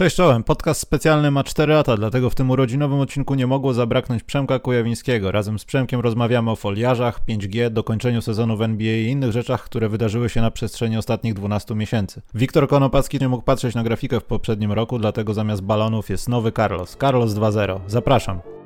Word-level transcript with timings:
Cześć 0.00 0.16
czołem, 0.16 0.44
podcast 0.44 0.80
specjalny 0.80 1.30
ma 1.30 1.44
4 1.44 1.72
lata, 1.72 1.96
dlatego 1.96 2.30
w 2.30 2.34
tym 2.34 2.50
urodzinowym 2.50 3.00
odcinku 3.00 3.34
nie 3.34 3.46
mogło 3.46 3.74
zabraknąć 3.74 4.22
Przemka 4.22 4.58
Kujawińskiego. 4.58 5.32
Razem 5.32 5.58
z 5.58 5.64
Przemkiem 5.64 6.00
rozmawiamy 6.00 6.50
o 6.50 6.56
foliarzach, 6.56 7.20
5G, 7.28 7.70
dokończeniu 7.70 8.22
sezonu 8.22 8.56
w 8.56 8.62
NBA 8.62 8.96
i 8.96 9.06
innych 9.06 9.32
rzeczach, 9.32 9.64
które 9.64 9.88
wydarzyły 9.88 10.28
się 10.28 10.40
na 10.40 10.50
przestrzeni 10.50 10.96
ostatnich 10.96 11.34
12 11.34 11.74
miesięcy. 11.74 12.22
Wiktor 12.34 12.68
Konopacki 12.68 13.18
nie 13.20 13.28
mógł 13.28 13.42
patrzeć 13.42 13.74
na 13.74 13.82
grafikę 13.82 14.20
w 14.20 14.24
poprzednim 14.24 14.72
roku, 14.72 14.98
dlatego 14.98 15.34
zamiast 15.34 15.62
balonów 15.62 16.10
jest 16.10 16.28
nowy 16.28 16.52
Carlos. 16.52 16.96
Carlos 17.00 17.32
2.0. 17.32 17.80
Zapraszam. 17.86 18.59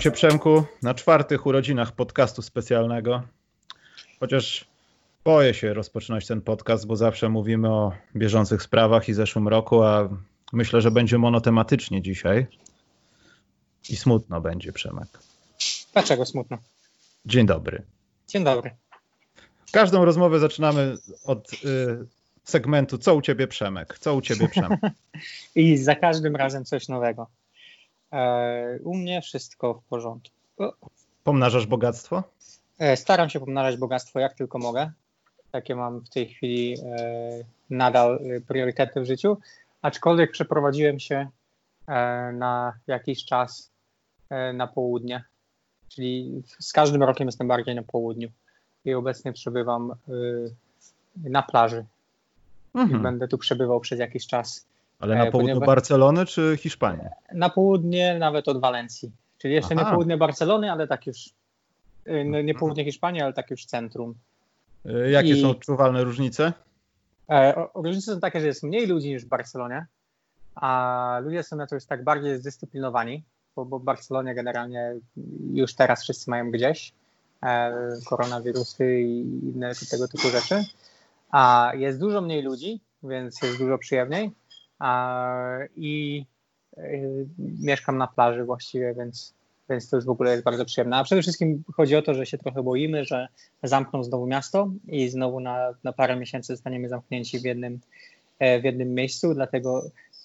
Witam 0.00 0.12
Cię 0.12 0.16
Przemku 0.16 0.64
na 0.82 0.94
czwartych 0.94 1.46
urodzinach 1.46 1.92
podcastu 1.92 2.42
specjalnego. 2.42 3.22
Chociaż 4.20 4.64
boję 5.24 5.54
się 5.54 5.74
rozpoczynać 5.74 6.26
ten 6.26 6.40
podcast, 6.40 6.86
bo 6.86 6.96
zawsze 6.96 7.28
mówimy 7.28 7.68
o 7.68 7.92
bieżących 8.16 8.62
sprawach 8.62 9.08
i 9.08 9.14
zeszłym 9.14 9.48
roku, 9.48 9.82
a 9.82 10.08
myślę, 10.52 10.80
że 10.80 10.90
będzie 10.90 11.18
monotematycznie 11.18 12.02
dzisiaj. 12.02 12.46
I 13.88 13.96
smutno 13.96 14.40
będzie, 14.40 14.72
Przemek. 14.72 15.08
Dlaczego 15.92 16.26
smutno? 16.26 16.58
Dzień 17.26 17.46
dobry. 17.46 17.82
Dzień 18.28 18.44
dobry. 18.44 18.70
Każdą 19.72 20.04
rozmowę 20.04 20.38
zaczynamy 20.38 20.96
od 21.24 21.52
y, 21.52 21.58
segmentu 22.44 22.98
Co 22.98 23.14
u 23.14 23.20
Ciebie 23.20 23.48
Przemek? 23.48 23.98
Co 23.98 24.14
u 24.14 24.20
Ciebie 24.20 24.48
Przemek? 24.48 24.80
I 25.54 25.76
za 25.76 25.94
każdym 25.94 26.36
razem 26.36 26.64
coś 26.64 26.88
nowego. 26.88 27.26
E, 28.12 28.78
u 28.84 28.96
mnie 28.96 29.22
wszystko 29.22 29.74
w 29.74 29.82
porządku. 29.82 30.34
Pomnażasz 31.24 31.66
bogactwo? 31.66 32.22
E, 32.78 32.96
staram 32.96 33.30
się 33.30 33.40
pomnażać 33.40 33.76
bogactwo 33.76 34.20
jak 34.20 34.34
tylko 34.34 34.58
mogę. 34.58 34.90
Takie 35.52 35.76
mam 35.76 36.00
w 36.00 36.08
tej 36.08 36.28
chwili 36.28 36.76
e, 36.84 37.44
nadal 37.70 38.20
priorytety 38.48 39.00
w 39.00 39.06
życiu. 39.06 39.36
Aczkolwiek 39.82 40.30
przeprowadziłem 40.30 41.00
się 41.00 41.28
na 42.32 42.72
jakiś 42.86 43.24
czas 43.24 43.70
na 44.54 44.66
południe. 44.66 45.24
Czyli 45.88 46.42
z 46.58 46.72
każdym 46.72 47.02
rokiem 47.02 47.28
jestem 47.28 47.48
bardziej 47.48 47.74
na 47.74 47.82
południu. 47.82 48.28
I 48.84 48.94
obecnie 48.94 49.32
przebywam 49.32 49.92
na 51.16 51.42
plaży. 51.42 51.84
Mhm. 52.74 53.00
I 53.00 53.02
będę 53.02 53.28
tu 53.28 53.38
przebywał 53.38 53.80
przez 53.80 53.98
jakiś 53.98 54.26
czas. 54.26 54.66
Ale 55.00 55.14
na 55.14 55.26
e, 55.26 55.30
południu 55.30 55.54
ponieważ... 55.54 55.66
Barcelony 55.66 56.26
czy 56.26 56.56
Hiszpanii? 56.58 57.06
Na 57.34 57.50
południe 57.50 58.18
nawet 58.18 58.48
od 58.48 58.60
Walencji. 58.60 59.12
Czyli 59.38 59.54
jeszcze 59.54 59.74
Aha. 59.74 59.84
nie 59.84 59.90
południe 59.90 60.16
Barcelony, 60.16 60.72
ale 60.72 60.88
tak 60.88 61.06
już 61.06 61.30
e, 62.04 62.24
no, 62.24 62.42
nie 62.42 62.54
południe 62.54 62.84
Hiszpanii, 62.84 63.22
ale 63.22 63.32
tak 63.32 63.50
już 63.50 63.64
centrum. 63.64 64.14
E, 64.86 65.10
jakie 65.10 65.28
I... 65.28 65.42
są 65.42 65.50
odczuwalne 65.50 66.04
różnice? 66.04 66.52
różnice 67.74 68.14
są 68.14 68.20
takie, 68.20 68.40
że 68.40 68.46
jest 68.46 68.62
mniej 68.62 68.86
ludzi 68.86 69.08
niż 69.08 69.24
w 69.24 69.28
Barcelonie, 69.28 69.86
a 70.54 71.20
ludzie 71.24 71.42
są 71.42 71.56
na 71.56 71.66
to 71.66 71.74
już 71.74 71.84
tak 71.84 72.04
bardziej 72.04 72.38
zdyscyplinowani, 72.38 73.24
bo, 73.56 73.64
bo 73.64 73.78
w 73.78 73.84
Barcelonie 73.84 74.34
generalnie 74.34 74.94
już 75.52 75.74
teraz 75.74 76.02
wszyscy 76.02 76.30
mają 76.30 76.50
gdzieś 76.50 76.92
koronawirusy 78.06 79.00
i 79.00 79.20
inne 79.54 79.72
tego 79.90 80.08
typu 80.08 80.28
rzeczy. 80.28 80.64
A 81.30 81.72
jest 81.74 82.00
dużo 82.00 82.20
mniej 82.20 82.42
ludzi, 82.42 82.80
więc 83.02 83.42
jest 83.42 83.58
dużo 83.58 83.78
przyjemniej 83.78 84.32
i 85.76 86.24
y, 86.78 87.26
mieszkam 87.38 87.98
na 87.98 88.06
plaży 88.06 88.44
właściwie, 88.44 88.94
więc, 88.94 89.34
więc 89.70 89.90
to 89.90 89.96
jest 89.96 90.06
w 90.06 90.10
ogóle 90.10 90.30
jest 90.30 90.44
bardzo 90.44 90.64
przyjemne. 90.64 90.96
A 90.96 91.04
przede 91.04 91.22
wszystkim 91.22 91.62
chodzi 91.76 91.96
o 91.96 92.02
to, 92.02 92.14
że 92.14 92.26
się 92.26 92.38
trochę 92.38 92.62
boimy, 92.62 93.04
że 93.04 93.28
zamkną 93.62 94.04
znowu 94.04 94.26
miasto 94.26 94.70
i 94.88 95.08
znowu 95.08 95.40
na, 95.40 95.74
na 95.84 95.92
parę 95.92 96.16
miesięcy 96.16 96.52
zostaniemy 96.52 96.88
zamknięci 96.88 97.38
w 97.38 97.44
jednym, 97.44 97.80
e, 98.38 98.60
w 98.60 98.64
jednym 98.64 98.94
miejscu, 98.94 99.34
dlatego 99.34 99.82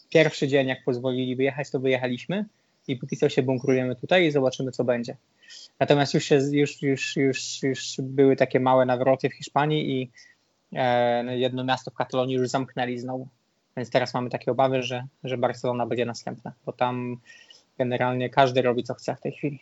pierwszy 0.09 0.47
dzień, 0.47 0.67
jak 0.67 0.83
pozwolili 0.83 1.35
wyjechać, 1.35 1.69
to 1.69 1.79
wyjechaliśmy 1.79 2.45
i 2.87 2.95
póki 2.95 3.17
co 3.17 3.29
się 3.29 3.43
bunkrujemy 3.43 3.95
tutaj 3.95 4.25
i 4.25 4.31
zobaczymy, 4.31 4.71
co 4.71 4.83
będzie. 4.83 5.17
Natomiast 5.79 6.13
już, 6.13 6.23
się, 6.23 6.39
już, 6.51 6.81
już, 6.81 7.15
już, 7.15 7.63
już 7.63 7.95
były 7.99 8.35
takie 8.35 8.59
małe 8.59 8.85
nawroty 8.85 9.29
w 9.29 9.33
Hiszpanii 9.33 10.01
i 10.01 10.11
e, 10.73 11.37
jedno 11.37 11.63
miasto 11.63 11.91
w 11.91 11.93
Katalonii 11.93 12.35
już 12.35 12.49
zamknęli 12.49 12.97
znowu. 12.97 13.27
Więc 13.77 13.89
teraz 13.89 14.13
mamy 14.13 14.29
takie 14.29 14.51
obawy, 14.51 14.83
że, 14.83 15.07
że 15.23 15.37
Barcelona 15.37 15.85
będzie 15.85 16.05
następna, 16.05 16.51
bo 16.65 16.73
tam 16.73 17.17
generalnie 17.77 18.29
każdy 18.29 18.61
robi 18.61 18.83
co 18.83 18.93
chce 18.93 19.15
w 19.15 19.21
tej 19.21 19.31
chwili. 19.31 19.59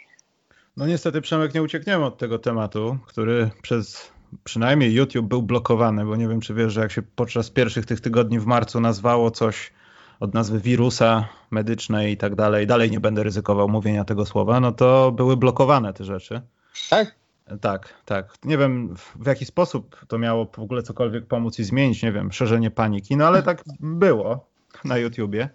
No 0.77 0.87
niestety 0.87 1.21
Przemek 1.21 1.53
nie 1.53 1.63
uciekniemy 1.63 2.05
od 2.05 2.17
tego 2.17 2.39
tematu, 2.39 2.97
który 3.07 3.49
przez 3.61 4.11
przynajmniej 4.43 4.93
YouTube 4.93 5.27
był 5.27 5.43
blokowany, 5.43 6.05
bo 6.05 6.15
nie 6.15 6.27
wiem 6.27 6.41
czy 6.41 6.53
wiesz, 6.53 6.73
że 6.73 6.81
jak 6.81 6.91
się 6.91 7.01
podczas 7.01 7.49
pierwszych 7.49 7.85
tych 7.85 8.01
tygodni 8.01 8.39
w 8.39 8.45
marcu 8.45 8.79
nazwało 8.79 9.31
coś 9.31 9.71
od 10.19 10.33
nazwy 10.33 10.59
wirusa 10.59 11.27
medycznej 11.51 12.13
i 12.13 12.17
tak 12.17 12.35
dalej, 12.35 12.67
dalej 12.67 12.91
nie 12.91 12.99
będę 12.99 13.23
ryzykował 13.23 13.69
mówienia 13.69 14.05
tego 14.05 14.25
słowa, 14.25 14.59
no 14.59 14.71
to 14.71 15.11
były 15.11 15.37
blokowane 15.37 15.93
te 15.93 16.03
rzeczy. 16.03 16.41
Tak? 16.89 17.22
Tak, 17.61 17.93
tak. 18.05 18.33
Nie 18.43 18.57
wiem 18.57 18.95
w 18.95 19.27
jaki 19.27 19.45
sposób 19.45 20.05
to 20.07 20.17
miało 20.17 20.45
w 20.45 20.59
ogóle 20.59 20.83
cokolwiek 20.83 21.25
pomóc 21.25 21.59
i 21.59 21.63
zmienić, 21.63 22.03
nie 22.03 22.11
wiem, 22.11 22.31
szerzenie 22.31 22.71
paniki, 22.71 23.17
no 23.17 23.27
ale 23.27 23.43
tak 23.43 23.63
było 23.79 24.45
na 24.85 24.97
YouTubie. 24.97 25.49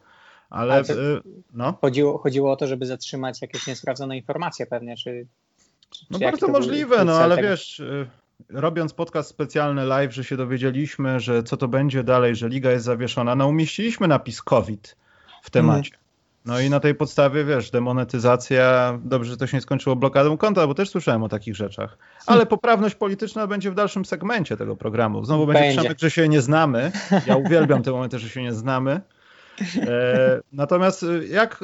Ale 0.51 0.81
y, 0.81 0.85
no. 1.53 1.79
chodziło, 1.81 2.19
chodziło 2.19 2.53
o 2.53 2.57
to, 2.57 2.67
żeby 2.67 2.87
zatrzymać 2.87 3.43
jakieś 3.43 3.67
niesprawdzone 3.67 4.17
informacje 4.17 4.67
pewnie, 4.67 4.97
czy. 4.97 5.27
czy 5.91 6.07
no 6.11 6.19
bardzo 6.19 6.49
możliwe, 6.49 7.05
no 7.05 7.17
ale 7.17 7.37
tego? 7.37 7.49
wiesz, 7.49 7.81
y, 7.81 8.09
robiąc 8.49 8.93
podcast 8.93 9.29
specjalny 9.29 9.85
live, 9.85 10.15
że 10.15 10.25
się 10.25 10.37
dowiedzieliśmy, 10.37 11.21
że 11.21 11.43
co 11.43 11.57
to 11.57 11.69
będzie 11.69 12.05
dalej, 12.05 12.37
że 12.37 12.49
liga 12.49 12.71
jest 12.71 12.85
zawieszona, 12.85 13.35
no 13.35 13.49
umieściliśmy 13.49 14.09
napis 14.09 14.43
COVID 14.43 14.97
w 15.43 15.51
temacie. 15.51 15.91
Mm. 15.95 16.08
No 16.49 16.61
i 16.61 16.71
na 16.71 16.81
tej 16.81 16.95
podstawie, 16.95 17.45
wiesz, 17.45 17.71
demonetyzacja, 17.71 18.99
dobrze, 19.05 19.31
że 19.31 19.37
to 19.37 19.47
się 19.47 19.57
nie 19.57 19.61
skończyło 19.61 19.97
blokadą 19.97 20.37
konta, 20.37 20.67
bo 20.67 20.75
też 20.75 20.91
słyszałem 20.91 21.23
o 21.23 21.29
takich 21.29 21.57
rzeczach. 21.57 21.99
Ale 22.27 22.47
poprawność 22.47 22.95
polityczna 22.95 23.47
będzie 23.47 23.71
w 23.71 23.75
dalszym 23.75 24.05
segmencie 24.05 24.57
tego 24.57 24.77
programu. 24.77 25.25
Znowu 25.25 25.47
będzie, 25.47 25.63
będzie. 25.63 25.81
Przemek, 25.81 25.99
że 25.99 26.11
się 26.11 26.29
nie 26.29 26.41
znamy. 26.41 26.93
Ja 27.27 27.37
uwielbiam 27.37 27.83
te 27.83 27.91
momenty, 27.91 28.19
że 28.19 28.29
się 28.29 28.43
nie 28.43 28.53
znamy. 28.53 29.01
E, 29.77 30.41
natomiast 30.53 31.05
jak, 31.31 31.61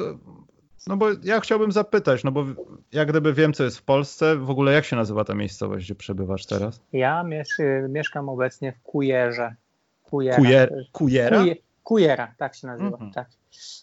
no 0.87 0.97
bo 0.97 1.07
ja 1.23 1.39
chciałbym 1.39 1.71
zapytać, 1.71 2.23
no 2.23 2.31
bo 2.31 2.45
jak 2.91 3.09
gdyby 3.09 3.33
wiem, 3.33 3.53
co 3.53 3.63
jest 3.63 3.77
w 3.77 3.83
Polsce, 3.83 4.35
w 4.35 4.49
ogóle 4.49 4.73
jak 4.73 4.85
się 4.85 4.95
nazywa 4.95 5.23
ta 5.23 5.35
miejscowość, 5.35 5.85
gdzie 5.85 5.95
przebywasz 5.95 6.45
teraz? 6.45 6.81
Ja 6.93 7.23
miesz 7.23 7.49
mieszkam 7.89 8.29
obecnie 8.29 8.71
w 8.73 8.81
Kujerze. 8.81 9.55
Kujera? 10.03 10.37
Kujer, 10.37 10.73
kujera? 10.91 11.43
Kujera, 11.85 12.33
tak 12.37 12.55
się 12.55 12.67
nazywa, 12.67 12.97
mm 12.97 13.09
-hmm. 13.09 13.13
tak 13.13 13.27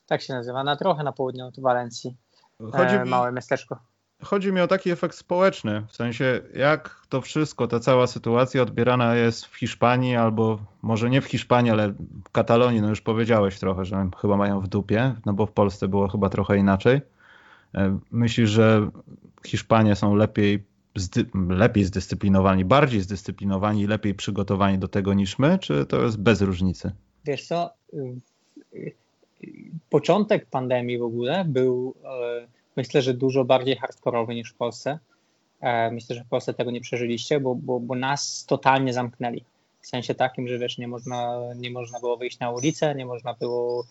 tak 0.06 0.22
się 0.22 0.32
nazywa, 0.34 0.64
na 0.64 0.76
trochę 0.76 1.02
na 1.02 1.12
południu 1.12 1.46
od 1.46 1.60
Walencji. 1.60 2.16
Chodzi 2.72 2.94
e, 2.94 3.04
mi, 3.04 3.10
małe 3.10 3.32
miasteczko. 3.32 3.78
Chodzi 4.22 4.52
mi 4.52 4.60
o 4.60 4.66
taki 4.66 4.90
efekt 4.90 5.16
społeczny, 5.16 5.82
w 5.88 5.96
sensie 5.96 6.40
jak 6.54 7.06
to 7.08 7.20
wszystko, 7.20 7.66
ta 7.66 7.80
cała 7.80 8.06
sytuacja 8.06 8.62
odbierana 8.62 9.14
jest 9.14 9.46
w 9.46 9.56
Hiszpanii, 9.56 10.16
albo 10.16 10.58
może 10.82 11.10
nie 11.10 11.20
w 11.20 11.24
Hiszpanii, 11.24 11.70
ale 11.70 11.88
w 12.24 12.30
Katalonii, 12.32 12.80
no 12.80 12.88
już 12.88 13.00
powiedziałeś 13.00 13.58
trochę, 13.58 13.84
że 13.84 14.10
chyba 14.20 14.36
mają 14.36 14.60
w 14.60 14.68
dupie, 14.68 15.14
no 15.26 15.32
bo 15.32 15.46
w 15.46 15.52
Polsce 15.52 15.88
było 15.88 16.08
chyba 16.08 16.28
trochę 16.28 16.56
inaczej. 16.56 17.00
E, 17.74 17.98
myślisz, 18.10 18.50
że 18.50 18.90
Hiszpanie 19.46 19.96
są 19.96 20.14
lepiej, 20.14 20.64
zdy, 20.96 21.26
lepiej 21.48 21.84
zdyscyplinowani, 21.84 22.64
bardziej 22.64 23.00
zdyscyplinowani, 23.00 23.86
lepiej 23.86 24.14
przygotowani 24.14 24.78
do 24.78 24.88
tego 24.88 25.14
niż 25.14 25.38
my, 25.38 25.58
czy 25.58 25.86
to 25.86 26.02
jest 26.02 26.20
bez 26.20 26.40
różnicy? 26.42 26.92
Wiesz 27.24 27.46
co, 27.46 27.70
początek 29.90 30.46
pandemii 30.46 30.98
w 30.98 31.02
ogóle 31.02 31.44
był, 31.44 31.94
e, 32.04 32.46
myślę, 32.76 33.02
że 33.02 33.14
dużo 33.14 33.44
bardziej 33.44 33.76
hardkorowy 33.76 34.34
niż 34.34 34.50
w 34.50 34.54
Polsce. 34.54 34.98
Myślę, 35.92 36.16
że 36.16 36.24
w 36.24 36.28
Polsce 36.28 36.54
tego 36.54 36.70
nie 36.70 36.80
przeżyliście, 36.80 37.40
bo, 37.40 37.54
bo, 37.54 37.80
bo 37.80 37.94
nas 37.94 38.44
totalnie 38.48 38.92
zamknęli. 38.92 39.44
W 39.80 39.86
sensie 39.86 40.14
takim, 40.14 40.48
że 40.48 40.58
wiesz, 40.58 40.78
nie 40.78 40.88
można, 40.88 41.38
nie 41.56 41.70
można 41.70 42.00
było 42.00 42.16
wyjść 42.16 42.38
na 42.38 42.50
ulicę, 42.50 42.94
nie 42.94 43.06
można 43.06 43.34
było, 43.34 43.84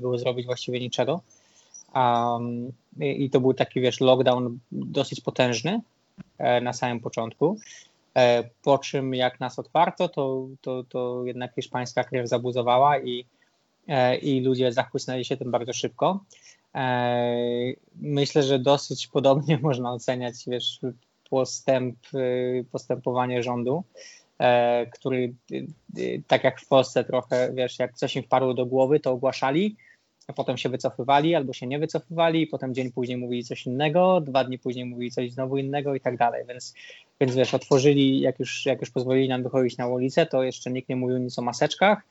było 0.00 0.18
zrobić 0.18 0.46
właściwie 0.46 0.80
niczego. 0.80 1.20
Um, 1.94 2.72
i, 3.00 3.24
I 3.24 3.30
to 3.30 3.40
był 3.40 3.54
taki, 3.54 3.80
wiesz, 3.80 4.00
lockdown 4.00 4.58
dosyć 4.72 5.20
potężny 5.20 5.80
na 6.62 6.72
samym 6.72 7.00
początku. 7.00 7.58
E, 8.16 8.44
po 8.62 8.78
czym 8.78 9.14
jak 9.14 9.40
nas 9.40 9.58
otwarto, 9.58 10.08
to, 10.08 10.46
to, 10.60 10.84
to 10.84 11.22
jednak 11.24 11.54
hiszpańska 11.54 12.04
krew 12.04 12.28
zabuzowała 12.28 12.98
i, 12.98 13.26
e, 13.88 14.16
i 14.16 14.40
ludzie 14.40 14.72
zachłysnęli 14.72 15.24
się 15.24 15.36
tym 15.36 15.50
bardzo 15.50 15.72
szybko. 15.72 16.24
E, 16.74 17.36
myślę, 17.96 18.42
że 18.42 18.58
dosyć 18.58 19.06
podobnie 19.06 19.58
można 19.62 19.92
oceniać 19.92 20.34
wiesz, 20.46 20.80
postęp, 21.30 21.96
postępowanie 22.72 23.42
rządu, 23.42 23.84
który 24.92 25.34
tak 26.26 26.44
jak 26.44 26.60
w 26.60 26.68
Polsce 26.68 27.04
trochę, 27.04 27.52
wiesz, 27.54 27.78
jak 27.78 27.94
coś 27.94 28.16
im 28.16 28.22
wpadło 28.22 28.54
do 28.54 28.66
głowy, 28.66 29.00
to 29.00 29.10
ogłaszali, 29.12 29.76
a 30.26 30.32
potem 30.32 30.56
się 30.56 30.68
wycofywali 30.68 31.34
albo 31.34 31.52
się 31.52 31.66
nie 31.66 31.78
wycofywali, 31.78 32.46
potem 32.46 32.74
dzień 32.74 32.92
później 32.92 33.16
mówili 33.16 33.44
coś 33.44 33.66
innego, 33.66 34.20
dwa 34.20 34.44
dni 34.44 34.58
później 34.58 34.84
mówili 34.84 35.10
coś 35.10 35.32
znowu 35.32 35.56
innego 35.56 35.94
i 35.94 36.00
tak 36.00 36.16
dalej, 36.16 36.44
więc, 36.48 36.74
więc 37.22 37.34
wiesz, 37.34 37.54
otworzyli, 37.54 38.20
jak 38.20 38.38
już, 38.38 38.66
jak 38.66 38.80
już 38.80 38.90
pozwolili 38.90 39.28
nam 39.28 39.42
wychodzić 39.42 39.78
na 39.78 39.86
ulicę, 39.86 40.26
to 40.26 40.42
jeszcze 40.42 40.70
nikt 40.70 40.88
nie 40.88 40.96
mówił 40.96 41.18
nic 41.18 41.38
o 41.38 41.42
maseczkach, 41.42 42.02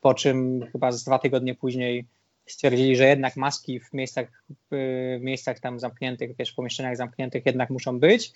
po 0.00 0.14
czym 0.14 0.66
chyba 0.72 0.92
z 0.92 1.04
dwa 1.04 1.18
tygodnie 1.18 1.54
później 1.54 2.04
stwierdzili, 2.46 2.96
że 2.96 3.04
jednak 3.04 3.36
maski 3.36 3.80
w 3.80 3.92
miejscach, 3.92 4.42
w 4.70 5.18
miejscach 5.20 5.60
tam 5.60 5.80
zamkniętych, 5.80 6.36
wiesz, 6.36 6.50
w 6.50 6.54
pomieszczeniach 6.54 6.96
zamkniętych 6.96 7.46
jednak 7.46 7.70
muszą 7.70 7.98
być, 7.98 8.32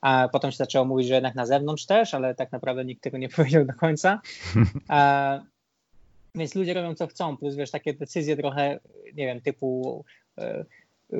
a 0.00 0.28
potem 0.32 0.50
się 0.50 0.56
zaczęło 0.56 0.84
mówić, 0.84 1.08
że 1.08 1.14
jednak 1.14 1.34
na 1.34 1.46
zewnątrz 1.46 1.86
też, 1.86 2.14
ale 2.14 2.34
tak 2.34 2.52
naprawdę 2.52 2.84
nikt 2.84 3.02
tego 3.02 3.18
nie 3.18 3.28
powiedział 3.36 3.64
do 3.64 3.74
końca. 3.74 4.20
Więc 6.34 6.54
ludzie 6.54 6.74
robią 6.74 6.94
co 6.94 7.06
chcą, 7.06 7.36
plus 7.36 7.54
wiesz, 7.54 7.70
takie 7.70 7.94
decyzje 7.94 8.36
trochę, 8.36 8.80
nie 9.14 9.26
wiem, 9.26 9.40
typu 9.40 10.04
e, 10.38 10.64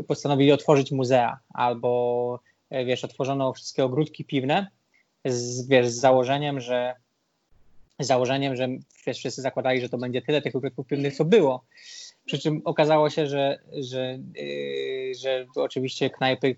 postanowili 0.06 0.52
otworzyć 0.52 0.92
muzea, 0.92 1.38
albo 1.54 2.40
wiesz, 2.70 3.04
otworzono 3.04 3.52
wszystkie 3.52 3.84
ogródki 3.84 4.24
piwne 4.24 4.66
z, 5.24 5.68
wiesz, 5.68 5.88
z 5.88 6.00
założeniem, 6.00 6.60
że 6.60 6.94
z 7.98 8.06
założeniem, 8.06 8.56
że 8.56 8.68
wiesz, 9.06 9.18
wszyscy 9.18 9.42
zakładali, 9.42 9.80
że 9.80 9.88
to 9.88 9.98
będzie 9.98 10.22
tyle 10.22 10.42
tych 10.42 10.56
ogródków 10.56 10.86
piwnych, 10.86 11.16
co 11.16 11.24
było. 11.24 11.64
Przy 12.24 12.38
czym 12.38 12.62
okazało 12.64 13.10
się, 13.10 13.26
że, 13.26 13.58
że, 13.72 14.18
yy, 14.34 15.14
że 15.14 15.46
oczywiście 15.56 16.10
knajpy 16.10 16.56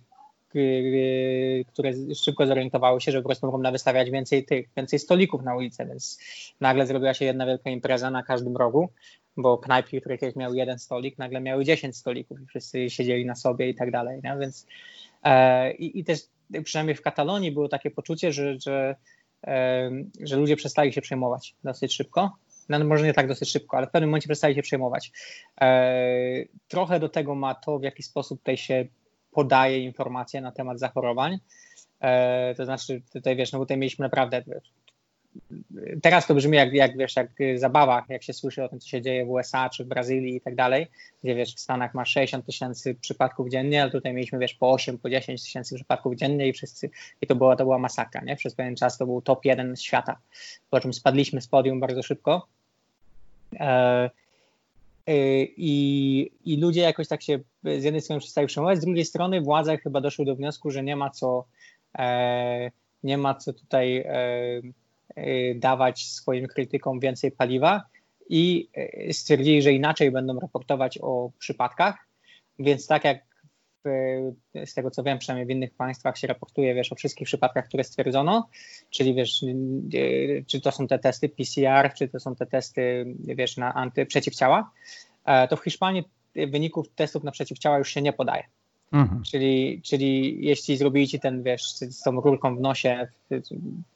Y, 0.57 1.65
które 1.69 1.93
szybko 2.15 2.47
zorientowały 2.47 3.01
się, 3.01 3.13
że 3.13 3.23
po 3.23 3.29
prostu 3.29 3.47
mogą 3.47 3.73
wystawiać 3.73 4.11
więcej 4.11 4.45
tych, 4.45 4.69
więcej 4.77 4.99
stolików 4.99 5.43
na 5.43 5.57
ulicę, 5.57 5.87
więc 5.87 6.19
nagle 6.61 6.87
zrobiła 6.87 7.15
się 7.15 7.25
jedna 7.25 7.47
wielka 7.47 7.71
impreza 7.71 8.11
na 8.11 8.23
każdym 8.23 8.57
rogu, 8.57 8.89
bo 9.37 9.59
knajpy, 9.59 10.01
które 10.01 10.19
kiedyś 10.19 10.37
miały 10.37 10.57
jeden 10.57 10.79
stolik, 10.79 11.19
nagle 11.19 11.41
miały 11.41 11.65
10 11.65 11.97
stolików 11.97 12.41
i 12.41 12.47
wszyscy 12.47 12.91
siedzieli 12.91 13.27
na 13.27 13.35
sobie 13.35 13.69
i 13.69 13.75
tak 13.75 13.91
dalej, 13.91 14.21
nie? 14.25 14.37
więc 14.41 14.67
e, 14.67 14.67
i, 15.79 15.99
i, 15.99 16.05
też 16.05 16.21
przynajmniej 16.65 16.97
w 16.97 17.03
Katalonii 17.03 17.53
było 17.53 17.69
takie 17.69 17.91
poczucie, 17.91 18.33
że, 18.33 18.61
że, 18.61 18.97
e, 19.47 19.91
że 20.21 20.37
ludzie 20.37 20.57
przestali 20.57 20.93
się 20.93 21.01
przejmować 21.01 21.55
dosyć 21.65 21.95
szybko, 21.95 22.37
no, 22.69 22.85
może 22.85 23.05
nie 23.05 23.15
tak 23.15 23.29
dosyć 23.29 23.51
szybko, 23.51 23.77
ale 23.77 23.87
w 23.87 23.91
pewnym 23.91 24.11
momencie 24.11 24.29
przestali 24.29 24.55
się 24.55 24.63
przejmować. 24.63 25.13
E, 25.61 26.45
trochę 26.69 27.01
do 27.01 27.09
tego 27.09 27.35
ma 27.35 27.55
to, 27.55 27.79
w 27.79 27.83
jaki 27.83 28.03
sposób 28.03 28.39
tutaj 28.39 28.57
się 28.57 28.87
podaje 29.31 29.79
informacje 29.79 30.41
na 30.41 30.53
temat 30.53 30.79
zachorowań. 30.79 31.39
E, 32.01 32.55
to 32.55 32.65
znaczy, 32.65 33.03
tutaj 33.13 33.37
wiesz, 33.37 33.53
no 33.53 33.59
tutaj 33.59 33.77
mieliśmy 33.77 34.03
naprawdę. 34.03 34.43
Teraz 36.03 36.27
to 36.27 36.35
brzmi 36.35 36.57
jak, 36.57 36.73
jak 36.73 36.97
wiesz, 36.97 37.17
jak 37.17 37.31
zabawa, 37.57 38.05
jak 38.09 38.23
się 38.23 38.33
słyszy 38.33 38.65
o 38.65 38.69
tym, 38.69 38.81
co 38.81 38.89
się 38.89 39.03
dzieje 39.03 39.25
w 39.25 39.31
USA 39.31 39.71
czy 39.71 39.85
w 39.85 39.89
Brazylii 39.89 40.37
i 40.37 40.41
tak 40.41 40.55
dalej, 40.55 40.87
gdzie 41.25 41.35
wiesz, 41.35 41.55
w 41.55 41.61
Stanach 41.61 41.95
masz 41.95 42.11
60 42.11 42.47
tysięcy 42.47 42.95
przypadków 42.95 43.49
dziennie, 43.49 43.83
ale 43.83 43.91
tutaj 43.91 44.15
mieliśmy 44.15 44.39
wiesz 44.39 44.55
po 44.55 44.71
8, 44.71 44.99
po 44.99 45.11
10 45.11 45.43
tysięcy 45.43 45.75
przypadków 45.75 46.15
dziennie 46.15 46.49
i 46.49 46.53
wszyscy, 46.53 46.91
i 47.23 47.27
to 47.27 47.35
była, 47.35 47.57
to 47.57 47.65
była 47.65 47.79
masakra, 47.79 48.21
nie? 48.21 48.37
Przez 48.37 48.55
pewien 48.55 48.77
czas 48.77 48.99
to 48.99 49.07
był 49.07 49.23
top 49.23 49.45
jeden 49.45 49.77
świata, 49.77 50.19
po 50.71 50.81
czym 50.81 50.93
spadliśmy 50.93 51.41
z 51.41 51.47
podium 51.47 51.81
bardzo 51.81 52.03
szybko. 52.03 52.47
E, 53.61 54.11
Y, 55.11 55.53
I, 55.57 56.31
I 56.45 56.61
ludzie 56.61 56.81
jakoś 56.81 57.09
tak 57.09 57.23
się 57.23 57.39
z 57.65 57.85
jednej 57.85 58.03
strony 58.03 58.21
przestali 58.21 58.47
przejmować, 58.47 58.79
z 58.79 58.85
drugiej 58.85 59.05
strony 59.05 59.41
władze 59.41 59.79
chyba 59.79 60.01
doszły 60.01 60.25
do 60.25 60.37
wniosku, 60.37 60.71
że 60.71 60.83
nie 60.83 60.97
ma 60.97 61.11
co, 61.11 61.45
e, 61.99 62.71
nie 63.03 63.19
ma 63.19 63.35
co 63.35 63.53
tutaj 63.53 63.97
e, 63.97 64.07
e, 64.07 64.61
dawać 65.55 66.07
swoim 66.07 66.47
krytykom 66.47 67.01
więcej 67.01 67.33
paliwa 67.33 67.83
i 68.31 68.69
e, 68.75 69.13
stwierdzili, 69.13 69.63
że 69.63 69.73
inaczej 69.73 70.11
będą 70.11 70.41
raportować 70.41 70.99
o 71.03 71.31
przypadkach. 71.39 72.09
Więc 72.59 72.87
tak 72.87 73.05
jak 73.05 73.31
w, 73.85 73.89
z 74.65 74.75
tego 74.75 74.91
co 74.91 75.03
wiem, 75.03 75.19
przynajmniej 75.19 75.47
w 75.47 75.51
innych 75.51 75.75
państwach 75.75 76.19
się 76.19 76.27
raportuje, 76.27 76.75
wiesz, 76.75 76.93
o 76.93 76.95
wszystkich 76.95 77.27
przypadkach, 77.27 77.69
które 77.69 77.85
stwierdzono, 77.85 78.49
czyli 78.91 79.15
wiesz, 79.15 79.45
czy 80.47 80.61
to 80.61 80.73
są 80.73 80.87
te 80.87 80.99
testy 80.99 81.29
PCR, 81.29 81.95
czy 81.95 82.09
to 82.09 82.21
są 82.21 82.37
te 82.37 82.47
testy, 82.47 83.15
wiesz, 83.19 83.57
na 83.57 83.75
anty, 83.75 84.07
przeciwciała, 84.07 84.71
e, 85.25 85.49
to 85.49 85.57
w 85.57 85.65
Hiszpanii 85.65 86.05
wyników 86.35 86.89
testów 86.95 87.25
na 87.25 87.31
przeciwciała 87.31 87.79
już 87.79 87.95
się 87.95 88.03
nie 88.03 88.13
podaje. 88.13 88.45
Mhm. 88.93 89.23
Czyli, 89.23 89.81
czyli 89.85 90.39
jeśli 90.45 90.77
zrobili 90.77 91.09
ci 91.09 91.21
ten, 91.21 91.43
wiesz, 91.43 91.73
z 91.73 92.03
tą 92.03 92.21
rurką 92.21 92.57
w 92.57 92.61
nosie, 92.61 93.09
nie 93.31 93.41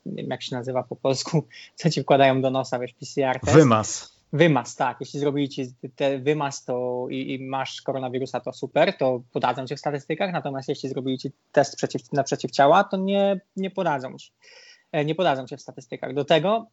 wiem 0.07 0.31
jak 0.31 0.43
się 0.43 0.57
nazywa 0.57 0.83
po 0.83 0.97
polsku, 0.97 1.45
co 1.75 1.91
ci 1.91 2.03
wkładają 2.03 2.43
do 2.43 2.51
nosa, 2.51 2.79
wiesz, 2.79 2.93
PCR 2.93 3.41
test. 3.41 3.57
Wymaz. 3.57 4.15
Wymaz, 4.33 4.77
tak. 4.77 4.97
Jeśli 5.01 5.21
zrobili 5.21 5.49
ci 5.49 5.67
te 5.97 6.19
wymaz 6.19 6.65
to 6.65 7.07
i, 7.11 7.35
i, 7.35 7.47
masz 7.47 7.83
koronawirusa, 7.83 8.41
to 8.41 8.53
super, 8.53 8.97
to 8.99 9.23
podadzą 9.33 9.67
cię 9.67 9.77
w 9.77 9.81
statystykach, 9.81 10.33
natomiast 10.33 10.69
jeśli 10.69 10.89
zrobili 10.89 11.19
ci 11.19 11.31
test 11.53 11.77
przeciw, 11.77 12.13
na 12.13 12.23
przeciwciała, 12.23 12.85
to 12.85 12.97
nie, 12.97 13.41
nie 13.57 13.71
podadzą 13.71 14.19
ci. 14.19 14.31
E, 14.93 15.05
nie 15.05 15.15
podadzą 15.15 15.47
cię 15.47 15.57
w 15.57 15.63
statystykach. 15.63 16.15
Do 16.15 16.25
tego, 16.25 16.67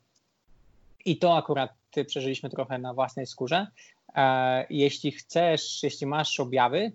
i 1.06 1.18
to 1.18 1.38
akurat 1.38 1.72
przeżyliśmy 2.08 2.50
trochę 2.50 2.78
na 2.78 2.94
własnej 2.94 3.28
skórze, 3.28 3.68
e, 4.16 4.66
jeśli 4.70 5.12
chcesz, 5.12 5.84
jeśli 5.84 6.08
masz 6.08 6.40
objawy 6.40 6.92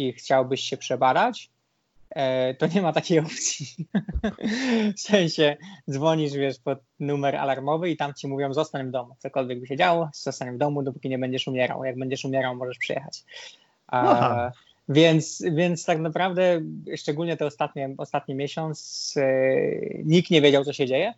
i 0.00 0.12
chciałbyś 0.12 0.60
się 0.60 0.76
przebadać, 0.76 1.50
E, 2.16 2.54
to 2.54 2.66
nie 2.66 2.82
ma 2.82 2.92
takiej 2.92 3.18
opcji. 3.18 3.66
w 4.96 5.00
sensie 5.00 5.56
dzwonisz, 5.90 6.32
wiesz, 6.32 6.58
pod 6.58 6.78
numer 7.00 7.36
alarmowy 7.36 7.90
i 7.90 7.96
tam 7.96 8.14
ci 8.14 8.28
mówią 8.28 8.52
zostań 8.52 8.88
w 8.88 8.90
domu. 8.90 9.14
Cokolwiek 9.18 9.60
by 9.60 9.66
się 9.66 9.76
działo, 9.76 10.10
zostań 10.14 10.54
w 10.54 10.58
domu, 10.58 10.82
dopóki 10.82 11.08
nie 11.08 11.18
będziesz 11.18 11.48
umierał. 11.48 11.84
Jak 11.84 11.98
będziesz 11.98 12.24
umierał, 12.24 12.56
możesz 12.56 12.78
przyjechać. 12.78 13.24
A, 13.86 14.50
więc, 14.88 15.42
więc 15.52 15.84
tak 15.84 15.98
naprawdę, 15.98 16.60
szczególnie 16.96 17.36
te 17.36 17.46
ostatnie, 17.46 17.94
ostatni 17.98 18.34
miesiąc, 18.34 19.14
e, 19.16 19.24
nikt 20.04 20.30
nie 20.30 20.42
wiedział, 20.42 20.64
co 20.64 20.72
się 20.72 20.86
dzieje. 20.86 21.14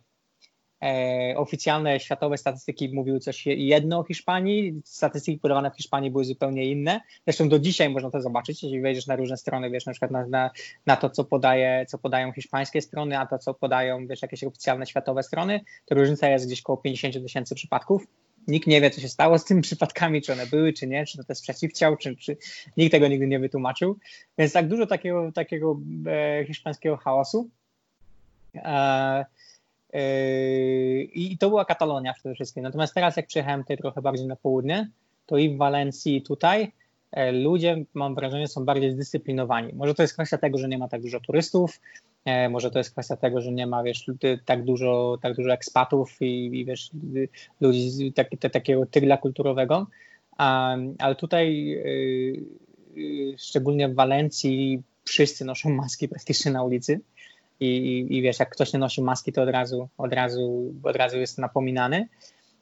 E, 0.83 1.33
oficjalne 1.37 1.99
światowe 1.99 2.37
statystyki 2.37 2.89
mówiły 2.93 3.19
coś 3.19 3.45
jedno 3.45 3.99
o 3.99 4.03
Hiszpanii, 4.03 4.81
statystyki 4.85 5.39
podawane 5.39 5.71
w 5.71 5.75
Hiszpanii 5.75 6.11
były 6.11 6.25
zupełnie 6.25 6.65
inne. 6.65 7.01
Zresztą 7.27 7.49
do 7.49 7.59
dzisiaj 7.59 7.89
można 7.89 8.11
to 8.11 8.21
zobaczyć, 8.21 8.63
jeśli 8.63 8.81
wejdziesz 8.81 9.07
na 9.07 9.15
różne 9.15 9.37
strony, 9.37 9.69
wiesz, 9.69 9.85
na 9.85 9.91
przykład 9.91 10.11
na, 10.11 10.27
na, 10.27 10.51
na, 10.85 10.95
to, 10.95 11.09
co, 11.09 11.23
podaje, 11.23 11.85
co 11.87 11.97
podają 11.97 12.31
hiszpańskie 12.31 12.81
strony, 12.81 13.19
a 13.19 13.25
to, 13.25 13.37
co 13.37 13.53
podają, 13.53 14.07
wiesz, 14.07 14.21
jakieś 14.21 14.43
oficjalne 14.43 14.85
światowe 14.85 15.23
strony, 15.23 15.61
to 15.85 15.95
różnica 15.95 16.29
jest 16.29 16.45
gdzieś 16.45 16.61
około 16.61 16.77
50 16.77 17.13
tysięcy 17.13 17.55
przypadków. 17.55 18.07
Nikt 18.47 18.67
nie 18.67 18.81
wie, 18.81 18.89
co 18.89 19.01
się 19.01 19.09
stało 19.09 19.39
z 19.39 19.45
tymi 19.45 19.61
przypadkami, 19.61 20.21
czy 20.21 20.33
one 20.33 20.47
były, 20.47 20.73
czy 20.73 20.87
nie, 20.87 21.05
czy 21.05 21.17
to 21.17 21.23
jest 21.29 21.41
przeciwciał, 21.41 21.97
czy, 21.97 22.15
czy 22.15 22.37
nikt 22.77 22.91
tego 22.91 23.07
nigdy 23.07 23.27
nie 23.27 23.39
wytłumaczył. 23.39 23.97
Więc 24.37 24.53
tak 24.53 24.67
dużo 24.67 24.85
takiego, 24.85 25.31
takiego 25.31 25.79
e, 26.07 26.45
hiszpańskiego 26.45 26.97
chaosu. 26.97 27.49
E, 28.55 29.25
I 31.13 31.37
to 31.39 31.49
była 31.49 31.65
Katalonia 31.65 32.13
przede 32.13 32.35
wszystkim. 32.35 32.63
Natomiast 32.63 32.93
teraz, 32.93 33.17
jak 33.17 33.27
przyjechałem 33.27 33.61
tutaj 33.61 33.77
trochę 33.77 34.01
bardziej 34.01 34.27
na 34.27 34.35
południe, 34.35 34.89
to 35.25 35.37
i 35.37 35.49
w 35.49 35.57
Walencji, 35.57 36.17
i 36.17 36.21
tutaj 36.21 36.71
e, 37.11 37.31
ludzie, 37.31 37.85
mam 37.93 38.15
wrażenie, 38.15 38.47
są 38.47 38.65
bardziej 38.65 38.91
zdyscyplinowani. 38.91 39.73
Może 39.73 39.95
to 39.95 40.01
jest 40.01 40.13
kwestia 40.13 40.37
tego, 40.37 40.57
że 40.57 40.67
nie 40.67 40.77
ma 40.77 40.87
tak 40.87 41.01
dużo 41.01 41.19
turystów, 41.19 41.81
e, 42.25 42.49
może 42.49 42.71
to 42.71 42.77
jest 42.77 42.91
kwestia 42.91 43.15
tego, 43.15 43.41
że 43.41 43.51
nie 43.51 43.67
ma 43.67 43.83
wiesz, 43.83 44.05
tak, 44.45 44.63
dużo, 44.63 45.17
tak 45.21 45.35
dużo 45.35 45.53
ekspatów 45.53 46.21
i, 46.21 46.59
i 46.59 46.65
wiesz, 46.65 46.89
ludzi 47.61 48.13
tak, 48.13 48.29
te, 48.39 48.49
takiego 48.49 48.85
tygla 48.85 49.17
kulturowego. 49.17 49.87
ale 50.97 51.15
tutaj, 51.17 51.73
e, 51.73 53.37
szczególnie 53.37 53.89
w 53.89 53.95
Walencji, 53.95 54.81
wszyscy 55.05 55.45
noszą 55.45 55.69
maski 55.69 56.07
praktycznie 56.07 56.51
na 56.51 56.63
ulicy 56.63 56.99
i, 57.59 58.07
i 58.09 58.21
wiesz, 58.21 58.39
jak 58.39 58.49
ktoś 58.49 58.73
nie 58.73 58.79
nosi 58.79 59.01
maski, 59.01 59.33
to 59.33 59.41
od 59.41 59.49
razu, 59.49 59.89
od 59.97 60.13
razu, 60.13 60.73
od 60.83 60.95
razu 60.95 61.19
jest 61.19 61.37
napominany. 61.37 62.07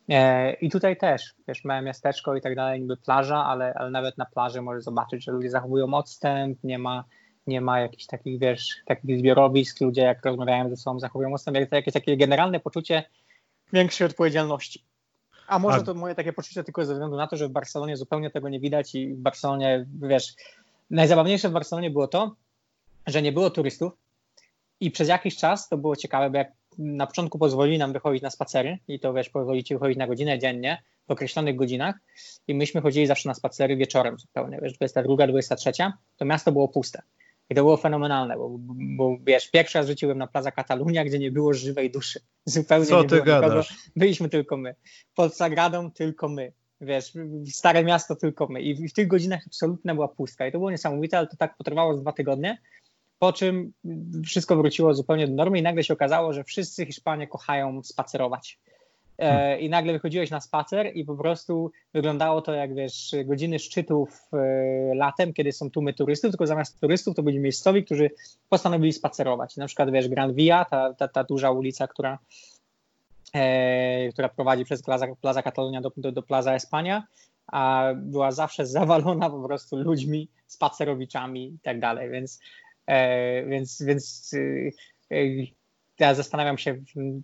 E, 0.10 0.54
I 0.54 0.70
tutaj 0.70 0.98
też, 0.98 1.34
wiesz, 1.48 1.64
małe 1.64 1.82
miasteczko 1.82 2.36
i 2.36 2.42
tak 2.42 2.56
dalej, 2.56 2.82
niby 2.82 2.98
plaża, 2.98 3.46
ale, 3.46 3.74
ale 3.74 3.92
nawet 3.92 4.18
na 4.18 4.26
plaży 4.26 4.62
możesz 4.62 4.84
zobaczyć, 4.84 5.24
że 5.24 5.32
ludzie 5.32 5.50
zachowują 5.50 5.94
odstęp, 5.94 6.64
nie 6.64 6.80
ma, 6.80 7.04
nie 7.48 7.62
ma 7.62 7.80
jakichś 7.80 8.06
takich, 8.06 8.40
wiesz, 8.40 8.76
takich 8.86 9.20
zbiorowisk, 9.20 9.82
ludzie 9.82 10.02
jak 10.02 10.26
rozmawiają 10.26 10.70
ze 10.70 10.78
sobą, 10.78 11.00
zachowują 11.00 11.34
odstęp, 11.34 11.58
jakieś 11.72 11.94
takie 11.94 12.18
generalne 12.18 12.60
poczucie 12.60 13.04
większej 13.74 14.08
odpowiedzialności. 14.08 14.84
A 15.48 15.60
może 15.60 15.84
to 15.84 15.94
moje 15.94 16.16
takie 16.16 16.34
poczucie 16.34 16.64
tylko 16.64 16.86
ze 16.86 16.94
względu 16.94 17.18
na 17.18 17.28
to, 17.28 17.38
że 17.38 17.48
w 17.48 17.52
Barcelonie 17.52 17.98
zupełnie 17.98 18.30
tego 18.30 18.50
nie 18.50 18.60
widać 18.60 18.96
i 18.96 19.14
w 19.14 19.18
Barcelonie, 19.18 19.86
wiesz, 20.02 20.36
najzabawniejsze 20.90 21.50
w 21.50 21.52
Barcelonie 21.52 21.90
było 21.90 22.08
to, 22.08 22.36
że 23.08 23.22
nie 23.22 23.32
było 23.32 23.50
turystów 23.50 23.94
i 24.80 24.92
przez 24.92 25.08
jakiś 25.08 25.38
czas 25.38 25.70
to 25.70 25.78
było 25.78 25.96
ciekawe, 25.96 26.30
bo 26.30 26.38
jak 26.38 26.52
na 26.78 27.08
początku 27.08 27.40
pozwolili 27.40 27.78
nam 27.78 27.94
wychodzić 27.94 28.24
na 28.24 28.30
spacery 28.30 28.80
i 28.88 29.00
to 29.00 29.14
wiesz, 29.14 29.30
pozwolicie 29.30 29.68
ci 29.68 29.74
wychodzić 29.74 29.98
na 29.98 30.08
godzinę 30.08 30.40
dziennie 30.40 30.84
w 31.08 31.12
określonych 31.12 31.56
godzinach 31.56 31.96
i 32.48 32.56
myśmy 32.56 32.82
chodzili 32.82 33.08
zawsze 33.08 33.30
na 33.30 33.34
spacery 33.34 33.76
wieczorem 33.76 34.20
zupełnie, 34.20 34.60
wiesz, 34.62 34.74
22, 34.74 35.28
23, 35.28 35.72
to 36.18 36.26
miasto 36.26 36.52
było 36.52 36.68
puste. 36.68 37.02
I 37.50 37.56
to 37.56 37.62
było 37.62 37.78
fenomenalne, 37.78 38.38
bo, 38.38 38.56
bo, 38.98 39.18
wiesz, 39.24 39.52
pierwszy 39.52 39.78
raz 39.78 39.88
rzuciłem 39.88 40.18
na 40.18 40.28
Plaza 40.28 40.52
Katalunia, 40.52 41.06
gdzie 41.06 41.20
nie 41.20 41.32
było 41.32 41.54
żywej 41.54 41.92
duszy. 41.92 42.20
Zupełnie 42.46 42.86
Co 42.86 43.04
nie 43.04 43.10
ty 43.10 43.22
było 43.22 43.36
nikogo. 43.38 43.62
Byliśmy 43.96 44.30
tylko 44.30 44.58
my. 44.58 44.76
Pod 45.16 45.36
Sagradą 45.36 45.92
tylko 45.92 46.30
my. 46.30 46.54
Wiesz, 46.82 47.14
stare 47.46 47.84
miasto 47.84 48.16
tylko 48.16 48.48
my. 48.48 48.62
I 48.62 48.76
w, 48.76 48.92
w 48.92 48.94
tych 48.94 49.08
godzinach 49.08 49.42
absolutna 49.48 49.96
była 49.96 50.08
pustka. 50.08 50.48
I 50.48 50.52
to 50.52 50.58
było 50.58 50.72
niesamowite, 50.72 51.18
ale 51.18 51.28
to 51.28 51.38
tak 51.38 51.58
potrwało 51.58 51.98
z 51.98 52.02
dwa 52.02 52.12
tygodnie. 52.12 52.58
Po 53.20 53.34
czym 53.34 53.74
wszystko 54.26 54.56
wróciło 54.56 54.94
zupełnie 54.94 55.28
do 55.28 55.34
normy 55.34 55.60
i 55.60 55.62
nagle 55.62 55.84
się 55.84 55.94
okazało, 55.94 56.34
że 56.34 56.44
wszyscy 56.44 56.86
Hiszpanie 56.86 57.28
kochają 57.28 57.84
spacerować. 57.84 58.60
E, 59.18 59.60
I 59.60 59.70
nagle 59.70 59.94
wychodziłeś 59.94 60.30
na 60.30 60.42
spacer 60.42 60.92
i 60.96 61.06
po 61.06 61.16
prostu 61.16 61.72
wyglądało 61.94 62.42
to 62.42 62.54
jak 62.54 62.76
wiesz, 62.76 63.16
godziny 63.26 63.60
szczytów 63.60 64.22
e, 64.34 64.96
latem, 64.96 65.34
kiedy 65.34 65.52
są 65.52 65.72
tłumy 65.72 65.94
turystów, 65.94 66.32
tylko 66.32 66.48
zamiast 66.48 66.80
turystów 66.80 67.16
to 67.16 67.24
byli 67.24 67.40
miejscowi, 67.40 67.86
którzy 67.86 68.10
postanowili 68.50 68.94
spacerować. 68.94 69.58
Na 69.58 69.68
przykład 69.68 69.92
wiesz, 69.92 70.08
Gran 70.08 70.34
Via, 70.34 70.66
ta, 70.66 70.94
ta, 70.94 71.08
ta 71.08 71.24
duża 71.24 71.52
ulica, 71.52 71.88
która, 71.88 72.20
e, 73.34 74.10
która 74.14 74.30
prowadzi 74.30 74.66
przez 74.66 74.84
Plaza, 74.84 75.08
Plaza 75.22 75.44
Catalonia 75.44 75.82
do, 75.82 75.92
do, 75.98 76.12
do 76.12 76.22
Plaza 76.22 76.54
Espania, 76.54 77.04
a 77.48 77.92
była 77.96 78.32
zawsze 78.32 78.66
zawalona 78.78 79.30
po 79.30 79.44
prostu 79.44 79.78
ludźmi, 79.78 80.30
spacerowiczami 80.48 81.46
i 81.46 81.60
tak 81.64 81.80
dalej, 81.80 82.10
więc, 82.10 82.40
więc, 83.48 83.82
więc 83.82 84.32
e, 84.34 85.18
e, 85.18 85.48
ja 86.00 86.14
zastanawiam 86.14 86.58
się, 86.58 86.78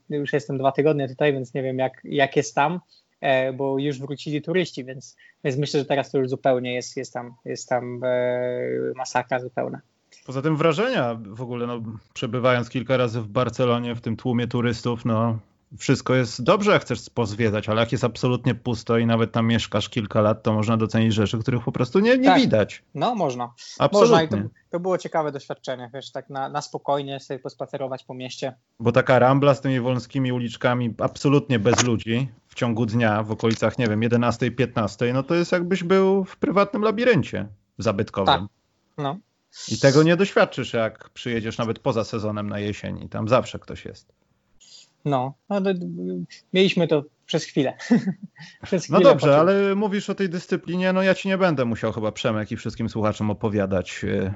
już 0.09 0.33
jestem 0.33 0.57
dwa 0.57 0.71
tygodnie 0.71 1.09
tutaj, 1.09 1.33
więc 1.33 1.53
nie 1.53 1.63
wiem 1.63 1.79
jak, 1.79 2.01
jak 2.03 2.35
jest 2.35 2.55
tam, 2.55 2.79
e, 3.21 3.53
bo 3.53 3.79
już 3.79 3.99
wrócili 3.99 4.41
turyści, 4.41 4.85
więc, 4.85 5.15
więc 5.43 5.57
myślę, 5.57 5.79
że 5.79 5.85
teraz 5.85 6.11
to 6.11 6.17
już 6.17 6.29
zupełnie 6.29 6.73
jest, 6.73 6.97
jest 6.97 7.13
tam, 7.13 7.35
jest 7.45 7.69
tam 7.69 8.01
e, 8.03 8.59
masakra 8.95 9.39
zupełna. 9.39 9.81
Poza 10.25 10.41
tym 10.41 10.57
wrażenia 10.57 11.19
w 11.25 11.41
ogóle, 11.41 11.67
no, 11.67 11.81
przebywając 12.13 12.69
kilka 12.69 12.97
razy 12.97 13.21
w 13.21 13.27
Barcelonie 13.27 13.95
w 13.95 14.01
tym 14.01 14.15
tłumie 14.15 14.47
turystów, 14.47 15.05
no 15.05 15.39
wszystko 15.77 16.15
jest 16.15 16.43
dobrze, 16.43 16.71
jak 16.71 16.81
chcesz 16.81 17.09
pozwiedzać, 17.09 17.69
ale 17.69 17.79
jak 17.81 17.91
jest 17.91 18.03
absolutnie 18.03 18.55
pusto 18.55 18.97
i 18.97 19.05
nawet 19.05 19.31
tam 19.31 19.47
mieszkasz 19.47 19.89
kilka 19.89 20.21
lat, 20.21 20.43
to 20.43 20.53
można 20.53 20.77
docenić 20.77 21.13
rzeczy, 21.13 21.39
których 21.39 21.63
po 21.63 21.71
prostu 21.71 21.99
nie, 21.99 22.17
nie 22.17 22.25
Tak. 22.25 22.41
widać. 22.41 22.83
No 22.95 23.15
można. 23.15 23.53
Absolutnie. 23.79 24.11
Można 24.11 24.23
i 24.23 24.27
to, 24.27 24.49
to 24.69 24.79
było 24.79 24.97
ciekawe 24.97 25.31
doświadczenie, 25.31 25.89
wiesz, 25.93 26.11
tak 26.11 26.29
na, 26.29 26.49
na 26.49 26.61
spokojnie 26.61 27.19
sobie 27.19 27.39
pospacerować 27.39 28.03
po 28.03 28.13
mieście. 28.13 28.55
Bo 28.79 28.91
taka 28.91 29.19
rambla 29.19 29.55
z 29.55 29.61
tymi 29.61 29.79
wolskimi 29.79 30.31
uliczkami 30.31 30.93
absolutnie 30.99 31.59
bez 31.59 31.83
ludzi 31.83 32.27
w 32.47 32.55
ciągu 32.55 32.85
dnia 32.85 33.23
w 33.23 33.31
okolicach, 33.31 33.77
nie 33.77 33.87
wiem, 33.87 33.99
11-15, 33.99 35.13
no 35.13 35.23
to 35.23 35.35
jest 35.35 35.51
jakbyś 35.51 35.83
był 35.83 36.25
w 36.25 36.37
prywatnym 36.37 36.81
labiryncie 36.81 37.47
zabytkowym. 37.77 38.33
Tak. 38.35 38.43
No. 38.97 39.17
I 39.71 39.79
tego 39.79 40.03
nie 40.03 40.17
doświadczysz, 40.17 40.73
jak 40.73 41.09
przyjedziesz 41.09 41.57
nawet 41.57 41.79
poza 41.79 42.03
sezonem 42.03 42.49
na 42.49 42.59
jesień 42.59 43.03
i 43.03 43.09
tam 43.09 43.27
zawsze 43.27 43.59
ktoś 43.59 43.85
jest. 43.85 44.13
No, 45.05 45.33
no 45.49 45.61
mieliśmy 46.53 46.87
to 46.87 47.03
przez 47.25 47.43
chwilę. 47.43 47.73
przez 48.63 48.89
No 48.89 48.97
chwilę 48.97 49.11
dobrze, 49.11 49.27
poczuł. 49.27 49.39
ale 49.39 49.75
mówisz 49.75 50.09
o 50.09 50.15
tej 50.15 50.29
dyscyplinie, 50.29 50.93
no 50.93 51.01
ja 51.01 51.15
ci 51.15 51.27
nie 51.27 51.37
będę 51.37 51.65
musiał 51.65 51.91
chyba 51.91 52.11
Przemek 52.11 52.51
i 52.51 52.57
wszystkim 52.57 52.89
słuchaczom 52.89 53.29
opowiadać 53.31 54.03
y, 54.03 54.33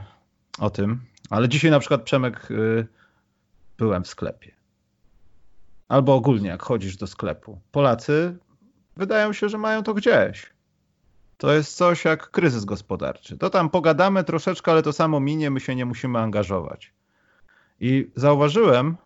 o 0.59 0.69
tym, 0.69 1.01
ale 1.29 1.49
dzisiaj 1.49 1.71
na 1.71 1.79
przykład 1.79 2.01
Przemek 2.03 2.51
y, 2.51 2.87
byłem 3.77 4.03
w 4.03 4.07
sklepie. 4.07 4.51
Albo 5.87 6.15
ogólnie 6.15 6.49
jak 6.49 6.63
chodzisz 6.63 6.97
do 6.97 7.07
sklepu. 7.07 7.59
Polacy 7.71 8.37
wydają 8.97 9.33
się, 9.33 9.49
że 9.49 9.57
mają 9.57 9.83
to 9.83 9.93
gdzieś. 9.93 10.53
To 11.37 11.53
jest 11.53 11.75
coś 11.77 12.05
jak 12.05 12.31
kryzys 12.31 12.65
gospodarczy. 12.65 13.37
To 13.37 13.49
tam 13.49 13.69
pogadamy 13.69 14.23
troszeczkę, 14.23 14.71
ale 14.71 14.83
to 14.83 14.93
samo 14.93 15.19
minie, 15.19 15.49
my 15.51 15.59
się 15.59 15.75
nie 15.75 15.85
musimy 15.85 16.19
angażować. 16.19 16.93
I 17.79 18.11
zauważyłem, 18.15 18.97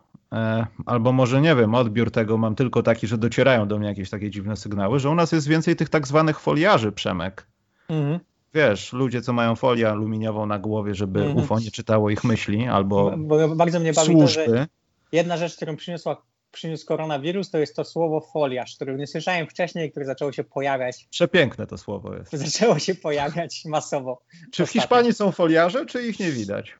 albo 0.86 1.12
może 1.12 1.40
nie 1.40 1.54
wiem, 1.56 1.74
odbiór 1.74 2.10
tego 2.10 2.38
mam 2.38 2.54
tylko 2.54 2.82
taki, 2.82 3.06
że 3.06 3.18
docierają 3.18 3.68
do 3.68 3.78
mnie 3.78 3.88
jakieś 3.88 4.10
takie 4.10 4.30
dziwne 4.30 4.56
sygnały, 4.56 5.00
że 5.00 5.10
u 5.10 5.14
nas 5.14 5.32
jest 5.32 5.48
więcej 5.48 5.76
tych 5.76 5.88
tak 5.88 6.06
zwanych 6.08 6.40
foliarzy, 6.40 6.92
Przemek. 6.92 7.46
Mhm. 7.88 8.20
Wiesz, 8.54 8.92
ludzie, 8.92 9.22
co 9.22 9.32
mają 9.32 9.56
folię 9.56 9.88
aluminiową 9.90 10.46
na 10.46 10.58
głowie, 10.58 10.94
żeby 10.94 11.20
Mhm. 11.20 11.38
UFO 11.38 11.58
nie 11.60 11.70
czytało 11.70 12.10
ich 12.10 12.24
myśli, 12.24 12.68
albo 12.68 13.14
Bo 13.18 13.48
bardzo 13.56 13.80
mnie 13.80 13.92
bawi 13.92 14.16
to, 14.16 14.26
że 14.28 14.44
służby. 14.44 14.66
jedna 15.12 15.36
rzecz, 15.36 15.56
którą 15.56 15.76
przyniosła, 15.76 16.22
przyniósł 16.52 16.86
koronawirus, 16.86 17.50
to 17.50 17.58
jest 17.58 17.76
to 17.76 17.84
słowo 17.84 18.20
foliarz, 18.20 18.76
którego 18.76 18.98
nie 18.98 19.06
słyszałem 19.06 19.46
wcześniej, 19.46 19.90
które 19.90 20.06
zaczęło 20.06 20.32
się 20.32 20.44
pojawiać, 20.44 21.06
Przepiękne 21.10 21.66
to 21.66 21.78
słowo 21.78 22.14
jest. 22.14 22.32
zaczęło 22.46 22.78
się 22.78 22.94
pojawiać 22.94 23.64
masowo. 23.64 24.22
Czy 24.52 24.66
w. 24.66 24.70
Hiszpanii 24.70 25.12
są 25.12 25.32
foliarze, 25.32 25.86
czy 25.86 26.02
ich 26.06 26.20
nie 26.20 26.30
widać? 26.30 26.74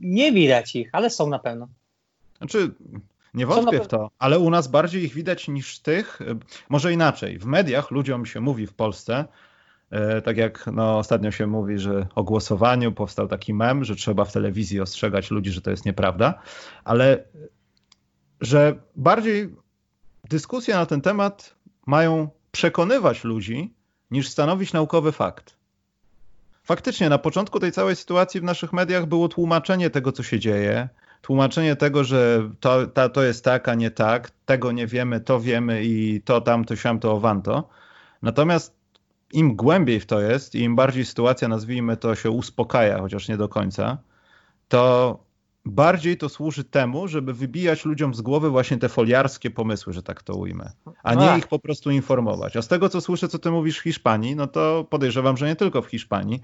Nie 0.00 0.32
widać 0.32 0.76
ich, 0.76 0.88
ale 0.92 1.10
są 1.10 1.26
na 1.28 1.38
pewno. 1.38 1.68
Znaczy, 2.38 2.74
nie 3.34 3.46
wątpię 3.46 3.80
w 3.80 3.86
to, 3.86 4.10
ale 4.18 4.38
u 4.38 4.50
nas 4.50 4.68
bardziej 4.68 5.04
ich 5.04 5.14
widać 5.14 5.48
niż 5.48 5.78
tych. 5.78 6.20
y, 6.20 6.24
Może 6.68 6.92
inaczej. 6.92 7.38
W 7.38 7.44
mediach 7.44 7.90
ludziom 7.90 8.26
się 8.26 8.40
mówi 8.40 8.66
w 8.66 8.74
Polsce, 8.74 9.24
e, 9.90 10.22
tak 10.22 10.36
jak 10.36 10.66
no, 10.72 10.98
ostatnio 10.98 11.30
się 11.30 11.46
mówi, 11.46 11.78
że 11.78 12.06
o 12.14 12.24
głosowaniu 12.24 12.92
powstał 12.92 13.28
taki 13.28 13.54
mem, 13.54 13.84
że 13.84 13.96
trzeba 13.96 14.24
w 14.24 14.32
telewizji 14.32 14.80
ostrzegać 14.80 15.30
ludzi, 15.30 15.50
że 15.50 15.60
to 15.60 15.70
jest 15.70 15.84
nieprawda, 15.84 16.42
ale 16.84 17.24
że 18.40 18.76
bardziej 18.96 19.54
dyskusje 20.30 20.74
na 20.74 20.86
ten 20.86 21.00
temat 21.00 21.54
mają 21.86 22.28
przekonywać 22.52 23.24
ludzi 23.24 23.74
niż 24.10 24.28
stanowić 24.28 24.72
naukowy 24.72 25.12
fakt. 25.12 25.56
Faktycznie 26.62 27.08
na 27.08 27.18
początku 27.18 27.60
tej 27.60 27.72
całej 27.72 27.96
sytuacji 27.96 28.40
w 28.40 28.44
naszych 28.44 28.72
mediach 28.72 29.06
było 29.06 29.28
tłumaczenie 29.28 29.90
tego, 29.90 30.12
co 30.12 30.22
się 30.22 30.38
dzieje, 30.38 30.88
tłumaczenie 31.22 31.76
tego, 31.76 32.04
że 32.04 32.50
to, 32.60 32.86
ta, 32.86 33.08
to 33.08 33.22
jest 33.22 33.44
tak, 33.44 33.68
a 33.68 33.74
nie 33.74 33.90
tak, 33.90 34.30
tego 34.46 34.72
nie 34.72 34.86
wiemy, 34.86 35.20
to 35.20 35.40
wiemy 35.40 35.84
i 35.84 36.22
to 36.24 36.40
tamto, 36.40 36.76
siam 36.76 36.98
to, 36.98 37.12
owanto. 37.12 37.68
Natomiast 38.22 38.78
im 39.32 39.56
głębiej 39.56 40.00
w 40.00 40.06
to 40.06 40.20
jest 40.20 40.54
i 40.54 40.60
im 40.60 40.76
bardziej 40.76 41.04
sytuacja, 41.04 41.48
nazwijmy 41.48 41.96
to, 41.96 42.14
się 42.14 42.30
uspokaja, 42.30 42.98
chociaż 42.98 43.28
nie 43.28 43.36
do 43.36 43.48
końca, 43.48 43.98
to 44.68 45.18
bardziej 45.64 46.16
to 46.16 46.28
służy 46.28 46.64
temu, 46.64 47.08
żeby 47.08 47.34
wybijać 47.34 47.84
ludziom 47.84 48.14
z 48.14 48.20
głowy 48.20 48.50
właśnie 48.50 48.76
te 48.76 48.88
foliarskie 48.88 49.50
pomysły, 49.50 49.92
że 49.92 50.02
tak 50.02 50.22
to 50.22 50.34
ujmę, 50.34 50.72
a 51.02 51.14
nie 51.14 51.38
ich 51.38 51.46
po 51.48 51.58
prostu 51.58 51.90
informować. 51.90 52.56
A 52.56 52.62
z 52.62 52.68
tego, 52.68 52.88
co 52.88 53.00
słyszę, 53.00 53.28
co 53.28 53.38
ty 53.38 53.50
mówisz 53.50 53.78
w 53.78 53.82
Hiszpanii, 53.82 54.36
no 54.36 54.46
to 54.46 54.86
podejrzewam, 54.90 55.36
że 55.36 55.46
nie 55.46 55.56
tylko 55.56 55.82
w 55.82 55.86
Hiszpanii, 55.86 56.40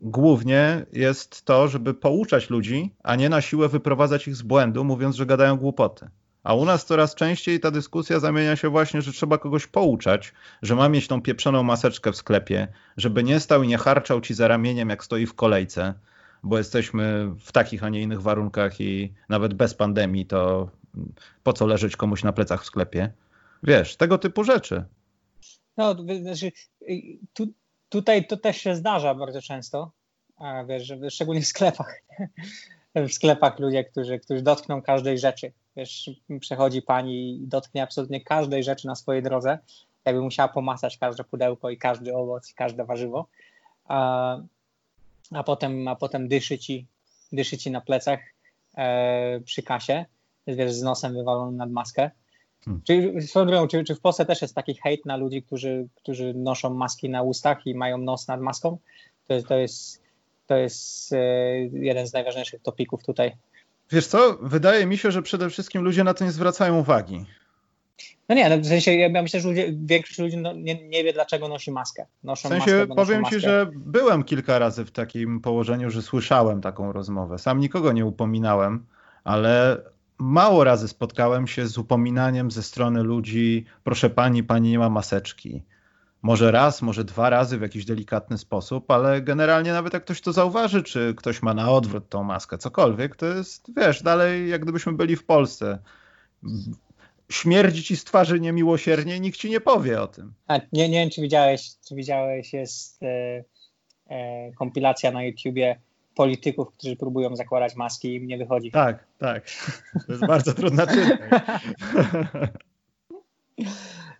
głównie 0.00 0.86
jest 0.92 1.44
to, 1.44 1.68
żeby 1.68 1.94
pouczać 1.94 2.50
ludzi, 2.50 2.94
a 3.02 3.16
nie 3.16 3.28
na 3.28 3.40
siłę 3.40 3.68
wyprowadzać 3.68 4.28
ich 4.28 4.36
z 4.36 4.42
błędu, 4.42 4.84
mówiąc, 4.84 5.16
że 5.16 5.26
gadają 5.26 5.56
głupoty. 5.56 6.08
A 6.42 6.54
u 6.54 6.64
nas 6.64 6.86
coraz 6.86 7.14
częściej 7.14 7.60
ta 7.60 7.70
dyskusja 7.70 8.20
zamienia 8.20 8.56
się 8.56 8.68
właśnie, 8.68 9.02
że 9.02 9.12
trzeba 9.12 9.38
kogoś 9.38 9.66
pouczać, 9.66 10.32
że 10.62 10.74
ma 10.74 10.88
mieć 10.88 11.08
tą 11.08 11.22
pieprzoną 11.22 11.62
maseczkę 11.62 12.12
w 12.12 12.16
sklepie, 12.16 12.68
żeby 12.96 13.24
nie 13.24 13.40
stał 13.40 13.62
i 13.62 13.68
nie 13.68 13.78
harczał 13.78 14.20
ci 14.20 14.34
za 14.34 14.48
ramieniem, 14.48 14.88
jak 14.88 15.04
stoi 15.04 15.26
w 15.26 15.34
kolejce, 15.34 15.94
bo 16.42 16.58
jesteśmy 16.58 17.30
w 17.40 17.52
takich, 17.52 17.84
a 17.84 17.88
nie 17.88 18.02
innych 18.02 18.22
warunkach 18.22 18.80
i 18.80 19.12
nawet 19.28 19.54
bez 19.54 19.74
pandemii, 19.74 20.26
to 20.26 20.70
po 21.42 21.52
co 21.52 21.66
leżeć 21.66 21.96
komuś 21.96 22.22
na 22.22 22.32
plecach 22.32 22.62
w 22.62 22.66
sklepie? 22.66 23.12
Wiesz, 23.62 23.96
tego 23.96 24.18
typu 24.18 24.44
rzeczy. 24.44 24.84
No, 25.76 25.96
znaczy, 26.22 26.52
y, 26.82 27.18
tu, 27.32 27.46
tutaj 27.88 28.26
to 28.26 28.36
też 28.36 28.56
się 28.56 28.74
zdarza 28.74 29.14
bardzo 29.14 29.42
często, 29.42 29.90
wiesz, 30.66 30.92
szczególnie 31.10 31.42
w 31.42 31.46
sklepach. 31.46 31.94
W 32.94 33.12
sklepach 33.12 33.58
ludzie, 33.58 33.84
którzy, 33.84 34.18
którzy 34.18 34.42
dotkną 34.42 34.82
każdej 34.82 35.18
rzeczy. 35.18 35.52
Wiesz, 35.76 36.10
przechodzi 36.40 36.82
pani 36.82 37.42
i 37.42 37.46
dotknie 37.46 37.82
absolutnie 37.82 38.20
każdej 38.20 38.64
rzeczy 38.64 38.86
na 38.86 38.94
swojej 38.94 39.22
drodze, 39.22 39.58
jakby 40.04 40.22
musiała 40.22 40.48
pomasać 40.48 40.98
każde 40.98 41.24
pudełko 41.24 41.70
i 41.70 41.78
każdy 41.78 42.16
owoc 42.16 42.50
i 42.50 42.54
każde 42.54 42.84
warzywo, 42.84 43.26
a, 43.84 44.38
a, 45.32 45.42
potem, 45.42 45.88
a 45.88 45.96
potem 45.96 46.28
dyszy 46.28 46.58
ci, 46.58 46.86
dyszy 47.32 47.58
ci 47.58 47.70
na 47.70 47.80
plecach 47.80 48.20
e, 48.76 49.40
przy 49.40 49.62
kasie, 49.62 50.04
wiesz, 50.46 50.72
z 50.72 50.82
nosem 50.82 51.14
wywalonym 51.14 51.56
nad 51.56 51.70
maskę. 51.70 52.10
Hmm. 52.68 52.82
Czy, 52.84 53.26
swoją 53.26 53.68
czy, 53.68 53.84
czy 53.84 53.94
w 53.94 54.00
Polsce 54.00 54.24
też 54.24 54.42
jest 54.42 54.54
taki 54.54 54.74
hejt 54.74 55.06
na 55.06 55.16
ludzi, 55.16 55.42
którzy, 55.42 55.88
którzy 55.96 56.34
noszą 56.34 56.74
maski 56.74 57.10
na 57.10 57.22
ustach 57.22 57.66
i 57.66 57.74
mają 57.74 57.98
nos 57.98 58.28
nad 58.28 58.40
maską? 58.40 58.78
To 59.26 59.34
jest, 59.34 59.48
to 59.48 59.54
jest 59.54 60.02
to 60.48 60.56
jest 60.56 61.14
jeden 61.72 62.06
z 62.06 62.12
najważniejszych 62.12 62.62
topików 62.62 63.04
tutaj. 63.04 63.32
Wiesz 63.90 64.06
co, 64.06 64.38
wydaje 64.42 64.86
mi 64.86 64.98
się, 64.98 65.10
że 65.10 65.22
przede 65.22 65.50
wszystkim 65.50 65.82
ludzie 65.82 66.04
na 66.04 66.14
to 66.14 66.24
nie 66.24 66.32
zwracają 66.32 66.78
uwagi. 66.78 67.24
No 68.28 68.34
nie, 68.34 68.48
no 68.48 68.58
w 68.58 68.66
sensie 68.66 68.94
ja 68.94 69.22
myślę, 69.22 69.40
że 69.40 69.48
ludzie, 69.48 69.72
większość 69.72 70.18
ludzi 70.18 70.36
no, 70.36 70.52
nie, 70.52 70.88
nie, 70.88 71.04
wie, 71.04 71.12
dlaczego 71.12 71.48
nosi 71.48 71.72
maskę. 71.72 72.06
Noszą 72.24 72.48
w 72.48 72.52
sensie 72.52 72.78
maskę, 72.78 72.94
powiem 72.94 73.24
ci, 73.24 73.40
że 73.40 73.66
byłem 73.74 74.24
kilka 74.24 74.58
razy 74.58 74.84
w 74.84 74.90
takim 74.90 75.40
położeniu, 75.40 75.90
że 75.90 76.02
słyszałem 76.02 76.60
taką 76.60 76.92
rozmowę. 76.92 77.38
Sam 77.38 77.60
nikogo 77.60 77.92
nie 77.92 78.06
upominałem, 78.06 78.86
ale 79.24 79.82
mało 80.18 80.64
razy 80.64 80.88
spotkałem 80.88 81.46
się 81.46 81.66
z 81.66 81.78
upominaniem 81.78 82.50
ze 82.50 82.62
strony 82.62 83.02
ludzi, 83.02 83.64
proszę 83.84 84.10
pani, 84.10 84.44
pani 84.44 84.70
nie 84.70 84.78
ma 84.78 84.88
maseczki. 84.90 85.62
Może 86.22 86.50
raz, 86.50 86.82
może 86.82 87.04
dwa 87.04 87.30
razy 87.30 87.58
w 87.58 87.62
jakiś 87.62 87.84
delikatny 87.84 88.38
sposób, 88.38 88.90
ale 88.90 89.22
generalnie 89.22 89.72
nawet 89.72 89.92
jak 89.92 90.04
ktoś 90.04 90.20
to 90.20 90.32
zauważy, 90.32 90.82
czy 90.82 91.14
ktoś 91.16 91.42
ma 91.42 91.54
na 91.54 91.70
odwrót 91.70 92.08
tą 92.08 92.24
maskę, 92.24 92.58
cokolwiek, 92.58 93.16
to 93.16 93.26
jest, 93.26 93.70
wiesz, 93.76 94.02
dalej 94.02 94.48
jak 94.50 94.62
gdybyśmy 94.62 94.92
byli 94.92 95.16
w 95.16 95.24
Polsce 95.24 95.78
śmierdzi 97.30 97.82
ci 97.82 97.96
z 97.96 98.04
twarzy 98.04 98.40
niemiłosiernie 98.40 99.16
i 99.16 99.20
nikt 99.20 99.38
ci 99.38 99.50
nie 99.50 99.60
powie 99.60 100.02
o 100.02 100.06
tym. 100.06 100.32
A, 100.46 100.56
nie, 100.72 100.88
nie 100.88 101.00
wiem, 101.00 101.10
czy 101.10 101.22
widziałeś, 101.22 101.70
czy 101.88 101.94
widziałeś, 101.94 102.52
jest 102.52 103.02
e, 103.02 103.44
e, 104.06 104.52
kompilacja 104.52 105.10
na 105.10 105.22
YouTubie 105.22 105.80
polityków, 106.18 106.72
którzy 106.72 106.96
próbują 106.96 107.36
zakładać 107.36 107.76
maski 107.76 108.08
i 108.08 108.14
im 108.14 108.26
nie 108.26 108.38
wychodzi. 108.38 108.70
Tak, 108.70 109.04
tak. 109.18 109.44
To 110.06 110.12
jest 110.12 110.26
bardzo 110.26 110.54
trudna 110.54 110.86
czynność. 110.86 111.20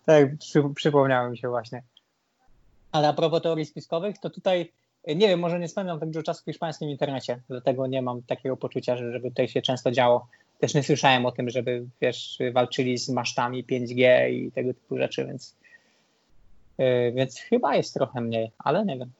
tak, 0.06 0.36
przy, 0.38 0.62
przypomniałem 0.74 1.36
się 1.36 1.48
właśnie. 1.48 1.82
Ale 2.92 3.08
a 3.08 3.12
propos 3.12 3.42
teorii 3.42 3.66
spiskowych, 3.66 4.18
to 4.18 4.30
tutaj 4.30 4.72
nie 5.06 5.28
wiem, 5.28 5.40
może 5.40 5.58
nie 5.58 5.68
spędzam 5.68 6.00
tak 6.00 6.10
dużo 6.10 6.22
czasu 6.22 6.42
w 6.42 6.44
hiszpańskim 6.44 6.90
internecie, 6.90 7.40
dlatego 7.48 7.86
nie 7.86 8.02
mam 8.02 8.22
takiego 8.22 8.56
poczucia, 8.56 8.96
że 8.96 9.12
żeby 9.12 9.30
tutaj 9.30 9.48
się 9.48 9.62
często 9.62 9.90
działo 9.90 10.28
też 10.60 10.74
nie 10.74 10.82
słyszałem 10.82 11.26
o 11.26 11.32
tym, 11.32 11.50
żeby 11.50 11.86
wiesz, 12.00 12.38
walczyli 12.52 12.98
z 12.98 13.08
masztami 13.08 13.64
5G 13.64 14.30
i 14.30 14.52
tego 14.52 14.74
typu 14.74 14.98
rzeczy, 14.98 15.26
więc, 15.26 15.56
yy, 16.78 17.12
więc 17.12 17.40
chyba 17.40 17.76
jest 17.76 17.94
trochę 17.94 18.20
mniej, 18.20 18.52
ale 18.58 18.84
nie 18.84 18.98
wiem. 18.98 19.10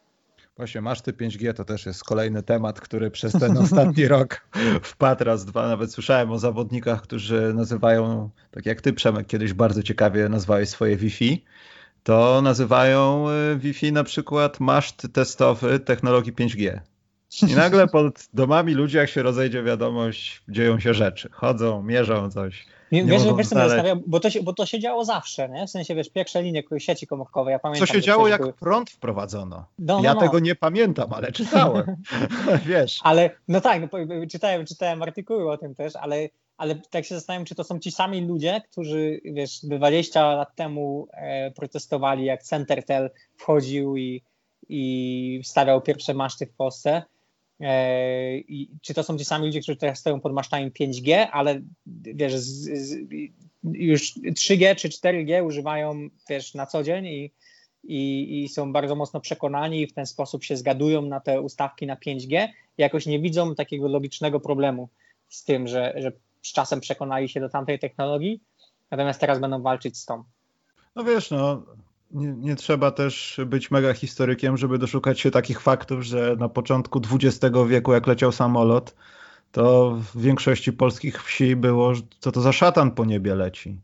Właśnie 0.59 0.81
maszty 0.81 1.13
5G 1.13 1.55
to 1.55 1.65
też 1.65 1.87
jest 1.87 2.05
kolejny 2.05 2.43
temat, 2.43 2.81
który 2.81 3.11
przez 3.11 3.33
ten 3.33 3.59
ostatni 3.65 4.09
rok 4.09 4.49
wpadł 4.83 5.25
raz, 5.25 5.45
dwa. 5.45 5.69
Nawet 5.69 5.93
słyszałem 5.93 6.31
o 6.33 6.39
zawodnikach, 6.39 7.03
którzy 7.03 7.55
nazywają, 7.55 8.31
tak 8.51 8.67
jak 8.67 8.81
ty 8.81 8.93
Przemek 8.93 9.27
kiedyś 9.27 9.53
bardzo 9.53 9.83
ciekawie 9.83 10.29
nazwałeś 10.29 10.69
swoje 10.69 10.97
Wi-Fi, 10.97 11.45
to 12.03 12.43
nazywają 12.43 13.27
y, 13.55 13.59
Wi-Fi 13.59 13.93
na 13.93 14.05
przykład 14.05 14.61
maszt 14.61 15.07
testowy 15.13 15.81
technologii 15.81 16.33
5G. 16.33 16.81
I 17.43 17.55
nagle 17.55 17.87
pod 17.87 18.29
domami 18.35 18.75
ludzi, 18.75 18.97
jak 18.97 19.11
się 19.11 19.23
rozejdzie 19.23 19.63
wiadomość, 19.63 20.43
dzieją 20.49 20.81
się 20.81 20.95
rzeczy. 20.95 21.29
Chodzą, 21.33 21.83
mierzą 21.83 22.31
coś. 22.31 22.67
Nie, 22.93 23.05
wiesz, 23.05 23.23
wiesz 23.23 23.23
co 23.23 23.35
mnie 23.35 23.45
zastanawia, 23.45 23.97
bo 24.07 24.21
to, 24.21 24.31
się, 24.31 24.43
bo 24.43 24.53
to 24.53 24.67
się 24.67 24.81
działo 24.81 25.05
zawsze, 25.05 25.49
nie? 25.49 25.67
W 25.67 25.71
sensie, 25.71 25.95
wiesz, 25.95 26.11
pierwsze 26.11 26.43
linie 26.43 26.63
sieci 26.79 27.07
komórkowej, 27.07 27.53
ja 27.53 27.59
pamiętam. 27.59 27.87
Co 27.87 27.93
się 27.93 28.01
działo, 28.01 28.29
jak 28.29 28.41
były... 28.41 28.53
prąd 28.53 28.91
wprowadzono. 28.91 29.67
No, 29.79 29.97
no, 29.97 30.05
ja 30.05 30.15
no. 30.15 30.21
tego 30.21 30.39
nie 30.39 30.55
pamiętam, 30.55 31.13
ale 31.13 31.33
czytałem, 31.33 31.97
wiesz. 32.67 33.01
Ale, 33.03 33.31
no 33.49 33.61
tak, 33.61 33.83
no, 33.83 33.99
czytałem, 34.31 34.67
czytałem 34.67 35.03
artykuły 35.03 35.51
o 35.51 35.59
tym 35.59 35.75
też, 35.75 35.97
ale, 35.97 36.29
ale 36.57 36.75
tak 36.91 37.05
się 37.05 37.15
zastanawiam, 37.15 37.45
czy 37.45 37.55
to 37.55 37.65
są 37.65 37.79
ci 37.79 37.93
sami 37.93 38.27
ludzie, 38.27 38.61
którzy, 38.73 39.21
wiesz, 39.25 39.59
20 39.63 40.35
lat 40.35 40.55
temu 40.55 41.09
e, 41.13 41.51
protestowali, 41.51 42.25
jak 42.25 42.43
Centertel 42.43 43.11
wchodził 43.37 43.97
i, 43.97 44.23
i 44.69 45.41
stawiał 45.45 45.81
pierwsze 45.81 46.15
maszty 46.15 46.47
w 46.47 46.53
Polsce, 46.53 47.03
I 48.49 48.69
czy 48.83 48.95
to 48.95 49.03
są 49.03 49.19
ci 49.19 49.25
sami 49.25 49.47
ludzie, 49.47 49.61
którzy 49.61 49.77
teraz 49.77 49.99
stoją 49.99 50.21
pod 50.21 50.33
masztami 50.33 50.73
5G, 50.73 51.27
ale 51.33 51.61
wiesz, 51.87 52.37
z, 52.37 52.79
z, 52.89 52.99
już 53.63 54.15
3G 54.17 54.77
czy 54.77 54.89
4G 54.89 55.47
używają 55.47 56.09
wiesz, 56.29 56.55
na 56.55 56.67
co 56.67 56.83
dzień 56.83 57.07
i, 57.07 57.33
i, 57.85 58.45
i, 58.45 58.49
są 58.49 58.73
bardzo 58.73 58.95
mocno 58.95 59.21
przekonani 59.21 59.83
i 59.83 59.87
w 59.87 59.93
ten 59.93 60.07
sposób 60.07 60.45
się 60.45 60.57
zgadują 60.57 61.03
na 61.03 61.21
te 61.21 61.41
ustawki 61.41 61.87
na 61.87 61.97
5G, 61.97 62.49
jakoś 62.79 63.07
nie 63.07 63.21
widzą 63.21 63.55
takiego 63.55 63.89
logicznego 63.89 64.41
problemu 64.41 64.89
z 65.29 65.45
tym, 65.45 65.69
że, 65.69 65.95
że 65.97 66.13
z 66.43 66.53
czasem 66.53 66.81
przekonali 66.81 67.29
się 67.29 67.41
do 67.41 67.49
tamtej 67.49 67.79
technologii, 67.79 68.41
natomiast 68.91 69.21
teraz 69.21 69.41
będą 69.41 69.63
walczyć 69.63 69.99
z 69.99 70.05
tą. 70.05 70.25
No 70.97 71.05
wiesz, 71.05 71.31
no 71.31 71.63
nie, 72.11 72.29
nie, 72.29 72.57
trzeba 72.57 72.91
też 72.91 73.41
być 73.47 73.71
mega 73.71 73.95
historykiem, 73.95 74.57
żeby 74.57 74.79
doszukać 74.79 75.21
się 75.21 75.31
takich 75.31 75.61
faktów, 75.61 76.03
że 76.03 76.37
na 76.39 76.49
początku 76.49 77.01
XX 77.13 77.57
wieku, 77.69 77.93
jak 77.93 78.07
leciał 78.07 78.33
samolot, 78.33 78.95
to 79.53 79.97
w 80.15 80.21
większości 80.21 80.73
polskich 80.73 81.23
wsi 81.23 81.57
było, 81.57 81.93
co 82.21 82.33
to 82.33 82.41
za 82.41 82.53
szatan 82.53 82.91
po 82.91 83.05
niebie 83.05 83.35
leci. 83.35 83.81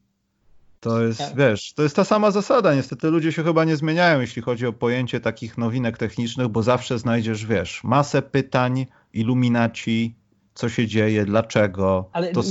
To 0.80 1.02
jest, 1.02 1.18
tak. 1.18 1.36
wiesz, 1.36 1.72
to 1.72 1.82
jest 1.82 1.96
ta 1.96 2.04
sama 2.04 2.30
zasada. 2.30 2.74
Niestety 2.74 3.10
ludzie 3.10 3.32
się 3.32 3.44
chyba 3.44 3.64
nie 3.64 3.76
zmieniają, 3.76 4.20
jeśli 4.20 4.42
chodzi 4.42 4.66
o 4.66 4.72
pojęcie 4.72 5.20
takich 5.20 5.58
nowinek 5.58 5.98
technicznych, 5.98 6.48
bo 6.48 6.62
zawsze 6.62 6.98
znajdziesz, 6.98 7.46
wiesz, 7.46 7.84
masę 7.84 8.22
pytań, 8.22 8.86
iluminaci, 9.12 10.14
co 10.54 10.68
się 10.68 10.86
dzieje, 10.86 11.24
dlaczego. 11.24 12.10
Ale 12.12 12.32
to... 12.32 12.42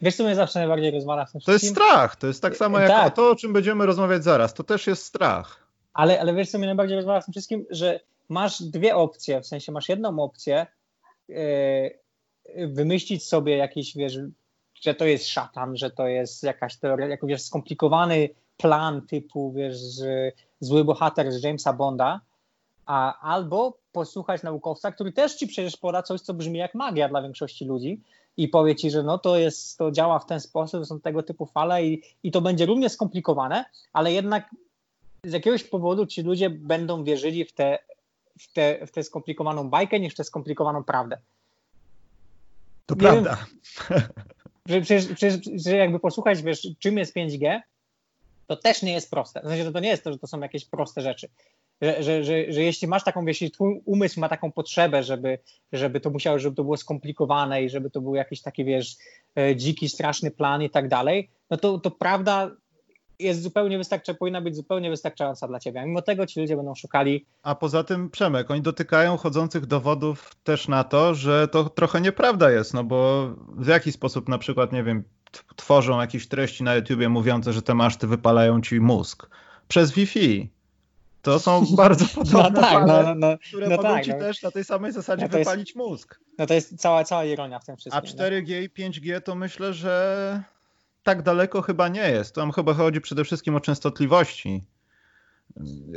wiesz, 0.00 0.16
co 0.16 0.24
mnie 0.24 0.34
zawsze 0.34 0.58
najbardziej 0.58 0.90
rozwala 0.90 1.26
w 1.26 1.32
tym 1.32 1.40
To 1.40 1.52
jest 1.52 1.68
strach, 1.68 2.16
to 2.16 2.26
jest 2.26 2.42
tak 2.42 2.56
samo 2.56 2.78
jak 2.78 2.88
tak. 2.88 3.16
to, 3.16 3.30
o 3.30 3.36
czym 3.36 3.52
będziemy 3.52 3.86
rozmawiać 3.86 4.24
zaraz, 4.24 4.54
to 4.54 4.64
też 4.64 4.86
jest 4.86 5.04
strach. 5.04 5.66
Ale, 5.92 6.20
ale 6.20 6.34
wiesz, 6.34 6.50
co 6.50 6.58
mnie 6.58 6.66
najbardziej 6.66 6.96
rozwala 6.96 7.20
w 7.20 7.24
tym 7.24 7.32
wszystkim, 7.32 7.66
że 7.70 8.00
masz 8.28 8.62
dwie 8.62 8.96
opcje, 8.96 9.40
w 9.40 9.46
sensie 9.46 9.72
masz 9.72 9.88
jedną 9.88 10.18
opcję, 10.18 10.66
yy, 11.28 11.38
wymyślić 12.68 13.24
sobie 13.24 13.56
jakiś, 13.56 13.96
wiesz, 13.96 14.18
że 14.82 14.94
to 14.94 15.04
jest 15.04 15.28
szatan, 15.28 15.76
że 15.76 15.90
to 15.90 16.08
jest 16.08 16.42
jakaś 16.42 16.76
teoria, 16.76 17.06
jakiś 17.06 17.42
skomplikowany 17.42 18.28
plan 18.56 19.06
typu, 19.06 19.52
wiesz, 19.52 19.76
zły 20.60 20.84
bohater 20.84 21.32
z 21.32 21.42
Jamesa 21.42 21.72
Bonda, 21.72 22.20
a, 22.90 23.20
albo 23.20 23.78
posłuchać 23.92 24.42
naukowca, 24.42 24.92
który 24.92 25.12
też 25.12 25.34
ci 25.34 25.46
przecież 25.46 25.76
poda 25.76 26.02
coś, 26.02 26.20
co 26.20 26.34
brzmi 26.34 26.58
jak 26.58 26.74
magia 26.74 27.08
dla 27.08 27.22
większości 27.22 27.64
ludzi 27.64 28.00
i 28.36 28.48
powie 28.48 28.76
ci, 28.76 28.90
że 28.90 29.02
no 29.02 29.18
to 29.18 29.38
jest, 29.38 29.78
to 29.78 29.90
działa 29.90 30.18
w 30.18 30.26
ten 30.26 30.40
sposób, 30.40 30.86
są 30.86 31.00
tego 31.00 31.22
typu 31.22 31.46
fale 31.46 31.86
i, 31.86 32.02
i 32.22 32.30
to 32.30 32.40
będzie 32.40 32.66
równie 32.66 32.88
skomplikowane, 32.88 33.64
ale 33.92 34.12
jednak 34.12 34.54
z 35.24 35.32
jakiegoś 35.32 35.64
powodu 35.64 36.06
ci 36.06 36.22
ludzie 36.22 36.50
będą 36.50 37.04
wierzyli 37.04 37.44
w 37.44 37.52
tę 37.52 37.78
w 38.40 38.52
te, 38.52 38.86
w 38.86 38.90
te 38.90 39.02
skomplikowaną 39.02 39.70
bajkę 39.70 40.00
niż 40.00 40.14
w 40.14 40.16
tę 40.16 40.24
skomplikowaną 40.24 40.84
prawdę. 40.84 41.18
To 42.86 42.94
Nie 42.94 43.00
prawda. 43.00 43.46
Wiem, 44.66 44.84
że, 44.84 45.00
przecież, 45.14 45.34
że 45.64 45.76
jakby 45.76 46.00
posłuchać, 46.00 46.42
wiesz, 46.42 46.68
czym 46.78 46.98
jest 46.98 47.16
5G, 47.16 47.60
to 48.46 48.56
też 48.56 48.82
nie 48.82 48.92
jest 48.92 49.10
proste. 49.10 49.40
W 49.40 49.44
sensie, 49.44 49.64
że 49.64 49.72
to 49.72 49.80
nie 49.80 49.88
jest 49.88 50.04
to, 50.04 50.12
że 50.12 50.18
to 50.18 50.26
są 50.26 50.40
jakieś 50.40 50.64
proste 50.64 51.00
rzeczy 51.00 51.28
że, 51.80 52.02
że, 52.02 52.24
że, 52.24 52.52
że 52.52 52.62
jeśli 52.62 52.88
masz 52.88 53.04
taką, 53.04 53.26
jeśli 53.26 53.50
twój 53.50 53.80
umysł 53.84 54.20
ma 54.20 54.28
taką 54.28 54.52
potrzebę, 54.52 55.02
żeby, 55.02 55.38
żeby 55.72 56.00
to 56.00 56.10
musiało, 56.10 56.38
żeby 56.38 56.56
to 56.56 56.62
było 56.62 56.76
skomplikowane 56.76 57.62
i 57.62 57.70
żeby 57.70 57.90
to 57.90 58.00
był 58.00 58.14
jakiś 58.14 58.42
taki, 58.42 58.64
wiesz, 58.64 58.96
e, 59.38 59.56
dziki, 59.56 59.88
straszny 59.88 60.30
plan 60.30 60.62
i 60.62 60.70
tak 60.70 60.88
dalej, 60.88 61.30
no 61.50 61.56
to, 61.56 61.78
to 61.78 61.90
prawda 61.90 62.50
jest 63.20 63.42
zupełnie 63.42 63.78
wystarczająca, 63.78 64.18
powinna 64.18 64.40
być 64.40 64.56
zupełnie 64.56 64.90
wystarczająca 64.90 65.48
dla 65.48 65.60
ciebie. 65.60 65.80
A 65.80 65.86
mimo 65.86 66.02
tego 66.02 66.26
ci 66.26 66.40
ludzie 66.40 66.56
będą 66.56 66.74
szukali. 66.74 67.26
A 67.42 67.54
poza 67.54 67.84
tym, 67.84 68.10
Przemek, 68.10 68.50
oni 68.50 68.62
dotykają 68.62 69.16
chodzących 69.16 69.66
dowodów 69.66 70.34
też 70.44 70.68
na 70.68 70.84
to, 70.84 71.14
że 71.14 71.48
to 71.48 71.64
trochę 71.64 72.00
nieprawda 72.00 72.50
jest, 72.50 72.74
no 72.74 72.84
bo 72.84 73.28
w 73.56 73.66
jaki 73.66 73.92
sposób 73.92 74.28
na 74.28 74.38
przykład, 74.38 74.72
nie 74.72 74.82
wiem, 74.82 75.04
tworzą 75.56 76.00
jakieś 76.00 76.28
treści 76.28 76.64
na 76.64 76.74
YouTubie 76.74 77.08
mówiące, 77.08 77.52
że 77.52 77.62
te 77.62 77.74
maszty 77.74 78.06
wypalają 78.06 78.60
ci 78.60 78.80
mózg 78.80 79.30
przez 79.68 79.92
Wi-Fi. 79.92 80.50
To 81.22 81.38
są 81.38 81.64
bardzo 81.76 82.04
podobne 82.14 82.50
no 82.50 82.60
tak, 82.60 82.72
fale, 82.72 83.04
no, 83.04 83.14
no, 83.14 83.38
które 83.38 83.68
no 83.68 83.76
mogą 83.76 83.88
tak, 83.88 84.04
ci 84.04 84.10
no. 84.10 84.18
też 84.18 84.42
na 84.42 84.50
tej 84.50 84.64
samej 84.64 84.92
zasadzie 84.92 85.28
no 85.32 85.38
wypalić 85.38 85.68
jest, 85.68 85.76
mózg. 85.76 86.20
No 86.38 86.46
to 86.46 86.54
jest 86.54 86.76
cała, 86.76 87.04
cała 87.04 87.24
ironia 87.24 87.58
w 87.58 87.64
tym 87.64 87.76
wszystkim. 87.76 88.20
A 88.20 88.24
4G 88.24 88.62
i 88.62 88.70
5G 88.70 89.20
to 89.20 89.34
myślę, 89.34 89.72
że 89.72 90.42
tak 91.02 91.22
daleko 91.22 91.62
chyba 91.62 91.88
nie 91.88 92.10
jest. 92.10 92.34
Tam 92.34 92.52
chyba 92.52 92.74
chodzi 92.74 93.00
przede 93.00 93.24
wszystkim 93.24 93.56
o 93.56 93.60
częstotliwości. 93.60 94.62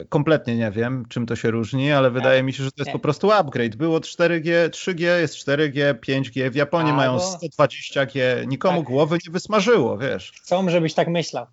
Kompletnie 0.10 0.58
nie 0.58 0.72
wiem, 0.72 1.06
czym 1.10 1.26
to 1.26 1.36
się 1.36 1.52
różni, 1.52 1.92
ale 1.92 2.12
wydaje 2.12 2.44
mi 2.44 2.54
się, 2.54 2.64
że 2.64 2.72
to 2.72 2.76
jest 2.82 2.88
nie. 2.88 2.94
po 2.94 3.00
prostu 3.00 3.32
upgrade. 3.32 3.76
Było 3.76 4.00
4G, 4.00 4.70
3G, 4.70 5.20
jest 5.20 5.36
4G, 5.36 5.94
5G. 5.94 6.52
W 6.52 6.56
Japonii 6.56 6.92
Albo... 6.92 6.98
mają 6.98 7.18
120G. 7.18 8.48
Nikomu 8.48 8.78
tak. 8.78 8.88
głowy 8.88 9.18
nie 9.26 9.32
wysmażyło, 9.32 9.98
wiesz. 9.98 10.32
Chcą, 10.32 10.70
żebyś 10.70 10.94
tak 10.94 11.08
myślał. 11.08 11.46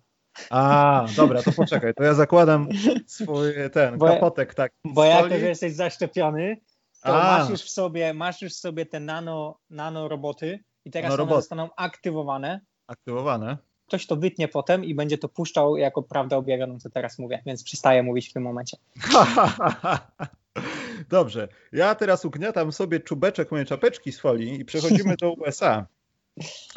A, 0.49 1.05
dobra, 1.15 1.43
to 1.43 1.51
poczekaj, 1.51 1.93
to 1.93 2.03
ja 2.03 2.13
zakładam 2.13 2.69
swój 3.07 3.53
ten 3.73 3.97
bo, 3.97 4.07
kapotek 4.07 4.53
tak. 4.53 4.71
Bo 4.85 5.05
jak 5.05 5.29
to, 5.29 5.39
że 5.39 5.47
jesteś 5.47 5.73
zaszczepiony, 5.73 6.57
to 7.03 7.21
A. 7.21 7.37
masz 7.37 7.49
już 7.49 7.61
w 7.61 7.69
sobie, 7.69 8.13
masz 8.13 8.41
już 8.41 8.53
w 8.53 8.59
sobie 8.59 8.85
te 8.85 8.99
nano, 8.99 9.59
nano 9.69 10.07
roboty 10.07 10.63
i 10.85 10.91
teraz 10.91 11.19
one 11.19 11.35
zostaną 11.35 11.69
aktywowane. 11.77 12.61
Aktywowane. 12.87 13.57
Ktoś 13.87 14.07
to 14.07 14.15
wytnie 14.15 14.47
potem 14.47 14.85
i 14.85 14.95
będzie 14.95 15.17
to 15.17 15.29
puszczał 15.29 15.77
jako 15.77 16.03
prawdę 16.03 16.37
objawioną, 16.37 16.79
co 16.79 16.89
teraz 16.89 17.19
mówię, 17.19 17.43
więc 17.45 17.63
przestaję 17.63 18.03
mówić 18.03 18.29
w 18.29 18.33
tym 18.33 18.43
momencie. 18.43 18.77
Dobrze, 21.09 21.47
ja 21.71 21.95
teraz 21.95 22.25
ugniatam 22.25 22.71
sobie 22.71 22.99
czubeczek 22.99 23.51
mojej 23.51 23.65
czapeczki 23.65 24.11
z 24.11 24.19
folii 24.19 24.59
i 24.61 24.65
przechodzimy 24.65 25.15
do 25.21 25.33
USA. 25.33 25.85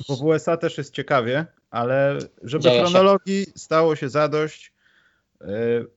Bo 0.09 0.17
w 0.17 0.23
USA 0.23 0.57
też 0.57 0.79
jest 0.79 0.95
ciekawie, 0.95 1.47
ale 1.71 2.19
żeby 2.43 2.65
Dzieje 2.65 2.81
chronologii 2.81 3.45
się. 3.45 3.51
stało 3.57 3.97
się 3.97 4.09
zadość, 4.09 4.73
e, 5.41 5.47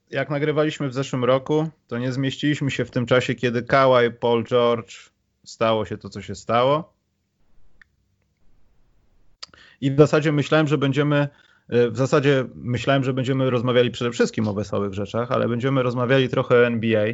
jak 0.09 0.29
nagrywaliśmy 0.29 0.89
w 0.89 0.93
zeszłym 0.93 1.25
roku, 1.25 1.69
to 1.87 1.97
nie 1.97 2.11
zmieściliśmy 2.11 2.71
się 2.71 2.85
w 2.85 2.91
tym 2.91 3.05
czasie, 3.05 3.35
kiedy 3.35 3.63
Kawhi, 3.63 4.11
Paul 4.19 4.43
George, 4.43 5.09
stało 5.43 5.85
się 5.85 5.97
to, 5.97 6.09
co 6.09 6.21
się 6.21 6.35
stało. 6.35 6.93
I 9.81 9.91
w 9.91 9.97
zasadzie 9.97 10.31
myślałem, 10.31 10.67
że 10.67 10.77
będziemy 10.77 11.27
e, 11.69 11.89
w 11.89 11.97
zasadzie 11.97 12.45
myślałem, 12.55 13.03
że 13.03 13.13
będziemy 13.13 13.49
rozmawiali 13.49 13.91
przede 13.91 14.11
wszystkim 14.11 14.47
o 14.47 14.53
wesołych 14.53 14.93
rzeczach, 14.93 15.31
ale 15.31 15.49
będziemy 15.49 15.83
rozmawiali 15.83 16.29
trochę 16.29 16.55
o 16.55 16.65
NBA. 16.65 17.05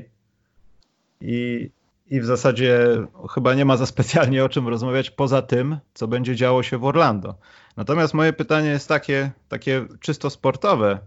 I, 1.22 1.70
I 2.06 2.22
w 2.22 2.26
zasadzie 2.26 2.88
chyba 3.34 3.54
nie 3.54 3.66
ma 3.66 3.78
za 3.78 3.86
specjalnie 3.86 4.46
o 4.46 4.50
czym 4.50 4.68
rozmawiać 4.68 5.12
poza 5.12 5.42
tym, 5.42 5.78
co 5.94 6.08
będzie 6.08 6.36
działo 6.36 6.64
się 6.64 6.78
w 6.78 6.86
Orlando. 6.86 7.36
Natomiast 7.78 8.14
moje 8.14 8.34
pytanie 8.34 8.70
jest 8.70 8.88
takie, 8.88 9.32
takie 9.50 9.86
czysto 10.00 10.30
sportowe, 10.30 11.00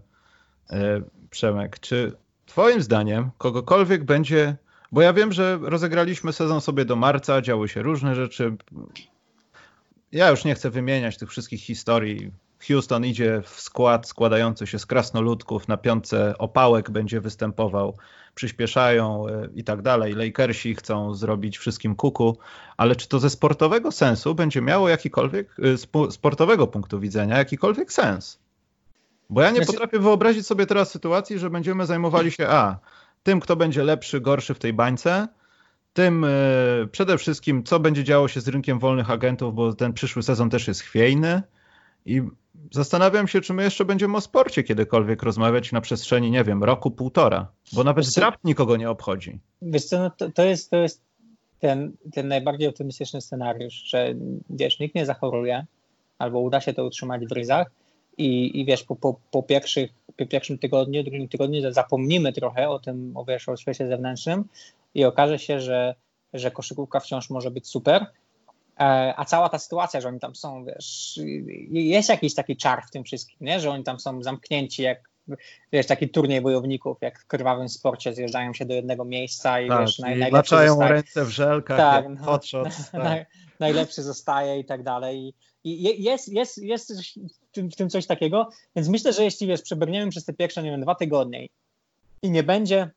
e, 0.69 1.01
Przemek. 1.29 1.79
Czy 1.79 2.17
Twoim 2.45 2.81
zdaniem 2.81 3.29
kogokolwiek 3.37 4.03
będzie 4.03 4.57
bo 4.91 5.01
ja 5.01 5.13
wiem, 5.13 5.33
że 5.33 5.59
rozegraliśmy 5.61 6.33
sezon 6.33 6.61
sobie 6.61 6.85
do 6.85 6.95
marca, 6.95 7.41
działy 7.41 7.69
się 7.69 7.81
różne 7.81 8.15
rzeczy. 8.15 8.55
Ja 10.11 10.29
już 10.29 10.45
nie 10.45 10.55
chcę 10.55 10.69
wymieniać 10.69 11.17
tych 11.17 11.29
wszystkich 11.29 11.61
historii. 11.61 12.31
Houston 12.67 13.05
idzie 13.05 13.41
w 13.45 13.59
skład 13.59 14.07
składający 14.07 14.67
się 14.67 14.79
z 14.79 14.85
krasnoludków, 14.85 15.67
na 15.67 15.77
piątce 15.77 16.37
opałek 16.37 16.91
będzie 16.91 17.21
występował, 17.21 17.97
przyspieszają 18.37 19.27
e, 19.27 19.47
i 19.55 19.63
tak 19.63 19.81
dalej. 19.81 20.13
Lakersi 20.13 20.75
chcą 20.75 21.13
zrobić 21.13 21.57
wszystkim 21.57 21.95
kuku, 21.95 22.37
ale 22.77 22.95
czy 22.95 23.07
to 23.07 23.19
ze 23.19 23.29
sportowego 23.29 23.91
sensu 23.91 24.35
będzie 24.35 24.61
miało 24.61 24.89
jakikolwiek, 24.89 25.55
e, 25.59 26.11
sportowego 26.11 26.67
punktu 26.67 26.99
widzenia, 26.99 27.37
jakikolwiek 27.37 27.93
sens? 27.93 28.39
Bo 29.29 29.41
ja 29.41 29.49
nie 29.49 29.55
znaczy- 29.55 29.71
potrafię 29.71 29.99
wyobrazić 29.99 30.47
sobie 30.47 30.65
teraz 30.65 30.91
sytuacji, 30.91 31.39
że 31.39 31.49
będziemy 31.49 31.85
zajmowali 31.85 32.31
się 32.31 32.47
A 32.47 32.77
tym, 33.23 33.39
kto 33.39 33.55
będzie 33.55 33.83
lepszy, 33.83 34.21
gorszy 34.21 34.53
w 34.53 34.59
tej 34.59 34.73
bańce, 34.73 35.27
tym 35.93 36.23
e, 36.23 36.29
przede 36.91 37.17
wszystkim, 37.17 37.63
co 37.63 37.79
będzie 37.79 38.03
działo 38.03 38.27
się 38.27 38.41
z 38.41 38.47
rynkiem 38.47 38.79
wolnych 38.79 39.11
agentów, 39.11 39.55
bo 39.55 39.73
ten 39.73 39.93
przyszły 39.93 40.23
sezon 40.23 40.49
też 40.49 40.67
jest 40.67 40.81
chwiejny 40.81 41.41
i 42.07 42.21
zastanawiam 42.71 43.27
się, 43.27 43.41
czy 43.41 43.53
my 43.53 43.63
jeszcze 43.63 43.85
będziemy 43.85 44.17
o 44.17 44.21
sporcie 44.21 44.63
kiedykolwiek 44.63 45.23
rozmawiać 45.23 45.71
na 45.71 45.81
przestrzeni, 45.81 46.31
nie 46.31 46.43
wiem, 46.43 46.63
roku, 46.63 46.91
półtora, 46.91 47.51
bo 47.73 47.83
nawet 47.83 48.05
wiesz, 48.05 48.15
draft 48.15 48.43
nikogo 48.43 48.77
nie 48.77 48.89
obchodzi. 48.89 49.39
Wiesz 49.61 49.85
co, 49.85 49.99
no 49.99 50.09
to, 50.09 50.31
to, 50.31 50.43
jest, 50.43 50.71
to 50.71 50.77
jest 50.77 51.01
ten, 51.59 51.91
ten 52.13 52.27
najbardziej 52.27 52.67
optymistyczny 52.67 53.21
scenariusz, 53.21 53.73
że 53.73 54.15
wiesz, 54.49 54.79
nikt 54.79 54.95
nie 54.95 55.05
zachoruje, 55.05 55.65
albo 56.17 56.39
uda 56.39 56.61
się 56.61 56.73
to 56.73 56.85
utrzymać 56.85 57.25
w 57.25 57.31
ryzach, 57.31 57.71
i, 58.17 58.59
i 58.59 58.65
wiesz, 58.65 58.83
po, 58.83 58.95
po, 58.95 59.19
po, 59.31 59.43
pierwszych, 59.43 59.91
po 60.17 60.25
pierwszym 60.25 60.57
tygodniu, 60.57 61.03
drugim 61.03 61.27
tygodniu 61.27 61.71
zapomnimy 61.71 62.33
trochę 62.33 62.69
o 62.69 62.79
tym, 62.79 63.11
o, 63.15 63.25
wiesz, 63.25 63.49
o 63.49 63.57
świecie 63.57 63.87
zewnętrznym 63.87 64.43
i 64.95 65.05
okaże 65.05 65.39
się, 65.39 65.61
że, 65.61 65.95
że 66.33 66.51
koszykówka 66.51 66.99
wciąż 66.99 67.29
może 67.29 67.51
być 67.51 67.67
super, 67.67 68.05
a 69.17 69.25
cała 69.25 69.49
ta 69.49 69.59
sytuacja, 69.59 70.01
że 70.01 70.07
oni 70.07 70.19
tam 70.19 70.35
są, 70.35 70.65
wiesz, 70.65 71.19
jest 71.71 72.09
jakiś 72.09 72.35
taki 72.35 72.57
czar 72.57 72.83
w 72.87 72.91
tym 72.91 73.03
wszystkim, 73.03 73.37
nie? 73.41 73.59
że 73.59 73.69
oni 73.69 73.83
tam 73.83 73.99
są 73.99 74.23
zamknięci 74.23 74.81
jak 74.83 75.09
wiesz, 75.71 75.85
taki 75.85 76.09
turniej 76.09 76.41
bojowników, 76.41 76.97
jak 77.01 77.19
w 77.19 77.27
krwawym 77.27 77.69
sporcie 77.69 78.13
zjeżdżają 78.13 78.53
się 78.53 78.65
do 78.65 78.73
jednego 78.73 79.05
miejsca 79.05 79.61
i 79.61 79.67
tak, 79.67 79.81
wiesz, 79.81 79.99
naj, 79.99 80.29
i 80.29 80.31
maczają 80.31 80.79
ręce 80.79 81.25
w 81.25 81.29
żelkach, 81.29 81.77
tak, 81.77 82.05
no, 82.09 82.39
tak. 82.91 83.03
naj, 83.03 83.25
najlepszy 83.59 84.03
zostaje 84.03 84.59
i 84.59 84.65
tak 84.65 84.83
dalej. 84.83 85.33
I 85.63 86.03
jest, 86.03 86.27
jest, 86.27 86.57
jest 86.57 87.13
w 87.49 87.51
tym, 87.51 87.71
w 87.71 87.75
tym 87.75 87.89
coś 87.89 88.05
takiego, 88.05 88.49
więc 88.75 88.89
myślę, 88.89 89.13
że 89.13 89.23
jeśli 89.23 89.47
wiesz, 89.47 89.61
przebrniemy 89.61 90.11
przez 90.11 90.25
te 90.25 90.33
pierwsze, 90.33 90.63
nie 90.63 90.71
wiem, 90.71 90.81
dwa 90.81 90.95
tygodnie 90.95 91.47
i 92.21 92.31
nie 92.31 92.43
będzie 92.43 92.89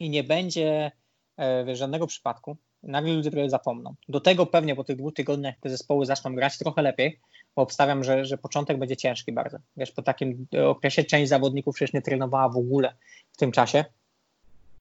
i 0.00 0.10
nie 0.10 0.24
będzie 0.24 0.92
e, 1.36 1.64
wiesz, 1.64 1.78
żadnego 1.78 2.06
przypadku, 2.06 2.56
nagle 2.82 3.12
ludzie 3.12 3.30
trochę 3.30 3.50
zapomną. 3.50 3.94
Do 4.08 4.20
tego 4.20 4.46
pewnie 4.46 4.76
po 4.76 4.84
tych 4.84 4.96
dwóch 4.96 5.14
tygodniach 5.14 5.54
te 5.60 5.70
zespoły 5.70 6.06
zaczną 6.06 6.34
grać 6.34 6.58
trochę 6.58 6.82
lepiej, 6.82 7.20
bo 7.56 7.62
obstawiam, 7.62 8.04
że, 8.04 8.24
że 8.24 8.38
początek 8.38 8.78
będzie 8.78 8.96
ciężki 8.96 9.32
bardzo. 9.32 9.58
Wiesz, 9.76 9.92
po 9.92 10.02
takim 10.02 10.46
okresie 10.66 11.04
część 11.04 11.28
zawodników 11.28 11.74
przecież 11.74 11.92
nie 11.92 12.02
trenowała 12.02 12.48
w 12.48 12.56
ogóle 12.56 12.94
w 13.32 13.36
tym 13.36 13.52
czasie, 13.52 13.84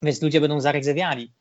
więc 0.01 0.21
ludzie 0.21 0.41
będą 0.41 0.62
zaryzewiali. 0.62 1.31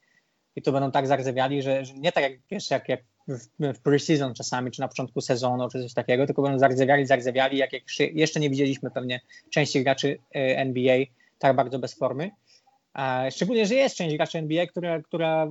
I 0.57 0.62
to 0.62 0.73
będą 0.73 0.90
tak 0.90 1.07
zaryzewiali, 1.07 1.62
że, 1.62 1.85
że 1.85 1.94
nie 1.94 2.12
tak 2.12 2.23
jak, 2.25 2.33
wiesz, 2.51 2.71
jak, 2.71 2.88
jak 2.88 3.01
w, 3.29 3.38
w 3.59 3.83
pre-season 3.83 4.33
czasami, 4.33 4.71
czy 4.71 4.81
na 4.81 4.88
początku 4.88 5.21
sezonu, 5.21 5.68
czy 5.68 5.83
coś 5.83 5.94
takiego, 5.94 6.27
tylko 6.27 6.42
będą 6.42 6.59
zardzewiali, 6.59 7.07
zardzewiali, 7.07 7.59
jak, 7.59 7.73
jak 7.73 7.83
jeszcze 7.99 8.40
nie 8.40 8.51
widzieliśmy 8.51 8.90
pewnie 8.90 9.21
części 9.51 9.85
graczy 9.85 10.18
e, 10.35 10.59
NBA 10.59 10.99
tak 11.38 11.57
bardzo 11.57 11.79
bez 11.79 11.94
formy. 11.94 12.31
Szczególnie, 13.31 13.66
że 13.66 13.75
jest 13.75 13.97
część 13.97 14.16
graczy 14.16 14.38
NBA, 14.38 14.66
która, 14.66 15.03
która 15.03 15.49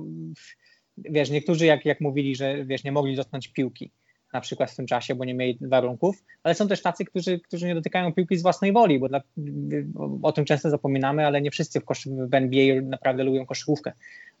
wiesz, 1.04 1.30
niektórzy 1.30 1.66
jak, 1.66 1.84
jak 1.84 2.00
mówili, 2.00 2.36
że 2.36 2.64
wiesz, 2.64 2.84
nie 2.84 2.92
mogli 2.92 3.16
dotknąć 3.16 3.48
piłki 3.48 3.90
na 4.32 4.40
przykład 4.40 4.70
w 4.70 4.76
tym 4.76 4.86
czasie, 4.86 5.14
bo 5.14 5.24
nie 5.24 5.34
mieli 5.34 5.58
warunków, 5.60 6.24
ale 6.42 6.54
są 6.54 6.68
też 6.68 6.82
tacy, 6.82 7.04
którzy, 7.04 7.40
którzy 7.40 7.66
nie 7.66 7.74
dotykają 7.74 8.12
piłki 8.12 8.36
z 8.36 8.42
własnej 8.42 8.72
woli, 8.72 8.98
bo 8.98 9.08
dla, 9.08 9.20
o 10.22 10.32
tym 10.32 10.44
często 10.44 10.70
zapominamy, 10.70 11.26
ale 11.26 11.40
nie 11.40 11.50
wszyscy 11.50 11.80
w, 11.80 11.84
koszy, 11.84 12.10
w 12.10 12.34
NBA 12.34 12.80
naprawdę 12.82 13.24
lubią 13.24 13.46
koszykówkę. 13.46 13.92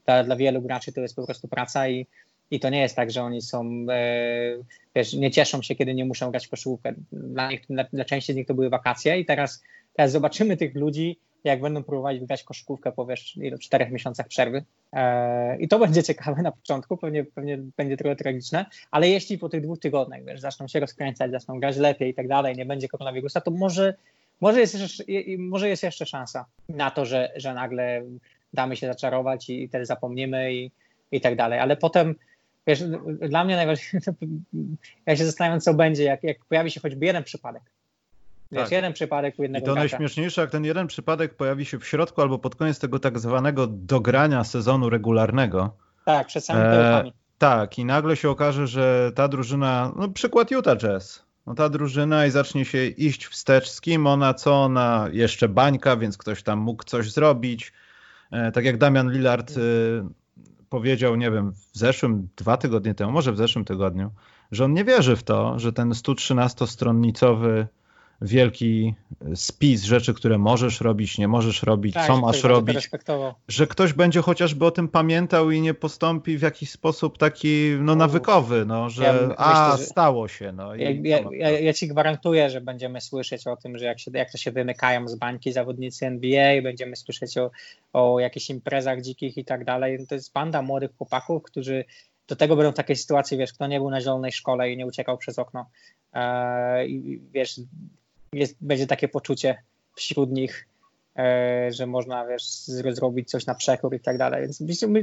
Dla, 0.06 0.24
dla 0.24 0.36
wielu 0.36 0.62
graczy 0.62 0.92
to 0.92 1.00
jest 1.00 1.16
po 1.16 1.26
prostu 1.26 1.48
praca 1.48 1.88
i, 1.88 2.06
i 2.50 2.60
to 2.60 2.70
nie 2.70 2.80
jest 2.80 2.96
tak, 2.96 3.10
że 3.10 3.22
oni 3.22 3.42
są, 3.42 3.86
e, 3.90 4.56
wiesz, 4.94 5.12
nie 5.12 5.30
cieszą 5.30 5.62
się, 5.62 5.74
kiedy 5.74 5.94
nie 5.94 6.04
muszą 6.04 6.30
grać 6.30 6.46
w 6.46 6.50
koszykówkę. 6.50 6.94
Dla, 7.12 7.48
dla, 7.70 7.84
dla 7.92 8.04
części 8.04 8.32
z 8.32 8.36
nich 8.36 8.46
to 8.46 8.54
były 8.54 8.70
wakacje 8.70 9.20
i 9.20 9.24
teraz, 9.24 9.62
teraz 9.96 10.12
zobaczymy 10.12 10.56
tych 10.56 10.74
ludzi, 10.74 11.18
jak 11.44 11.60
będą 11.60 11.82
próbować 11.82 12.20
grać 12.20 12.44
koszykówkę 12.44 12.92
po 12.92 13.06
wiesz, 13.06 13.38
czterech 13.60 13.90
miesiącach 13.90 14.28
przerwy. 14.28 14.64
E, 14.92 15.58
I 15.58 15.68
to 15.68 15.78
będzie 15.88 16.02
ciekawe 16.02 16.42
na 16.42 16.52
początku, 16.52 16.96
pewnie, 16.96 17.24
pewnie 17.24 17.58
będzie 17.76 17.96
trochę 17.96 18.16
tragiczne, 18.16 18.66
ale 18.90 19.08
jeśli 19.08 19.38
po 19.38 19.48
tych 19.48 19.62
dwóch 19.62 19.78
tygodniach 19.78 20.24
wiesz, 20.24 20.40
zaczną 20.40 20.68
się 20.68 20.80
rozkręcać, 20.80 21.30
zaczną 21.30 21.60
grać 21.60 21.76
lepiej 21.76 22.10
i 22.10 22.14
tak 22.14 22.28
dalej, 22.28 22.56
nie 22.56 22.66
będzie 22.66 22.88
koronawirusa, 22.88 23.40
to 23.40 23.50
może, 23.50 23.94
może, 24.40 24.60
jest, 24.60 24.80
jeszcze, 24.80 25.04
może 25.38 25.68
jest 25.68 25.82
jeszcze 25.82 26.06
szansa 26.06 26.44
na 26.68 26.90
to, 26.90 27.04
że, 27.04 27.32
że 27.36 27.54
nagle 27.54 28.02
damy 28.52 28.76
się 28.76 28.86
zaczarować 28.86 29.50
i, 29.50 29.62
i 29.62 29.68
też 29.68 29.86
zapomnimy 29.86 30.54
i, 30.54 30.70
i 31.12 31.20
tak 31.20 31.36
dalej. 31.36 31.58
Ale 31.58 31.76
potem 31.76 32.14
wiesz, 32.66 32.82
dla 33.28 33.44
mnie 33.44 33.56
najważniejsze, 33.56 34.12
ja 35.06 35.16
się 35.16 35.24
zastanawiam, 35.24 35.60
co 35.60 35.74
będzie, 35.74 36.04
jak, 36.04 36.22
jak 36.22 36.44
pojawi 36.44 36.70
się 36.70 36.80
choćby 36.80 37.06
jeden 37.06 37.24
przypadek. 37.24 37.62
Wiesz, 38.52 38.62
tak. 38.62 38.72
jeden 38.72 38.92
przypadek 38.92 39.38
u 39.38 39.42
jednego 39.42 39.64
I 39.64 39.66
to 39.66 39.74
gracza. 39.74 39.80
najśmieszniejsze, 39.80 40.40
jak 40.40 40.50
ten 40.50 40.64
jeden 40.64 40.86
przypadek 40.86 41.34
pojawi 41.34 41.64
się 41.64 41.78
w 41.78 41.86
środku 41.86 42.22
albo 42.22 42.38
pod 42.38 42.56
koniec 42.56 42.78
tego 42.78 42.98
tak 42.98 43.18
zwanego 43.18 43.66
dogrania 43.66 44.44
sezonu 44.44 44.90
regularnego. 44.90 45.76
Tak, 46.04 46.26
przed 46.26 46.44
samymi 46.44 46.66
e, 46.66 47.12
Tak, 47.38 47.78
i 47.78 47.84
nagle 47.84 48.16
się 48.16 48.30
okaże, 48.30 48.66
że 48.66 49.12
ta 49.14 49.28
drużyna, 49.28 49.92
no 49.96 50.08
przykład 50.08 50.50
Utah 50.50 50.78
Jazz, 50.78 51.24
no 51.46 51.54
ta 51.54 51.68
drużyna 51.68 52.26
i 52.26 52.30
zacznie 52.30 52.64
się 52.64 52.86
iść 52.86 53.26
wstecz 53.26 53.68
z 53.68 53.80
kim 53.80 54.06
ona, 54.06 54.34
co 54.34 54.54
ona, 54.54 55.08
jeszcze 55.12 55.48
bańka, 55.48 55.96
więc 55.96 56.18
ktoś 56.18 56.42
tam 56.42 56.58
mógł 56.58 56.84
coś 56.84 57.12
zrobić. 57.12 57.72
E, 58.30 58.52
tak 58.52 58.64
jak 58.64 58.78
Damian 58.78 59.12
Lillard 59.12 59.50
e, 59.50 59.60
powiedział, 60.68 61.16
nie 61.16 61.30
wiem, 61.30 61.52
w 61.52 61.78
zeszłym, 61.78 62.28
dwa 62.36 62.56
tygodnie 62.56 62.94
temu, 62.94 63.12
może 63.12 63.32
w 63.32 63.36
zeszłym 63.36 63.64
tygodniu, 63.64 64.10
że 64.52 64.64
on 64.64 64.74
nie 64.74 64.84
wierzy 64.84 65.16
w 65.16 65.22
to, 65.22 65.58
że 65.58 65.72
ten 65.72 65.90
113-stronnicowy 65.90 67.66
wielki 68.22 68.94
spis 69.34 69.84
rzeczy, 69.84 70.14
które 70.14 70.38
możesz 70.38 70.80
robić, 70.80 71.18
nie 71.18 71.28
możesz 71.28 71.62
robić, 71.62 71.94
tak, 71.94 72.06
co 72.06 72.20
masz 72.20 72.44
robić, 72.44 72.90
że 73.48 73.66
ktoś 73.66 73.92
będzie 73.92 74.22
chociażby 74.22 74.66
o 74.66 74.70
tym 74.70 74.88
pamiętał 74.88 75.50
i 75.50 75.60
nie 75.60 75.74
postąpi 75.74 76.38
w 76.38 76.42
jakiś 76.42 76.70
sposób 76.70 77.18
taki 77.18 77.70
no, 77.80 77.94
nawykowy, 77.94 78.64
no, 78.66 78.90
że 78.90 79.04
ja 79.04 79.34
a, 79.36 79.70
myślę, 79.72 79.86
stało 79.86 80.28
się. 80.28 80.52
No, 80.52 80.74
ja, 80.74 80.90
ja, 80.90 81.20
ja, 81.32 81.50
ja, 81.50 81.72
ci 81.72 81.88
gwarantuję, 81.88 82.50
że 82.50 82.60
będziemy 82.60 83.00
słyszeć 83.00 83.46
o 83.46 83.56
tym, 83.56 83.78
że 83.78 83.84
jak, 83.84 84.00
się, 84.00 84.10
jak 84.14 84.32
to 84.32 84.38
się 84.38 84.50
wymykają 84.50 85.08
z 85.08 85.14
bańki 85.14 85.52
zawodnicy 85.52 86.06
NBA, 86.06 86.62
będziemy 86.62 86.96
słyszeć 86.96 87.38
o, 87.38 87.50
o 87.92 88.20
jakichś 88.20 88.50
imprezach 88.50 89.00
dzikich 89.00 89.36
i 89.38 89.44
tak 89.44 89.64
dalej. 89.64 90.06
To 90.08 90.14
jest 90.14 90.32
banda 90.32 90.62
młodych 90.62 90.96
chłopaków, 90.96 91.42
którzy 91.42 91.84
do 92.28 92.36
tego 92.36 92.56
będą 92.56 92.72
takie 92.72 92.96
sytuacje, 92.96 93.38
wiesz, 93.38 93.52
kto 93.52 93.66
nie 93.66 93.78
był 93.78 93.90
na 93.90 94.00
zielonej 94.00 94.32
szkole 94.32 94.72
i 94.72 94.76
nie 94.76 94.86
uciekał 94.86 95.18
przez 95.18 95.38
okno. 95.38 95.70
Eee, 96.12 97.20
wiesz, 97.32 97.60
jest, 98.32 98.56
będzie 98.60 98.86
takie 98.86 99.08
poczucie 99.08 99.62
wśród 99.96 100.30
nich, 100.30 100.68
e, 101.16 101.68
że 101.72 101.86
można 101.86 102.26
wiesz, 102.26 102.44
zrobić 102.66 103.30
coś 103.30 103.46
na 103.46 103.54
przekór 103.54 103.94
i 103.94 104.00
tak 104.00 104.18
dalej. 104.18 104.42
Więc 104.42 104.82
my, 104.82 105.02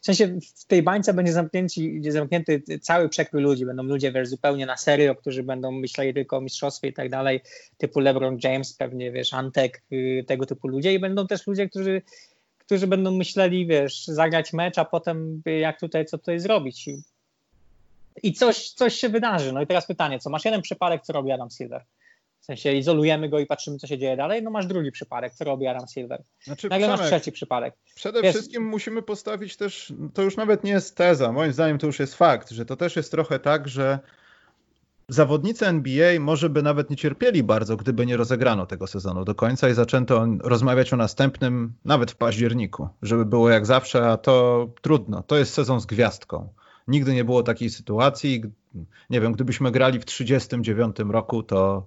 w 0.00 0.04
sensie 0.04 0.38
w 0.56 0.64
tej 0.64 0.82
bańce 0.82 1.14
będzie 1.14 1.32
zamknięci, 1.32 2.00
zamknięty 2.08 2.62
cały 2.82 3.08
przekrój 3.08 3.42
ludzi. 3.42 3.66
Będą 3.66 3.82
ludzie 3.82 4.12
wiesz, 4.12 4.28
zupełnie 4.28 4.66
na 4.66 4.76
serio, 4.76 5.14
którzy 5.14 5.42
będą 5.42 5.72
myśleli 5.72 6.14
tylko 6.14 6.36
o 6.36 6.40
mistrzostwie 6.40 6.88
i 6.88 6.92
tak 6.92 7.10
dalej, 7.10 7.40
typu 7.78 8.00
LeBron 8.00 8.38
James, 8.44 8.74
pewnie 8.74 9.12
wiesz, 9.12 9.34
Antek, 9.34 9.82
y, 9.92 10.24
tego 10.26 10.46
typu 10.46 10.68
ludzie 10.68 10.94
i 10.94 10.98
będą 10.98 11.26
też 11.26 11.46
ludzie, 11.46 11.68
którzy 11.68 12.02
którzy 12.68 12.86
będą 12.86 13.10
myśleli, 13.16 13.66
wiesz, 13.66 14.06
zagrać 14.06 14.52
mecz, 14.52 14.78
a 14.78 14.84
potem 14.84 15.42
jak 15.60 15.80
tutaj, 15.80 16.06
co 16.06 16.18
tutaj 16.18 16.40
zrobić. 16.40 16.88
I, 16.88 17.02
i 18.22 18.32
coś, 18.32 18.70
coś 18.70 18.94
się 18.94 19.08
wydarzy. 19.08 19.52
No 19.52 19.62
i 19.62 19.66
teraz 19.66 19.86
pytanie, 19.86 20.18
co 20.18 20.30
masz 20.30 20.44
jeden 20.44 20.62
przypadek, 20.62 21.02
co 21.02 21.12
robi 21.12 21.32
Adam 21.32 21.50
Silver? 21.50 21.84
W 22.48 22.50
sensie 22.50 22.72
izolujemy 22.72 23.28
go 23.28 23.38
i 23.38 23.46
patrzymy, 23.46 23.78
co 23.78 23.86
się 23.86 23.98
dzieje 23.98 24.16
dalej. 24.16 24.42
No 24.42 24.50
masz 24.50 24.66
drugi 24.66 24.92
przypadek, 24.92 25.34
co 25.34 25.44
robi 25.44 25.66
Adam 25.66 25.88
Silver. 25.88 26.22
Znaczy, 26.40 26.68
Nagle 26.68 26.86
Przemek, 26.86 27.00
masz 27.00 27.10
trzeci 27.10 27.32
przypadek. 27.32 27.74
Przede 27.94 28.22
Wiesz, 28.22 28.34
wszystkim 28.34 28.62
musimy 28.62 29.02
postawić 29.02 29.56
też, 29.56 29.92
to 30.14 30.22
już 30.22 30.36
nawet 30.36 30.64
nie 30.64 30.70
jest 30.70 30.96
teza, 30.96 31.32
moim 31.32 31.52
zdaniem 31.52 31.78
to 31.78 31.86
już 31.86 31.98
jest 31.98 32.14
fakt, 32.14 32.50
że 32.50 32.64
to 32.64 32.76
też 32.76 32.96
jest 32.96 33.10
trochę 33.10 33.38
tak, 33.38 33.68
że 33.68 33.98
zawodnicy 35.08 35.66
NBA 35.66 36.20
może 36.20 36.50
by 36.50 36.62
nawet 36.62 36.90
nie 36.90 36.96
cierpieli 36.96 37.42
bardzo, 37.42 37.76
gdyby 37.76 38.06
nie 38.06 38.16
rozegrano 38.16 38.66
tego 38.66 38.86
sezonu 38.86 39.24
do 39.24 39.34
końca 39.34 39.68
i 39.68 39.74
zaczęto 39.74 40.26
rozmawiać 40.40 40.92
o 40.92 40.96
następnym 40.96 41.72
nawet 41.84 42.10
w 42.10 42.16
październiku, 42.16 42.88
żeby 43.02 43.24
było 43.24 43.50
jak 43.50 43.66
zawsze, 43.66 44.08
a 44.10 44.16
to 44.16 44.68
trudno. 44.82 45.22
To 45.22 45.38
jest 45.38 45.54
sezon 45.54 45.80
z 45.80 45.86
gwiazdką. 45.86 46.48
Nigdy 46.88 47.14
nie 47.14 47.24
było 47.24 47.42
takiej 47.42 47.70
sytuacji. 47.70 48.42
Nie 49.10 49.20
wiem, 49.20 49.32
gdybyśmy 49.32 49.70
grali 49.70 50.00
w 50.00 50.04
39 50.04 50.96
roku, 50.98 51.42
to, 51.42 51.86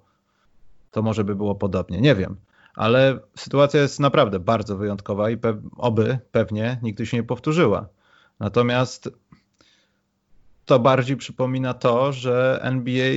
to 0.91 1.01
może 1.01 1.23
by 1.23 1.35
było 1.35 1.55
podobnie. 1.55 2.01
Nie 2.01 2.15
wiem. 2.15 2.35
Ale 2.75 3.19
sytuacja 3.37 3.81
jest 3.81 3.99
naprawdę 3.99 4.39
bardzo 4.39 4.77
wyjątkowa 4.77 5.29
i 5.29 5.37
pe 5.37 5.61
oby 5.77 6.19
pewnie 6.31 6.79
nigdy 6.81 7.05
się 7.05 7.17
nie 7.17 7.23
powtórzyła. 7.23 7.87
Natomiast 8.39 9.09
to 10.65 10.79
bardziej 10.79 11.17
przypomina 11.17 11.73
to, 11.73 12.11
że 12.13 12.59
NBA 12.61 13.13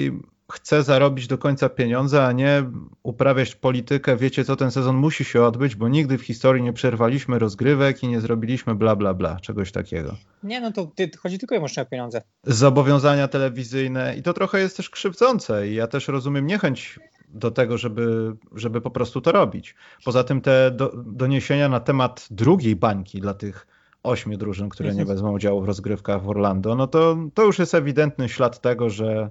chce 0.52 0.82
zarobić 0.82 1.26
do 1.26 1.38
końca 1.38 1.68
pieniądze, 1.68 2.26
a 2.26 2.32
nie 2.32 2.70
uprawiać 3.02 3.54
politykę, 3.54 4.16
wiecie 4.16 4.44
co, 4.44 4.56
ten 4.56 4.70
sezon 4.70 4.96
musi 4.96 5.24
się 5.24 5.42
odbyć, 5.42 5.76
bo 5.76 5.88
nigdy 5.88 6.18
w 6.18 6.22
historii 6.22 6.62
nie 6.62 6.72
przerwaliśmy 6.72 7.38
rozgrywek 7.38 8.02
i 8.02 8.08
nie 8.08 8.20
zrobiliśmy 8.20 8.74
bla 8.74 8.96
bla 8.96 9.14
bla, 9.14 9.40
czegoś 9.40 9.72
takiego. 9.72 10.16
Nie, 10.42 10.60
no 10.60 10.72
to 10.72 10.92
chodzi 11.20 11.38
tylko 11.38 11.54
i 11.54 11.58
wyłącznie 11.58 11.82
o 11.82 11.87
pieniądze. 11.87 12.22
Zobowiązania 12.44 13.28
telewizyjne 13.28 14.16
i 14.16 14.22
to 14.22 14.32
trochę 14.32 14.60
jest 14.60 14.76
też 14.76 14.90
krzywdzące 14.90 15.68
i 15.68 15.74
ja 15.74 15.87
też 15.87 16.08
rozumiem 16.08 16.46
niechęć 16.46 16.98
do 17.34 17.50
tego, 17.50 17.78
żeby, 17.78 18.32
żeby 18.54 18.80
po 18.80 18.90
prostu 18.90 19.20
to 19.20 19.32
robić. 19.32 19.74
Poza 20.04 20.24
tym 20.24 20.40
te 20.40 20.70
do, 20.70 20.92
doniesienia 21.06 21.68
na 21.68 21.80
temat 21.80 22.26
drugiej 22.30 22.76
bańki 22.76 23.20
dla 23.20 23.34
tych 23.34 23.66
ośmiu 24.02 24.38
drużyn, 24.38 24.68
które 24.68 24.88
nie 24.88 25.00
mhm. 25.00 25.08
wezmą 25.08 25.32
udziału 25.32 25.62
w 25.62 25.64
rozgrywkach 25.64 26.22
w 26.22 26.28
Orlando, 26.28 26.74
no 26.74 26.86
to, 26.86 27.16
to 27.34 27.42
już 27.42 27.58
jest 27.58 27.74
ewidentny 27.74 28.28
ślad 28.28 28.60
tego, 28.60 28.90
że 28.90 29.30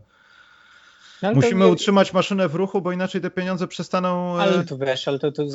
no, 1.22 1.34
musimy 1.34 1.68
utrzymać 1.68 2.14
maszynę 2.14 2.48
w 2.48 2.56
ruchu, 2.56 2.82
bo 2.82 2.92
inaczej 2.92 3.22
te 3.22 3.30
pieniądze 3.30 3.68
przestaną 3.68 4.38
Ale 4.38 4.60
e, 4.60 4.64
to 4.64 4.78
wiesz, 4.78 5.08
ale 5.08 5.20
to, 5.20 5.32
to. 5.32 5.46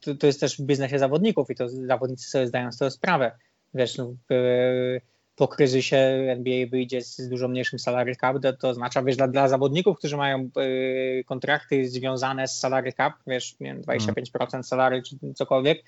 To, 0.00 0.14
to, 0.14 0.26
jest 0.26 0.40
też 0.40 0.56
w 0.56 0.62
biznesie 0.62 0.98
zawodników 0.98 1.50
i 1.50 1.54
to 1.54 1.68
zawodnicy 1.68 2.30
sobie 2.30 2.46
zdają 2.46 2.72
z 2.72 2.78
tego 2.78 2.90
sprawę. 2.90 3.32
Wiesz, 3.74 3.98
no, 3.98 4.14
po 5.36 5.48
kryzysie 5.48 5.96
NBA 6.28 6.66
wyjdzie 6.66 7.02
z, 7.02 7.28
dużo 7.28 7.48
mniejszym 7.48 7.78
salary 7.78 8.16
cap, 8.16 8.36
to, 8.60 8.68
oznacza, 8.68 9.02
wiesz, 9.02 9.16
dla, 9.16 9.28
dla 9.28 9.48
zawodników, 9.48 9.98
którzy 9.98 10.16
mają 10.16 10.50
y, 10.58 11.24
kontrakty 11.26 11.88
związane 11.88 12.48
z 12.48 12.58
salary 12.58 12.92
cap, 12.92 13.14
wiesz, 13.26 13.60
nie 13.60 13.74
wiem, 13.74 13.82
25% 13.82 14.62
salary 14.62 15.02
czy 15.02 15.16
cokolwiek, 15.34 15.84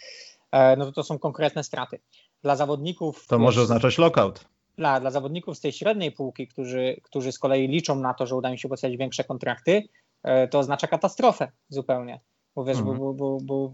e, 0.53 0.77
no 0.77 0.85
to 0.87 0.93
to 0.93 1.03
są 1.03 1.19
konkretne 1.19 1.65
straty 1.65 1.99
dla 2.43 2.57
zawodników. 2.57 3.27
To 3.27 3.39
może 3.39 3.63
oznaczać 3.63 3.99
lockout. 3.99 4.45
Dla, 4.79 5.01
dla 5.01 5.11
zawodników 5.11 5.57
z 5.57 5.61
tej 5.61 5.73
średniej 5.73 6.13
półki, 6.13 6.49
którzy, 6.49 7.01
którzy 7.03 7.33
z 7.33 7.39
kolei 7.39 7.69
liczą 7.69 7.97
na 7.97 8.15
to, 8.15 8.27
że 8.27 8.37
uda 8.37 8.51
im 8.51 8.59
się 8.59 8.69
podpisać 8.69 8.97
większe 8.97 9.25
kontrakty, 9.25 9.83
e, 10.23 10.49
to 10.49 10.59
oznacza 10.59 10.87
katastrofę 10.87 11.53
zupełnie. 11.69 12.21
Bo 12.55 12.65
wiesz, 12.65 12.79
mhm. 12.79 12.99
bo, 12.99 13.15
bo, 13.15 13.39
bo, 13.43 13.73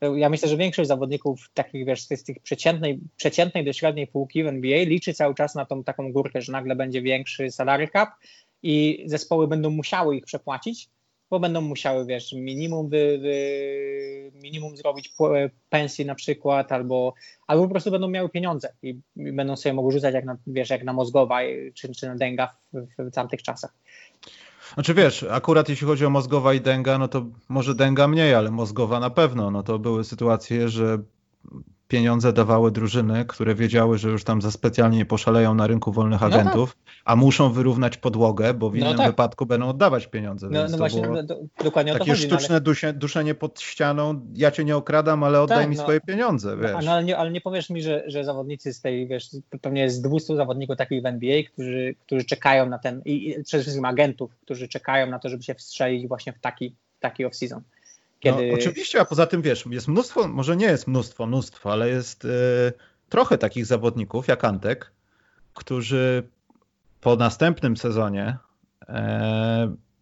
bo, 0.00 0.16
ja 0.16 0.28
myślę, 0.28 0.48
że 0.48 0.56
większość 0.56 0.88
zawodników 0.88 1.50
takich, 1.54 1.86
wiesz, 1.86 2.02
z 2.02 2.24
tych 2.24 2.38
przeciętnej, 2.42 3.00
przeciętnej 3.16 3.64
do 3.64 3.72
średniej 3.72 4.06
półki 4.06 4.44
w 4.44 4.46
NBA 4.46 4.84
liczy 4.84 5.14
cały 5.14 5.34
czas 5.34 5.54
na 5.54 5.64
tą 5.64 5.84
taką 5.84 6.12
górkę, 6.12 6.42
że 6.42 6.52
nagle 6.52 6.76
będzie 6.76 7.02
większy 7.02 7.50
salary 7.50 7.88
cap 7.88 8.10
i 8.62 9.04
zespoły 9.06 9.48
będą 9.48 9.70
musiały 9.70 10.16
ich 10.16 10.24
przepłacić, 10.24 10.88
bo 11.30 11.40
będą 11.40 11.60
musiały, 11.60 12.06
wiesz, 12.06 12.32
minimum, 12.32 12.88
wy, 12.88 13.18
wy, 13.18 14.32
minimum 14.42 14.76
zrobić 14.76 15.12
pensji 15.70 16.06
na 16.06 16.14
przykład, 16.14 16.72
albo, 16.72 17.14
albo 17.46 17.64
po 17.64 17.70
prostu 17.70 17.90
będą 17.90 18.08
miały 18.08 18.28
pieniądze 18.28 18.72
i, 18.82 18.88
i 19.16 19.32
będą 19.32 19.56
sobie 19.56 19.72
mogły 19.72 19.92
rzucać 19.92 20.14
jak 20.14 20.24
na, 20.24 20.36
wiesz, 20.46 20.70
jak 20.70 20.84
na 20.84 20.92
Mozgowa 20.92 21.38
czy, 21.74 21.94
czy 21.94 22.06
na 22.06 22.16
Denga 22.16 22.56
w, 22.72 22.86
w 22.98 23.10
tamtych 23.10 23.42
czasach. 23.42 23.74
Znaczy 24.74 24.94
wiesz, 24.94 25.22
akurat 25.30 25.68
jeśli 25.68 25.86
chodzi 25.86 26.06
o 26.06 26.10
Mozgowa 26.10 26.54
i 26.54 26.60
Denga, 26.60 26.98
no 26.98 27.08
to 27.08 27.26
może 27.48 27.74
Denga 27.74 28.08
mniej, 28.08 28.34
ale 28.34 28.50
Mozgowa 28.50 29.00
na 29.00 29.10
pewno. 29.10 29.50
No 29.50 29.62
to 29.62 29.78
były 29.78 30.04
sytuacje, 30.04 30.68
że 30.68 30.98
pieniądze 31.92 32.32
dawały 32.32 32.70
drużyny, 32.70 33.24
które 33.24 33.54
wiedziały, 33.54 33.98
że 33.98 34.08
już 34.08 34.24
tam 34.24 34.42
za 34.42 34.50
specjalnie 34.50 34.98
nie 34.98 35.06
poszaleją 35.06 35.54
na 35.54 35.66
rynku 35.66 35.92
wolnych 35.92 36.20
no 36.20 36.26
agentów, 36.26 36.76
no 36.78 36.84
tak. 36.84 37.02
a 37.04 37.16
muszą 37.16 37.52
wyrównać 37.52 37.96
podłogę, 37.96 38.54
bo 38.54 38.70
w 38.70 38.72
no 38.72 38.78
innym 38.78 38.92
no 38.92 38.98
tak. 38.98 39.06
wypadku 39.06 39.46
będą 39.46 39.68
oddawać 39.68 40.06
pieniądze. 40.06 40.48
No, 40.50 40.68
no 40.68 40.78
właśnie, 40.78 41.02
no, 41.02 41.22
do, 41.22 41.38
dokładnie 41.64 41.92
o 41.92 41.94
to 41.94 41.98
Takie 41.98 42.10
chodzi, 42.10 42.28
no 42.28 42.36
sztuczne 42.36 42.54
ale... 42.54 42.60
dusie, 42.60 42.92
duszenie 42.92 43.34
pod 43.34 43.60
ścianą, 43.60 44.20
ja 44.34 44.50
cię 44.50 44.64
nie 44.64 44.76
okradam, 44.76 45.24
ale 45.24 45.40
oddaj 45.40 45.58
tak, 45.58 45.68
mi 45.68 45.76
swoje 45.76 46.00
pieniądze, 46.00 46.56
wiesz. 46.56 46.84
No, 46.84 46.92
ale, 46.92 47.04
nie, 47.04 47.18
ale 47.18 47.30
nie 47.30 47.40
powiesz 47.40 47.70
mi, 47.70 47.82
że, 47.82 48.04
że 48.06 48.24
zawodnicy 48.24 48.72
z 48.72 48.80
tej, 48.80 49.08
wiesz, 49.08 49.30
pewnie 49.60 49.82
jest 49.82 50.02
200 50.08 50.36
zawodników 50.36 50.76
takich 50.76 51.02
w 51.02 51.06
NBA, 51.06 51.42
którzy, 51.52 51.94
którzy 52.06 52.24
czekają 52.24 52.68
na 52.68 52.78
ten, 52.78 53.02
i, 53.04 53.28
i 53.28 53.44
przede 53.44 53.62
wszystkim 53.62 53.84
agentów, 53.84 54.36
którzy 54.42 54.68
czekają 54.68 55.06
na 55.06 55.18
to, 55.18 55.28
żeby 55.28 55.42
się 55.42 55.54
wstrzelić 55.54 56.08
właśnie 56.08 56.32
w 56.32 56.40
taki, 56.40 56.74
taki 57.00 57.26
off-season. 57.26 57.60
Kiedy... 58.22 58.48
No, 58.48 58.54
oczywiście, 58.54 59.00
a 59.00 59.04
poza 59.04 59.26
tym 59.26 59.42
wiesz, 59.42 59.64
jest 59.70 59.88
mnóstwo, 59.88 60.28
może 60.28 60.56
nie 60.56 60.66
jest 60.66 60.86
mnóstwo, 60.86 61.26
mnóstwo, 61.26 61.72
ale 61.72 61.88
jest 61.88 62.24
y, 62.24 62.28
trochę 63.08 63.38
takich 63.38 63.66
zawodników 63.66 64.28
jak 64.28 64.44
Antek, 64.44 64.92
którzy 65.54 66.28
po 67.00 67.16
następnym 67.16 67.76
sezonie 67.76 68.36
y, 68.82 68.92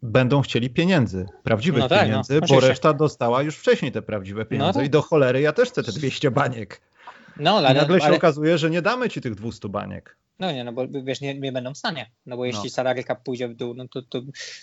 będą 0.02 0.42
chcieli 0.42 0.70
pieniędzy, 0.70 1.26
prawdziwych 1.42 1.82
no 1.82 1.88
tak, 1.88 1.98
no, 1.98 2.04
pieniędzy, 2.04 2.40
no, 2.40 2.46
bo 2.48 2.60
reszta 2.60 2.92
dostała 2.92 3.42
już 3.42 3.56
wcześniej 3.56 3.92
te 3.92 4.02
prawdziwe 4.02 4.46
pieniądze 4.46 4.78
no 4.78 4.80
tak. 4.80 4.86
i 4.86 4.90
do 4.90 5.02
cholery 5.02 5.40
ja 5.40 5.52
też 5.52 5.68
chcę 5.68 5.82
te 5.82 5.92
200 5.92 6.30
baniek. 6.30 6.80
No, 7.40 7.56
ale, 7.56 7.72
I 7.72 7.74
nagle 7.74 8.00
się 8.00 8.06
ale... 8.06 8.16
okazuje, 8.16 8.58
że 8.58 8.70
nie 8.70 8.82
damy 8.82 9.08
ci 9.08 9.20
tych 9.20 9.34
200 9.34 9.68
baniek. 9.68 10.16
No 10.38 10.52
nie, 10.52 10.64
no 10.64 10.72
bo 10.72 10.88
wiesz, 10.88 11.20
nie, 11.20 11.34
nie 11.34 11.52
będą 11.52 11.74
w 11.74 11.78
stanie. 11.78 12.10
No 12.26 12.36
bo 12.36 12.44
jeśli 12.44 12.64
no. 12.64 12.70
salary 12.70 13.04
cap 13.04 13.22
pójdzie 13.22 13.48
w 13.48 13.54
dół, 13.54 13.74
no 13.74 13.88
to, 13.88 14.02
to 14.02 14.20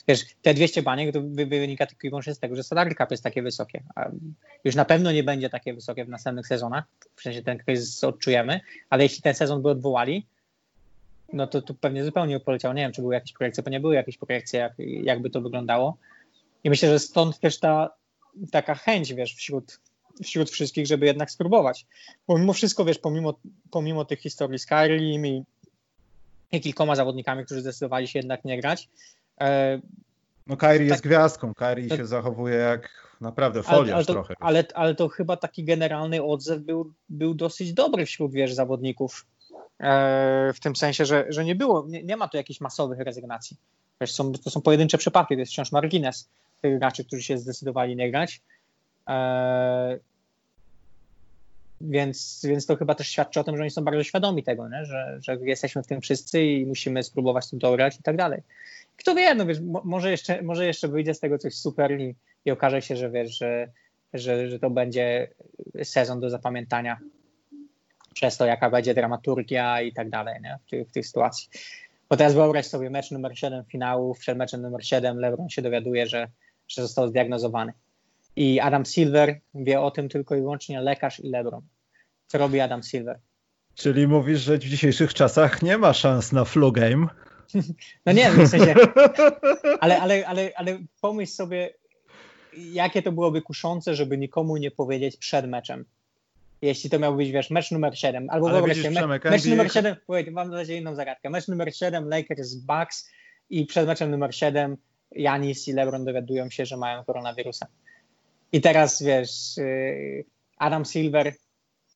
wiesz, 0.07 0.25
te 0.41 0.53
200 0.53 0.81
baniek 0.81 1.13
to 1.13 1.21
wynika 1.21 1.85
tylko 1.85 2.07
i 2.07 2.09
wyłącznie 2.09 2.35
z 2.35 2.39
tego, 2.39 2.55
że 2.55 2.63
salary 2.63 2.95
cap 2.95 3.11
jest 3.11 3.23
takie 3.23 3.41
wysokie. 3.41 3.83
A 3.95 4.09
już 4.63 4.75
na 4.75 4.85
pewno 4.85 5.11
nie 5.11 5.23
będzie 5.23 5.49
takie 5.49 5.73
wysokie 5.73 6.05
w 6.05 6.09
następnych 6.09 6.47
sezonach. 6.47 6.83
W 7.15 7.21
sensie 7.21 7.41
ten 7.41 7.57
kryzys 7.57 8.03
odczujemy, 8.03 8.59
ale 8.89 9.03
jeśli 9.03 9.21
ten 9.21 9.33
sezon 9.33 9.61
by 9.61 9.69
odwołali, 9.69 10.25
no 11.33 11.47
to, 11.47 11.61
to 11.61 11.73
pewnie 11.73 12.05
zupełnie 12.05 12.39
poleciał. 12.39 12.73
Nie 12.73 12.81
wiem, 12.81 12.91
czy 12.91 13.01
były 13.01 13.13
jakieś 13.13 13.33
projekcje, 13.33 13.63
bo 13.63 13.69
nie 13.69 13.79
były 13.79 13.95
jakieś 13.95 14.17
projekcje, 14.17 14.59
jak, 14.59 14.73
jakby 14.79 15.29
to 15.29 15.41
wyglądało. 15.41 15.97
I 16.63 16.69
myślę, 16.69 16.89
że 16.89 16.99
stąd 16.99 17.39
też 17.39 17.59
ta 17.59 17.89
taka 18.51 18.75
chęć, 18.75 19.13
wiesz, 19.13 19.35
wśród 19.35 19.79
wśród 20.23 20.49
wszystkich, 20.49 20.87
żeby 20.87 21.05
jednak 21.05 21.31
spróbować. 21.31 21.85
Bo 22.27 22.37
mimo 22.37 22.53
wszystko, 22.53 22.85
wiesz, 22.85 22.99
pomimo, 22.99 23.33
pomimo 23.71 24.05
tych 24.05 24.19
historii 24.19 24.59
z 24.59 24.65
Kyrie 24.65 25.15
i 25.15 25.43
i 26.51 26.61
kilkoma 26.61 26.95
zawodnikami, 26.95 27.45
którzy 27.45 27.61
zdecydowali 27.61 28.07
się 28.07 28.19
jednak 28.19 28.45
nie 28.45 28.61
grać. 28.61 28.89
E, 29.41 29.79
no 30.47 30.57
Kairi 30.57 30.85
tak, 30.85 30.91
jest 30.91 31.03
gwiazdką, 31.03 31.53
Kairi 31.53 31.87
to, 31.87 31.97
się 31.97 32.05
zachowuje 32.05 32.55
jak 32.55 32.89
naprawdę 33.21 33.63
foliarz 33.63 33.85
ale, 33.85 33.95
ale 33.95 34.05
trochę. 34.05 34.35
Ale, 34.39 34.63
ale 34.73 34.95
to 34.95 35.09
chyba 35.09 35.37
taki 35.37 35.63
generalny 35.63 36.23
odzew 36.23 36.61
był, 36.61 36.93
był 37.09 37.33
dosyć 37.33 37.73
dobry 37.73 38.05
wśród 38.05 38.31
wiesz, 38.31 38.53
zawodników. 38.53 39.25
E, 39.79 40.53
w 40.53 40.59
tym 40.59 40.75
sensie, 40.75 41.05
że, 41.05 41.25
że 41.29 41.45
nie 41.45 41.55
było, 41.55 41.85
nie, 41.87 42.03
nie 42.03 42.17
ma 42.17 42.27
tu 42.27 42.37
jakichś 42.37 42.61
masowych 42.61 42.99
rezygnacji. 42.99 43.57
Wiesz, 44.01 44.11
są, 44.11 44.31
to 44.31 44.49
są 44.49 44.61
pojedyncze 44.61 44.97
przypadki, 44.97 45.35
to 45.35 45.39
jest 45.39 45.51
wciąż 45.51 45.71
margines 45.71 46.29
tych 46.61 46.79
graczy, 46.79 47.05
którzy 47.05 47.23
się 47.23 47.37
zdecydowali 47.37 47.95
nie 47.95 48.11
grać. 48.11 48.41
E, 49.07 49.99
więc, 51.81 52.41
więc 52.43 52.65
to 52.65 52.75
chyba 52.75 52.95
też 52.95 53.07
świadczy 53.07 53.39
o 53.39 53.43
tym, 53.43 53.57
że 53.57 53.61
oni 53.61 53.71
są 53.71 53.83
bardzo 53.83 54.03
świadomi 54.03 54.43
tego, 54.43 54.69
nie? 54.69 54.85
Że, 54.85 55.17
że 55.21 55.37
jesteśmy 55.41 55.83
w 55.83 55.87
tym 55.87 56.01
wszyscy 56.01 56.43
i 56.43 56.65
musimy 56.65 57.03
spróbować 57.03 57.49
to 57.49 57.57
dograć 57.57 57.99
i 57.99 58.03
tak 58.03 58.17
dalej. 58.17 58.41
Kto 58.97 59.15
wie, 59.15 59.35
no 59.35 59.45
wiesz, 59.45 59.57
może 59.83 60.11
jeszcze, 60.11 60.41
może 60.41 60.65
jeszcze 60.65 60.87
wyjdzie 60.87 61.13
z 61.13 61.19
tego 61.19 61.37
coś 61.37 61.55
super 61.55 61.99
i, 61.99 62.15
i 62.45 62.51
okaże 62.51 62.81
się, 62.81 62.95
że 62.95 63.09
wiesz, 63.09 63.37
że, 63.37 63.67
że, 64.13 64.49
że 64.49 64.59
to 64.59 64.69
będzie 64.69 65.27
sezon 65.83 66.19
do 66.19 66.29
zapamiętania 66.29 66.97
przez 68.13 68.37
to, 68.37 68.45
jaka 68.45 68.69
będzie 68.69 68.93
dramaturgia 68.93 69.81
i 69.81 69.93
tak 69.93 70.09
dalej 70.09 70.41
nie? 70.41 70.57
W, 70.65 70.69
tej, 70.69 70.85
w 70.85 70.91
tej 70.91 71.03
sytuacji. 71.03 71.49
Bo 72.09 72.17
teraz 72.17 72.33
wyobraź 72.33 72.65
sobie 72.65 72.89
mecz 72.89 73.11
numer 73.11 73.39
7 73.39 73.65
finału, 73.65 74.15
przed 74.15 74.37
meczem 74.37 74.61
numer 74.61 74.85
7 74.85 75.19
LeBron 75.19 75.49
się 75.49 75.61
dowiaduje, 75.61 76.07
że, 76.07 76.27
że 76.67 76.81
został 76.81 77.07
zdiagnozowany. 77.07 77.73
I 78.37 78.59
Adam 78.59 78.85
Silver 78.85 79.39
wie 79.53 79.81
o 79.81 79.91
tym 79.91 80.09
tylko 80.09 80.35
i 80.35 80.41
wyłącznie 80.41 80.81
lekarz 80.81 81.19
i 81.19 81.29
LeBron. 81.29 81.61
Co 82.27 82.37
robi 82.37 82.59
Adam 82.59 82.83
Silver? 82.83 83.19
Czyli 83.75 84.07
mówisz, 84.07 84.39
że 84.39 84.57
w 84.57 84.59
dzisiejszych 84.59 85.13
czasach 85.13 85.61
nie 85.61 85.77
ma 85.77 85.93
szans 85.93 86.31
na 86.31 86.45
flu 86.45 86.71
game? 86.71 87.07
No 88.05 88.11
nie, 88.11 88.31
w 88.31 88.47
sensie, 88.47 88.75
ale, 89.79 90.01
ale, 90.01 90.27
ale, 90.27 90.51
ale 90.55 90.79
pomyśl 91.01 91.33
sobie, 91.33 91.73
jakie 92.57 93.01
to 93.01 93.11
byłoby 93.11 93.41
kuszące, 93.41 93.95
żeby 93.95 94.17
nikomu 94.17 94.57
nie 94.57 94.71
powiedzieć 94.71 95.17
przed 95.17 95.47
meczem. 95.47 95.85
jeśli 96.61 96.89
to 96.89 96.99
miał 96.99 97.15
być, 97.15 97.31
wiesz, 97.31 97.49
mecz 97.49 97.71
numer 97.71 97.99
7, 97.99 98.29
albo 98.29 98.49
wyobraź 98.49 98.81
się, 98.81 98.91
mecz, 98.91 99.23
mecz 99.23 99.45
numer 99.45 99.71
7, 99.71 99.95
wait, 100.09 100.31
mam 100.31 100.49
na 100.49 100.57
razie 100.57 100.77
inną 100.77 100.95
zagadkę, 100.95 101.29
mecz 101.29 101.47
numer 101.47 101.75
7, 101.75 102.09
Lakers, 102.09 102.55
Bucks 102.55 103.09
i 103.49 103.65
przed 103.65 103.87
meczem 103.87 104.11
numer 104.11 104.35
7 104.35 104.77
Janis 105.11 105.67
i 105.67 105.73
LeBron 105.73 106.05
dowiadują 106.05 106.49
się, 106.49 106.65
że 106.65 106.77
mają 106.77 107.03
koronawirusa. 107.03 107.67
I 108.51 108.61
teraz, 108.61 109.03
wiesz, 109.03 109.57
y, 109.57 110.25
Adam 110.57 110.85
Silver 110.85 111.33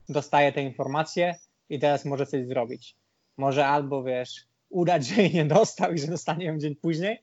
dostaje 0.10 0.52
te 0.52 0.62
informacje 0.62 1.36
i 1.70 1.80
teraz 1.80 2.06
może 2.06 2.26
coś 2.26 2.46
zrobić. 2.46 2.96
Może 3.38 3.68
albo, 3.68 4.04
wiesz, 4.04 4.46
udać, 4.70 5.06
że 5.08 5.22
jej 5.22 5.34
nie 5.34 5.46
dostał 5.46 5.94
i 5.94 6.00
że 6.00 6.08
dostanie 6.08 6.46
ją 6.46 6.60
dzień 6.60 6.76
później, 6.76 7.22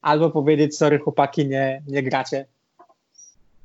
albo 0.00 0.30
powiedzieć, 0.30 0.76
sorry 0.76 0.98
chłopaki, 0.98 1.46
nie, 1.46 1.82
nie 1.86 2.02
gracie, 2.02 2.46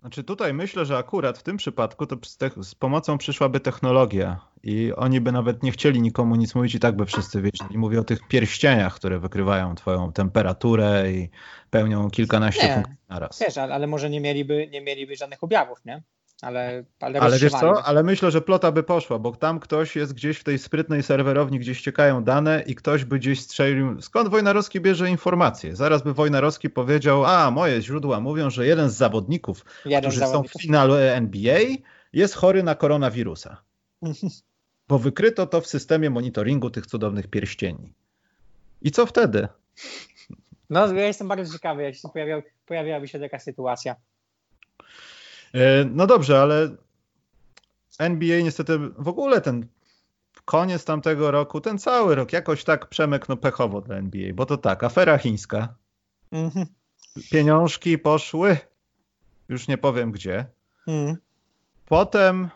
znaczy 0.02 0.24
tutaj 0.24 0.54
myślę, 0.54 0.86
że 0.86 0.98
akurat 0.98 1.38
w 1.38 1.44
tym 1.44 1.58
przypadku 1.58 2.06
to 2.06 2.16
z 2.62 2.76
pomocą 2.76 3.18
przyszłaby 3.18 3.60
technologia 3.60 4.40
i 4.64 4.94
oni 4.96 5.22
by 5.22 5.32
nawet 5.32 5.64
nie 5.64 5.72
chcieli 5.72 6.02
nikomu 6.02 6.36
nic 6.36 6.56
mówić 6.56 6.76
i 6.76 6.80
tak 6.80 6.96
by 6.96 7.06
wszyscy 7.06 7.42
wiedzieli. 7.42 7.78
Mówię 7.78 8.00
o 8.00 8.04
tych 8.04 8.28
pierścieniach, 8.28 8.96
które 8.96 9.20
wykrywają 9.20 9.76
twoją 9.76 10.14
temperaturę 10.14 11.12
i 11.12 11.30
pełnią 11.70 12.10
kilkanaście 12.10 12.68
nie, 12.68 12.74
funkcji 12.74 12.96
naraz. 13.10 13.40
Wiesz, 13.40 13.58
ale 13.58 13.88
może 13.88 14.10
nie 14.10 14.22
mieliby, 14.22 14.68
nie 14.68 14.82
mieliby 14.82 15.16
żadnych 15.16 15.44
objawów, 15.44 15.86
nie? 15.86 16.04
Ale, 16.41 16.84
ale, 16.99 17.19
ale 17.19 17.39
wiesz 17.39 17.52
co, 17.52 17.84
ale 17.84 18.04
myślę, 18.04 18.32
że 18.32 18.41
plota 18.41 18.71
by 18.71 18.84
poszła, 18.84 19.19
bo 19.19 19.36
tam 19.36 19.60
ktoś 19.60 19.95
jest 19.95 20.13
gdzieś 20.13 20.38
w 20.38 20.43
tej 20.43 20.60
sprytnej 20.60 21.04
serwerowni, 21.04 21.60
gdzie 21.60 21.75
ściekają 21.75 22.23
dane 22.23 22.63
i 22.67 22.75
ktoś 22.75 23.06
by 23.06 23.19
gdzieś 23.19 23.41
strzelił, 23.41 24.02
skąd 24.02 24.30
Wojnarowski 24.30 24.82
bierze 24.82 25.10
informacje. 25.10 25.75
Zaraz 25.75 26.04
by 26.04 26.13
Wojnarowski 26.13 26.69
powiedział, 26.69 27.25
a 27.25 27.52
moje 27.52 27.82
źródła 27.82 28.19
mówią, 28.19 28.49
że 28.49 28.67
jeden 28.67 28.89
z 28.89 28.95
zawodników, 28.95 29.65
jeden 29.86 30.02
którzy 30.02 30.19
zawodników. 30.19 30.52
są 30.52 30.60
w 30.60 30.62
finale 30.62 31.15
NBA 31.15 31.60
jest 32.13 32.36
chory 32.36 32.63
na 32.63 32.75
koronawirusa. 32.75 33.58
bo 34.89 34.99
wykryto 34.99 35.47
to 35.47 35.62
w 35.62 35.67
systemie 35.67 36.10
monitoringu 36.10 36.69
tych 36.69 36.86
cudownych 36.86 37.28
pierścieni. 37.28 37.93
I 38.82 38.91
co 38.91 39.06
wtedy? 39.06 39.47
No, 40.69 40.93
ja 40.93 41.06
jestem 41.06 41.28
bardzo 41.28 41.54
ciekawy, 41.54 41.84
jak 41.84 41.95
się 41.95 42.10
pojawiał, 42.13 42.41
pojawiłaby 42.65 43.08
się 43.08 43.19
taka 43.19 43.39
sytuacja. 43.39 43.95
E, 45.54 45.86
no 45.86 46.08
dobrze, 46.08 46.42
ale 46.42 46.70
NBA 48.00 48.42
niestety 48.42 48.80
w 48.80 49.08
ogóle 49.08 49.42
ten 49.42 49.68
koniec 50.46 50.86
tamtego 50.86 51.32
roku, 51.32 51.62
ten 51.62 51.80
cały 51.80 52.16
rok 52.16 52.34
jakoś 52.34 52.64
tak 52.64 52.90
przemyk 52.90 53.30
no 53.30 53.38
pechowo 53.38 53.82
dla 53.82 53.96
NBA, 53.96 54.34
bo 54.34 54.46
to 54.46 54.58
tak, 54.58 54.84
afera 54.84 55.18
chińska. 55.18 55.76
Mhm. 56.32 56.66
Pieniążki 57.32 57.98
poszły, 57.98 58.58
już 59.50 59.68
nie 59.68 59.78
powiem 59.78 60.12
gdzie. 60.12 60.46
Mhm. 60.88 61.18
Potem, 61.86 62.50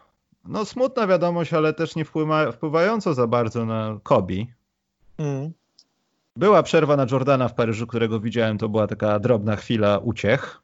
no 0.46 0.66
smutna 0.66 1.08
wiadomość, 1.08 1.54
ale 1.54 1.74
też 1.74 1.96
nie 1.96 2.06
wpływa, 2.06 2.52
wpływająco 2.52 3.14
za 3.14 3.28
bardzo 3.28 3.66
na 3.66 4.00
Kobi. 4.04 4.54
Mhm. 5.18 5.54
Była 6.36 6.64
przerwa 6.64 6.96
na 6.96 7.06
Jordana 7.12 7.48
w 7.48 7.54
Paryżu, 7.54 7.88
którego 7.88 8.20
widziałem, 8.20 8.58
to 8.58 8.70
była 8.70 8.88
taka 8.88 9.20
drobna 9.20 9.56
chwila 9.56 9.98
uciech. 9.98 10.63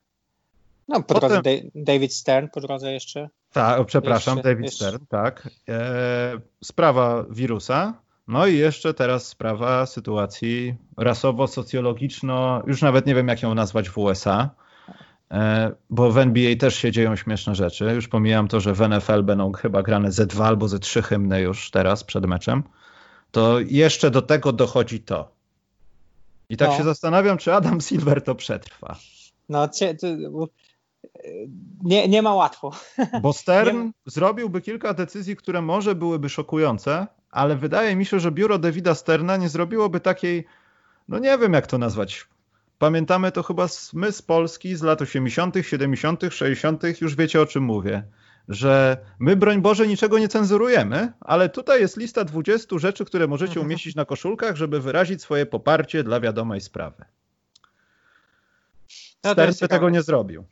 No, 0.89 1.03
po 1.03 1.13
Potem... 1.13 1.29
drodze 1.29 1.51
David 1.75 2.13
Stern, 2.13 2.47
po 2.53 2.61
drodze 2.61 2.93
jeszcze. 2.93 3.29
Tak, 3.51 3.85
przepraszam, 3.85 4.37
jeszcze, 4.37 4.49
David 4.49 4.65
jeszcze. 4.65 4.87
Stern, 4.87 5.05
tak. 5.09 5.49
E, 5.69 6.39
sprawa 6.63 7.25
wirusa. 7.29 7.93
No 8.27 8.47
i 8.47 8.57
jeszcze 8.57 8.93
teraz 8.93 9.27
sprawa 9.27 9.85
sytuacji 9.85 10.75
rasowo-socjologiczno, 10.97 12.63
już 12.67 12.81
nawet 12.81 13.05
nie 13.05 13.15
wiem 13.15 13.27
jak 13.27 13.41
ją 13.41 13.55
nazwać 13.55 13.89
w 13.89 13.97
USA, 13.97 14.49
e, 15.31 15.71
bo 15.89 16.11
w 16.11 16.17
NBA 16.17 16.55
też 16.55 16.75
się 16.75 16.91
dzieją 16.91 17.15
śmieszne 17.15 17.55
rzeczy. 17.55 17.85
Już 17.85 18.07
pomijam 18.07 18.47
to, 18.47 18.59
że 18.59 18.73
w 18.73 18.89
NFL 18.89 19.23
będą 19.23 19.51
chyba 19.51 19.83
grane 19.83 20.11
ze 20.11 20.25
dwa 20.25 20.47
albo 20.47 20.67
ze 20.67 20.79
trzy 20.79 21.01
hymny 21.01 21.41
już 21.41 21.71
teraz 21.71 22.03
przed 22.03 22.25
meczem. 22.25 22.63
To 23.31 23.59
jeszcze 23.59 24.11
do 24.11 24.21
tego 24.21 24.53
dochodzi 24.53 24.99
to. 24.99 25.31
I 26.49 26.57
tak 26.57 26.69
no. 26.69 26.77
się 26.77 26.83
zastanawiam, 26.83 27.37
czy 27.37 27.53
Adam 27.53 27.81
Silver 27.81 28.23
to 28.23 28.35
przetrwa. 28.35 28.95
No, 29.49 29.67
nie, 31.83 32.07
nie 32.07 32.21
ma 32.21 32.33
łatwo. 32.33 32.71
Bo 33.21 33.33
Stern 33.33 33.83
nie... 33.83 33.91
zrobiłby 34.05 34.61
kilka 34.61 34.93
decyzji, 34.93 35.35
które 35.35 35.61
może 35.61 35.95
byłyby 35.95 36.29
szokujące, 36.29 37.07
ale 37.31 37.55
wydaje 37.55 37.95
mi 37.95 38.05
się, 38.05 38.19
że 38.19 38.31
biuro 38.31 38.59
Davida 38.59 38.95
Sterna 38.95 39.37
nie 39.37 39.49
zrobiłoby 39.49 39.99
takiej, 39.99 40.45
no 41.07 41.19
nie 41.19 41.37
wiem 41.37 41.53
jak 41.53 41.67
to 41.67 41.77
nazwać. 41.77 42.27
Pamiętamy 42.77 43.31
to 43.31 43.43
chyba 43.43 43.67
my 43.93 44.11
z 44.11 44.21
Polski 44.21 44.75
z 44.75 44.81
lat 44.81 45.01
80., 45.01 45.55
70., 45.61 46.21
60., 46.29 47.01
już 47.01 47.15
wiecie 47.15 47.41
o 47.41 47.45
czym 47.45 47.63
mówię. 47.63 48.03
Że 48.49 48.97
my, 49.19 49.35
broń 49.35 49.61
Boże, 49.61 49.87
niczego 49.87 50.19
nie 50.19 50.27
cenzurujemy, 50.27 51.13
ale 51.19 51.49
tutaj 51.49 51.81
jest 51.81 51.97
lista 51.97 52.25
20 52.25 52.77
rzeczy, 52.79 53.05
które 53.05 53.27
możecie 53.27 53.51
mhm. 53.51 53.65
umieścić 53.65 53.95
na 53.95 54.05
koszulkach, 54.05 54.55
żeby 54.55 54.79
wyrazić 54.79 55.21
swoje 55.21 55.45
poparcie 55.45 56.03
dla 56.03 56.19
wiadomej 56.19 56.61
sprawy. 56.61 57.05
No 59.23 59.31
Stern 59.31 59.53
by 59.61 59.67
tego 59.67 59.89
nie 59.89 60.01
zrobił. 60.01 60.45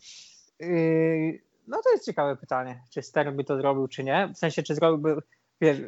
Yy, 0.59 1.39
no 1.67 1.81
to 1.83 1.91
jest 1.91 2.05
ciekawe 2.05 2.35
pytanie, 2.35 2.81
czy 2.89 3.01
Stern 3.01 3.35
by 3.35 3.43
to 3.43 3.57
zrobił, 3.57 3.87
czy 3.87 4.03
nie. 4.03 4.29
W 4.35 4.37
sensie, 4.37 4.63
czy 4.63 4.75
zrobiłby, 4.75 5.21
wiesz, 5.61 5.79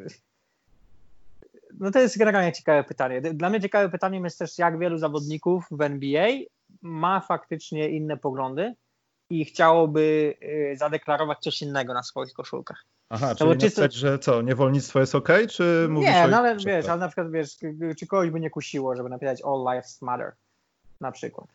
no 1.80 1.92
to 1.92 2.00
jest 2.00 2.18
generalnie 2.18 2.52
ciekawe 2.52 2.84
pytanie. 2.84 3.22
Dla 3.22 3.50
mnie 3.50 3.62
ciekawe 3.62 3.90
pytaniem 3.90 4.24
jest 4.24 4.40
też, 4.40 4.58
jak 4.58 4.80
wielu 4.80 4.98
zawodników 4.98 5.66
w 5.72 5.82
NBA 5.82 6.28
ma 6.82 7.20
faktycznie 7.20 7.90
inne 7.90 8.18
poglądy 8.18 8.76
i 9.30 9.46
chciałoby 9.46 10.36
yy, 10.42 10.78
zadeklarować 10.78 11.40
coś 11.40 11.62
innego 11.62 11.94
na 11.94 12.04
swoich 12.04 12.34
koszulkach. 12.34 12.86
Aha, 13.10 13.36
czyli 13.36 13.58
czy 13.58 13.72
to... 13.72 13.92
że 13.92 14.20
co, 14.20 14.42
niewolnictwo 14.42 15.00
jest 15.00 15.16
ok, 15.16 15.30
czy 15.50 15.88
mówisz 15.90 16.10
Nie, 16.10 16.28
no 16.28 16.38
ale 16.38 16.58
wiesz, 16.58 16.86
ale 16.86 17.00
na 17.00 17.08
przykład 17.08 17.32
wiesz, 17.32 17.58
czy 17.98 18.08
kogoś 18.08 18.30
by 18.30 18.40
nie 18.40 18.50
kusiło, 18.50 18.96
żeby 18.96 19.10
napisać 19.10 19.42
All 19.42 19.60
Lives 19.60 20.02
Matter 20.02 20.36
na 21.02 21.12
przykład 21.12 21.48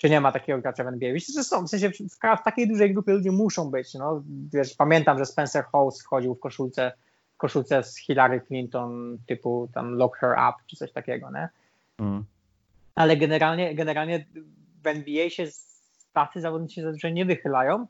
czy 0.00 0.10
nie 0.10 0.20
ma 0.20 0.32
takiego 0.32 0.58
gracza 0.58 0.84
w 0.84 0.86
NBA. 0.86 1.12
Myślę, 1.12 1.34
że 1.34 1.44
są, 1.44 1.66
w 1.66 1.70
sensie 1.70 1.90
w, 1.90 1.96
w 2.40 2.42
takiej 2.44 2.68
dużej 2.68 2.92
grupie 2.92 3.12
ludzi 3.12 3.30
muszą 3.30 3.70
być. 3.70 3.94
No. 3.94 4.22
Wiesz, 4.52 4.74
pamiętam, 4.74 5.18
że 5.18 5.26
Spencer 5.26 5.64
Hawes 5.64 6.02
wchodził 6.02 6.34
w 6.34 6.40
koszulce, 6.40 6.92
koszulce 7.36 7.82
z 7.82 7.96
Hillary 7.96 8.40
Clinton 8.40 9.18
typu 9.26 9.68
tam 9.74 9.94
Lock 9.94 10.16
Her 10.16 10.30
Up 10.32 10.52
czy 10.66 10.76
coś 10.76 10.92
takiego, 10.92 11.30
nie? 11.30 11.48
Mm. 11.98 12.24
Ale 12.94 13.16
generalnie, 13.16 13.74
generalnie 13.74 14.26
w 14.82 14.86
NBA 14.86 15.30
się 15.30 15.46
tacy 16.12 16.40
zawodnicy 16.40 16.82
zazwyczaj 16.82 17.12
nie 17.12 17.24
wychylają, 17.24 17.86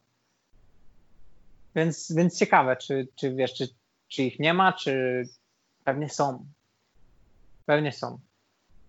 więc, 1.74 2.12
więc 2.12 2.38
ciekawe, 2.38 2.76
czy, 2.76 3.08
czy 3.16 3.34
wiesz, 3.34 3.54
czy, 3.54 3.68
czy 4.08 4.22
ich 4.22 4.38
nie 4.38 4.54
ma, 4.54 4.72
czy 4.72 5.22
pewnie 5.84 6.08
są. 6.08 6.46
Pewnie 7.66 7.92
są. 7.92 8.18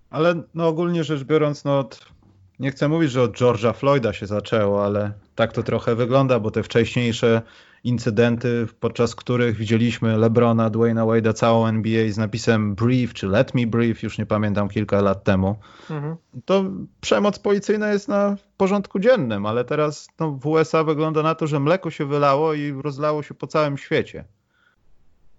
Ale 0.09 0.35
no 0.53 0.67
ogólnie 0.67 1.03
rzecz 1.03 1.23
biorąc, 1.23 1.63
no 1.63 1.79
od 1.79 2.11
nie 2.61 2.71
chcę 2.71 2.87
mówić, 2.87 3.11
że 3.11 3.21
od 3.21 3.31
George'a 3.31 3.73
Floyda 3.73 4.13
się 4.13 4.25
zaczęło, 4.25 4.85
ale 4.85 5.11
tak 5.35 5.53
to 5.53 5.63
trochę 5.63 5.95
wygląda, 5.95 6.39
bo 6.39 6.51
te 6.51 6.63
wcześniejsze 6.63 7.41
incydenty, 7.83 8.67
podczas 8.79 9.15
których 9.15 9.57
widzieliśmy 9.57 10.17
LeBrona, 10.17 10.69
Dwayna 10.69 11.05
Wade'a, 11.05 11.33
całą 11.33 11.67
NBA 11.67 12.11
z 12.11 12.17
napisem 12.17 12.75
brief, 12.75 13.13
czy 13.13 13.27
let 13.27 13.55
me 13.55 13.67
brief, 13.67 14.03
już 14.03 14.17
nie 14.17 14.25
pamiętam, 14.25 14.69
kilka 14.69 15.01
lat 15.01 15.23
temu, 15.23 15.55
mhm. 15.89 16.15
to 16.45 16.63
przemoc 17.01 17.39
policyjna 17.39 17.91
jest 17.91 18.07
na 18.07 18.35
porządku 18.57 18.99
dziennym, 18.99 19.45
ale 19.45 19.65
teraz 19.65 20.07
no, 20.19 20.31
w 20.31 20.47
USA 20.47 20.83
wygląda 20.83 21.23
na 21.23 21.35
to, 21.35 21.47
że 21.47 21.59
mleko 21.59 21.91
się 21.91 22.05
wylało 22.05 22.53
i 22.53 22.71
rozlało 22.71 23.23
się 23.23 23.33
po 23.33 23.47
całym 23.47 23.77
świecie. 23.77 24.25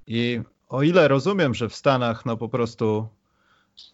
I 0.07 0.41
o 0.69 0.83
ile 0.83 1.09
rozumiem, 1.09 1.55
że 1.55 1.69
w 1.69 1.75
Stanach 1.75 2.27
no 2.27 2.37
po 2.37 2.49
prostu 2.49 3.09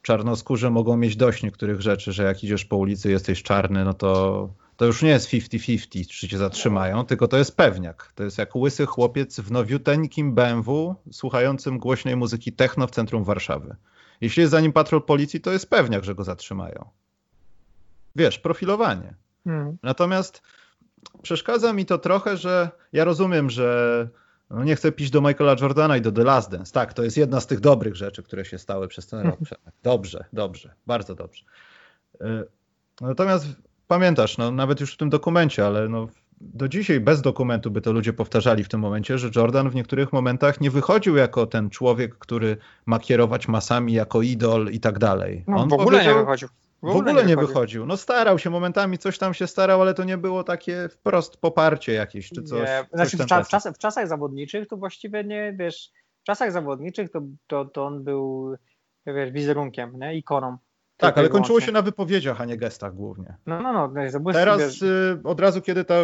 czarnoskórze 0.03 0.70
mogą 0.70 0.96
mieć 0.96 1.16
dość 1.16 1.42
niektórych 1.42 1.81
rzeczy, 1.81 2.12
że 2.12 2.22
jak 2.22 2.44
idziesz 2.44 2.64
po 2.64 2.77
ulicy 2.77 3.11
jesteś 3.11 3.42
czarny, 3.42 3.85
no 3.85 3.94
to 3.94 4.51
to 4.79 4.85
już 4.87 5.03
nie 5.03 5.11
jest 5.11 5.29
50-50, 5.29 6.07
czy 6.07 6.29
cię 6.29 6.38
zatrzymają, 6.38 7.05
tylko 7.05 7.29
to 7.29 7.38
jest 7.38 7.57
pewniak. 7.57 8.12
To 8.14 8.24
jest 8.24 8.38
jak 8.38 8.57
łysy 8.57 8.87
chłopiec 8.87 9.40
w 9.40 9.51
nowiuteńkim 9.51 10.35
BMW 10.35 10.94
słuchającym 11.12 11.78
głośnej 11.78 12.16
muzyki 12.16 12.53
techno 12.53 12.86
w 12.86 12.91
centrum 12.91 13.24
Warszawy. 13.24 13.76
Jeśli 14.20 14.41
jest 14.41 14.51
za 14.51 14.61
nim 14.61 14.72
patrol 14.72 15.03
policji, 15.03 15.41
to 15.41 15.53
jest 15.53 15.70
pewniak, 15.70 16.05
że 16.05 16.14
go 16.14 16.24
zatrzymają. 16.24 16.91
Wiesz, 18.16 18.39
profilowanie. 18.39 19.14
Hmm. 19.45 19.78
Natomiast 19.82 20.43
przeszkadza 21.22 21.72
mi 21.72 21.86
to 21.86 21.99
trochę, 21.99 22.36
że 22.36 22.70
ja 22.93 23.05
rozumiem, 23.05 23.51
że 23.51 24.09
no 24.51 24.64
nie 24.64 24.76
chcę 24.76 24.92
pić 24.92 25.11
do 25.11 25.20
Michaela 25.20 25.57
Jordana 25.61 25.96
i 25.96 26.01
do 26.01 26.12
The 26.12 26.24
Last 26.24 26.51
Dance. 26.51 26.72
Tak, 26.72 26.94
to 26.94 27.03
jest 27.05 27.16
jedna 27.16 27.40
z 27.40 27.46
tych 27.46 27.61
dobrych 27.61 27.96
rzeczy, 27.96 28.22
które 28.22 28.44
się 28.44 28.59
stały 28.59 28.88
przez 28.88 29.07
ten 29.07 29.26
rok. 29.26 29.38
Dobrze, 29.82 30.24
dobrze, 30.32 30.74
bardzo 30.86 31.14
dobrze. 31.14 31.44
E, 32.20 32.44
natomiast 33.01 33.46
pamiętasz, 33.88 34.38
no, 34.38 34.51
nawet 34.51 34.80
już 34.80 34.94
w 34.94 34.96
tym 34.96 35.11
dokumencie, 35.11 35.66
ale 35.66 35.88
no, 35.88 36.09
do 36.40 36.68
dzisiaj 36.68 37.01
bez 37.01 37.22
dokumentu 37.22 37.70
by 37.70 37.80
to 37.80 37.92
ludzie 37.92 38.12
powtarzali 38.12 38.64
w 38.64 38.68
tym 38.68 38.80
momencie, 38.80 39.18
że 39.18 39.30
Jordan 39.36 39.70
w 39.70 39.74
niektórych 39.74 40.12
momentach 40.12 40.61
nie 40.61 40.70
wychodził 40.70 41.16
jako 41.16 41.46
ten 41.46 41.70
człowiek, 41.70 42.18
który 42.18 42.57
ma 42.86 42.99
kierować 42.99 43.49
masami, 43.49 43.92
jako 43.92 44.22
idol 44.22 44.68
i 44.72 44.80
tak 44.80 44.99
dalej. 44.99 45.44
No, 45.46 45.57
On 45.57 45.68
w 45.68 45.72
ogóle 45.72 46.05
nie 46.05 46.14
wychodził. 46.14 46.49
W 46.83 46.85
ogóle, 46.85 46.95
w 46.95 47.09
ogóle 47.09 47.22
nie, 47.22 47.29
nie 47.29 47.37
wychodził. 47.37 47.87
No 47.87 47.97
starał 47.97 48.39
się, 48.39 48.51
momentami 48.51 48.99
coś 48.99 49.18
tam 49.18 49.35
się 49.35 49.47
starał, 49.47 49.83
ale 49.83 49.95
to 49.95 50.05
nie 50.05 50.18
było 50.18 50.45
takie 50.45 50.89
wprost 50.89 51.37
poparcie 51.37 51.93
jakieś, 51.93 52.29
czy 52.29 52.43
coś. 52.43 52.68
Nie. 52.68 52.85
Znaczy 52.93 53.16
coś 53.16 53.26
w, 53.26 53.29
czas, 53.29 53.47
w, 53.47 53.51
czas, 53.51 53.66
w, 53.66 53.79
czasach 53.79 54.09
zawodniczych 54.09 54.68
to 54.68 54.76
właściwie 54.76 55.24
nie, 55.24 55.55
wiesz, 55.59 55.91
w 56.22 56.24
czasach 56.24 56.53
zawodniczych 56.53 57.11
to, 57.11 57.20
to, 57.47 57.64
to 57.64 57.87
on 57.87 58.05
był, 58.05 58.55
wiesz, 59.07 59.31
wizerunkiem, 59.31 59.99
nie? 59.99 60.16
ikoną. 60.16 60.59
Tak, 60.99 61.18
ale 61.18 61.29
kończyło 61.29 61.61
się 61.61 61.72
na 61.72 61.83
wypowiedziach, 61.83 62.41
a 62.41 62.45
nie 62.45 62.57
gestach 62.57 62.95
głównie. 62.95 63.37
No, 63.47 63.62
no, 63.62 63.72
no. 63.72 63.93
no 64.24 64.33
Teraz 64.33 64.83
y, 64.83 65.20
od 65.24 65.41
razu, 65.41 65.62
kiedy 65.62 65.85
ta 65.85 65.95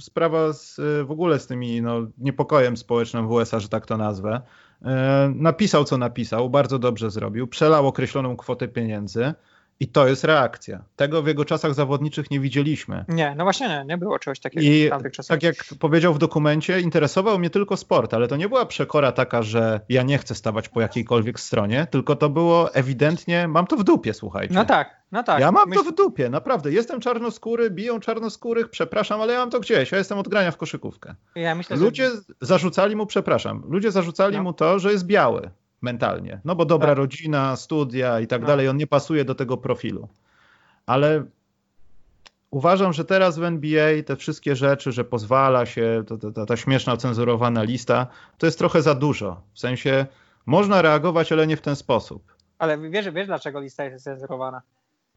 sprawa 0.00 0.52
z, 0.52 0.78
y, 0.78 1.04
w 1.04 1.10
ogóle 1.10 1.38
z 1.38 1.46
tymi 1.46 1.82
no, 1.82 2.06
niepokojem 2.18 2.76
społecznym 2.76 3.28
w 3.28 3.30
USA, 3.30 3.60
że 3.60 3.68
tak 3.68 3.86
to 3.86 3.96
nazwę, 3.96 4.40
y, 4.82 4.86
napisał 5.34 5.84
co 5.84 5.98
napisał, 5.98 6.50
bardzo 6.50 6.78
dobrze 6.78 7.10
zrobił, 7.10 7.46
przelał 7.46 7.86
określoną 7.86 8.36
kwotę 8.36 8.68
pieniędzy, 8.68 9.34
i 9.80 9.88
to 9.88 10.08
jest 10.08 10.24
reakcja. 10.24 10.84
Tego 10.96 11.22
w 11.22 11.26
jego 11.26 11.44
czasach 11.44 11.74
zawodniczych 11.74 12.30
nie 12.30 12.40
widzieliśmy. 12.40 13.04
Nie, 13.08 13.34
no 13.36 13.44
właśnie 13.44 13.68
nie, 13.68 13.84
nie 13.88 13.98
było 13.98 14.18
czegoś 14.18 14.40
takiego 14.40 14.66
I 14.66 14.86
w 14.86 14.90
tamtych 14.90 15.12
czasach. 15.12 15.36
Tak 15.36 15.42
jak 15.42 15.64
powiedział 15.80 16.14
w 16.14 16.18
dokumencie, 16.18 16.80
interesował 16.80 17.38
mnie 17.38 17.50
tylko 17.50 17.76
sport, 17.76 18.14
ale 18.14 18.28
to 18.28 18.36
nie 18.36 18.48
była 18.48 18.66
przekora 18.66 19.12
taka, 19.12 19.42
że 19.42 19.80
ja 19.88 20.02
nie 20.02 20.18
chcę 20.18 20.34
stawać 20.34 20.68
po 20.68 20.80
jakiejkolwiek 20.80 21.40
stronie, 21.40 21.86
tylko 21.90 22.16
to 22.16 22.28
było 22.28 22.74
ewidentnie, 22.74 23.48
mam 23.48 23.66
to 23.66 23.76
w 23.76 23.84
dupie, 23.84 24.14
słuchajcie. 24.14 24.54
No 24.54 24.64
tak, 24.64 24.96
no 25.12 25.22
tak. 25.22 25.40
Ja 25.40 25.52
mam 25.52 25.72
to 25.72 25.82
w 25.82 25.94
dupie, 25.94 26.28
naprawdę. 26.28 26.72
Jestem 26.72 27.00
czarnoskóry, 27.00 27.70
biją 27.70 28.00
czarnoskórych, 28.00 28.68
przepraszam, 28.70 29.20
ale 29.20 29.32
ja 29.32 29.38
mam 29.38 29.50
to 29.50 29.60
gdzieś. 29.60 29.92
Ja 29.92 29.98
jestem 29.98 30.18
od 30.18 30.28
grania 30.28 30.50
w 30.50 30.56
koszykówkę. 30.56 31.14
Ja 31.34 31.54
myślę, 31.54 31.76
Ludzie 31.76 32.10
że... 32.10 32.16
zarzucali 32.40 32.96
mu, 32.96 33.06
przepraszam, 33.06 33.62
ludzie 33.68 33.90
zarzucali 33.90 34.36
no. 34.36 34.42
mu 34.42 34.52
to, 34.52 34.78
że 34.78 34.92
jest 34.92 35.06
biały 35.06 35.50
mentalnie. 35.82 36.40
No 36.44 36.56
bo 36.56 36.64
dobra 36.64 36.88
tak. 36.88 36.98
rodzina, 36.98 37.56
studia 37.56 38.20
i 38.20 38.26
tak 38.26 38.40
no. 38.40 38.46
dalej, 38.46 38.68
on 38.68 38.76
nie 38.76 38.86
pasuje 38.86 39.24
do 39.24 39.34
tego 39.34 39.56
profilu. 39.56 40.08
Ale 40.86 41.24
uważam, 42.50 42.92
że 42.92 43.04
teraz 43.04 43.38
w 43.38 43.44
NBA 43.44 44.02
te 44.02 44.16
wszystkie 44.16 44.56
rzeczy, 44.56 44.92
że 44.92 45.04
pozwala 45.04 45.66
się, 45.66 46.04
to, 46.34 46.46
ta 46.46 46.56
śmieszna, 46.56 46.96
cenzurowana 46.96 47.62
lista, 47.62 48.06
to 48.38 48.46
jest 48.46 48.58
trochę 48.58 48.82
za 48.82 48.94
dużo. 48.94 49.42
W 49.52 49.58
sensie 49.58 50.06
można 50.46 50.82
reagować, 50.82 51.32
ale 51.32 51.46
nie 51.46 51.56
w 51.56 51.60
ten 51.60 51.76
sposób. 51.76 52.34
Ale 52.58 52.78
wiesz, 52.78 53.10
wiesz 53.10 53.26
dlaczego 53.26 53.60
lista 53.60 53.84
jest 53.84 54.04
cenzurowana? 54.04 54.62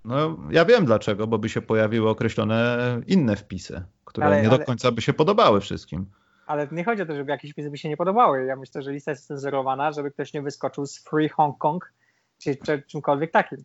No, 0.06 0.38
ja 0.52 0.66
wiem 0.66 0.86
dlaczego, 0.86 1.28
bo 1.28 1.38
by 1.38 1.50
się 1.50 1.62
pojawiły 1.62 2.10
określone 2.10 2.78
inne 3.08 3.36
wpisy, 3.36 3.82
które 4.06 4.28
ale, 4.28 4.42
nie 4.42 4.50
do 4.50 4.60
końca 4.60 4.92
by 4.92 5.02
się 5.02 5.14
podobały 5.14 5.62
wszystkim 5.62 6.06
ale 6.50 6.68
nie 6.72 6.84
chodzi 6.84 7.02
o 7.02 7.06
to, 7.06 7.16
żeby 7.16 7.32
jakieś 7.32 7.54
by 7.54 7.78
się 7.78 7.90
nie 7.90 7.98
podobały. 7.98 8.46
Ja 8.46 8.56
myślę, 8.56 8.82
że 8.82 8.92
lista 8.92 9.12
jest 9.12 9.28
cenzurowana, 9.28 9.92
żeby 9.92 10.12
ktoś 10.12 10.34
nie 10.34 10.42
wyskoczył 10.42 10.86
z 10.86 10.98
Free 10.98 11.30
Hong 11.30 11.58
Kong 11.58 11.94
czy, 12.38 12.56
czy 12.56 12.84
czymkolwiek 12.88 13.32
takim. 13.32 13.64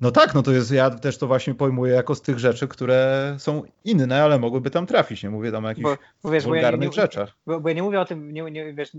No 0.00 0.10
tak, 0.10 0.34
no 0.34 0.42
to 0.42 0.52
jest, 0.52 0.70
ja 0.70 0.90
też 0.90 1.18
to 1.18 1.26
właśnie 1.26 1.54
pojmuję 1.54 1.94
jako 1.94 2.14
z 2.14 2.22
tych 2.22 2.38
rzeczy, 2.38 2.68
które 2.68 3.34
są 3.38 3.62
inne, 3.84 4.22
ale 4.22 4.38
mogłyby 4.38 4.70
tam 4.70 4.86
trafić, 4.86 5.22
nie 5.22 5.30
mówię 5.30 5.52
tam 5.52 5.64
o 5.64 5.68
jakichś 5.68 5.88
bo, 6.22 6.30
wiesz, 6.30 6.44
wulgarnych 6.44 6.90
bo 6.90 6.94
ja 6.94 7.02
nie, 7.02 7.06
rzeczach. 7.06 7.36
Bo, 7.46 7.60
bo, 7.60 7.68
ja 7.68 7.74
nie 7.74 7.82
mówię 7.82 8.00
o 8.00 8.04
tym, 8.04 8.32
nie, 8.32 8.42
nie, 8.42 8.74
wiesz, 8.74 8.90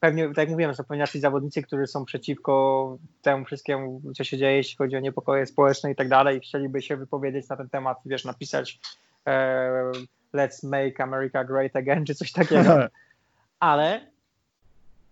pewnie, 0.00 0.28
tak 0.28 0.36
jak 0.36 0.48
mówiłem, 0.48 0.74
są 0.74 0.84
pewnie 0.84 1.00
nasi 1.00 1.20
zawodnicy, 1.20 1.62
którzy 1.62 1.86
są 1.86 2.04
przeciwko 2.04 2.98
temu 3.22 3.44
wszystkiemu, 3.44 4.02
co 4.16 4.24
się 4.24 4.38
dzieje, 4.38 4.56
jeśli 4.56 4.76
chodzi 4.76 4.96
o 4.96 5.00
niepokoje 5.00 5.46
społeczne 5.46 5.90
i 5.90 5.94
tak 5.94 6.08
dalej 6.08 6.38
i 6.38 6.40
chcieliby 6.40 6.82
się 6.82 6.96
wypowiedzieć 6.96 7.48
na 7.48 7.56
ten 7.56 7.68
temat, 7.68 7.98
wiesz, 8.06 8.24
napisać 8.24 8.80
Let's 10.34 10.64
Make 10.64 11.00
America 11.00 11.44
Great 11.44 11.76
Again, 11.76 12.04
czy 12.04 12.14
coś 12.14 12.32
takiego. 12.32 12.78
Ale, 13.60 14.06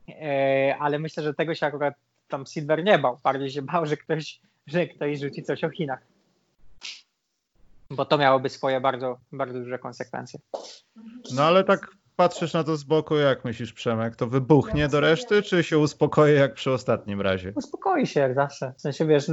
e, 0.08 0.76
ale 0.80 0.98
myślę, 0.98 1.22
że 1.22 1.34
tego 1.34 1.54
się 1.54 1.66
akurat 1.66 1.94
tam 2.28 2.46
Silver 2.46 2.84
nie 2.84 2.98
bał. 2.98 3.18
Bardziej 3.22 3.50
się 3.50 3.62
bał, 3.62 3.86
że 3.86 3.96
ktoś, 3.96 4.40
że 4.66 4.86
ktoś 4.86 5.20
rzuci 5.20 5.42
coś 5.42 5.64
o 5.64 5.70
Chinach. 5.70 6.00
Bo 7.90 8.04
to 8.04 8.18
miałoby 8.18 8.48
swoje 8.48 8.80
bardzo, 8.80 9.18
bardzo 9.32 9.58
duże 9.58 9.78
konsekwencje. 9.78 10.40
No 11.34 11.42
ale 11.42 11.64
tak 11.64 11.90
patrzysz 12.16 12.52
na 12.52 12.64
to 12.64 12.76
z 12.76 12.84
boku, 12.84 13.16
jak 13.16 13.44
myślisz, 13.44 13.72
Przemek? 13.72 14.16
To 14.16 14.26
wybuchnie 14.26 14.88
do 14.88 15.00
reszty, 15.00 15.42
czy 15.42 15.62
się 15.62 15.78
uspokoi 15.78 16.34
jak 16.34 16.54
przy 16.54 16.72
ostatnim 16.72 17.20
razie? 17.20 17.52
Uspokoi 17.54 18.06
się 18.06 18.20
jak 18.20 18.34
zawsze. 18.34 18.72
W 18.76 18.80
sensie, 18.80 19.06
wiesz, 19.06 19.26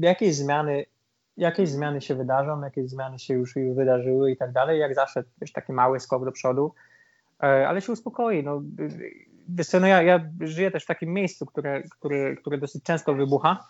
jakieś 0.00 0.34
zmiany 0.34 0.84
jakieś 1.36 1.68
zmiany 1.68 2.00
się 2.00 2.14
wydarzą, 2.14 2.62
jakieś 2.62 2.90
zmiany 2.90 3.18
się 3.18 3.34
już, 3.34 3.54
wydarzyły 3.74 4.30
i 4.30 4.36
tak 4.36 4.52
dalej. 4.52 4.80
Jak 4.80 4.94
zawsze 4.94 5.24
wiesz, 5.40 5.52
taki 5.52 5.72
mały 5.72 6.00
skok 6.00 6.24
do 6.24 6.32
przodu, 6.32 6.74
e, 7.42 7.68
ale 7.68 7.80
się 7.80 7.92
uspokoi. 7.92 8.42
No, 8.42 8.62
wiesz 9.48 9.66
co, 9.66 9.80
no 9.80 9.86
ja, 9.86 10.02
ja 10.02 10.30
żyję 10.40 10.70
też 10.70 10.84
w 10.84 10.86
takim 10.86 11.12
miejscu, 11.12 11.46
które, 11.46 11.82
które, 11.82 12.36
które 12.36 12.58
dosyć 12.58 12.84
często 12.84 13.14
wybucha 13.14 13.68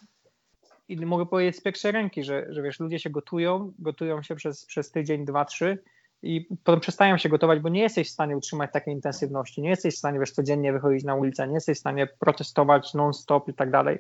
i 0.89 1.07
mogę 1.07 1.27
powiedzieć 1.27 1.57
z 1.57 1.61
pierwszej 1.61 1.93
ręki, 1.93 2.25
że, 2.25 2.47
że 2.49 2.63
wiesz, 2.63 2.81
ludzie 2.81 2.99
się 2.99 3.11
gotują, 3.11 3.73
gotują 3.79 4.23
się 4.23 4.35
przez, 4.35 4.67
przez 4.67 4.91
tydzień, 4.91 5.25
dwa, 5.25 5.45
trzy 5.45 5.79
i 6.23 6.47
potem 6.65 6.81
przestają 6.81 7.19
się 7.19 7.29
gotować, 7.29 7.61
bo 7.61 7.69
nie 7.69 7.81
jesteś 7.81 8.09
w 8.09 8.13
stanie 8.13 8.37
utrzymać 8.37 8.73
takiej 8.73 8.95
intensywności, 8.95 9.63
nie 9.63 9.71
jesteś 9.71 9.95
w 9.95 9.99
stanie 9.99 10.19
wiesz, 10.19 10.33
codziennie 10.33 10.73
wychodzić 10.73 11.05
na 11.05 11.15
ulicę, 11.15 11.49
nie 11.49 11.55
jesteś 11.55 11.77
w 11.77 11.81
stanie 11.81 12.07
protestować 12.07 12.95
non-stop 12.95 13.49
i 13.49 13.55
tak 13.55 13.71
dalej. 13.71 13.99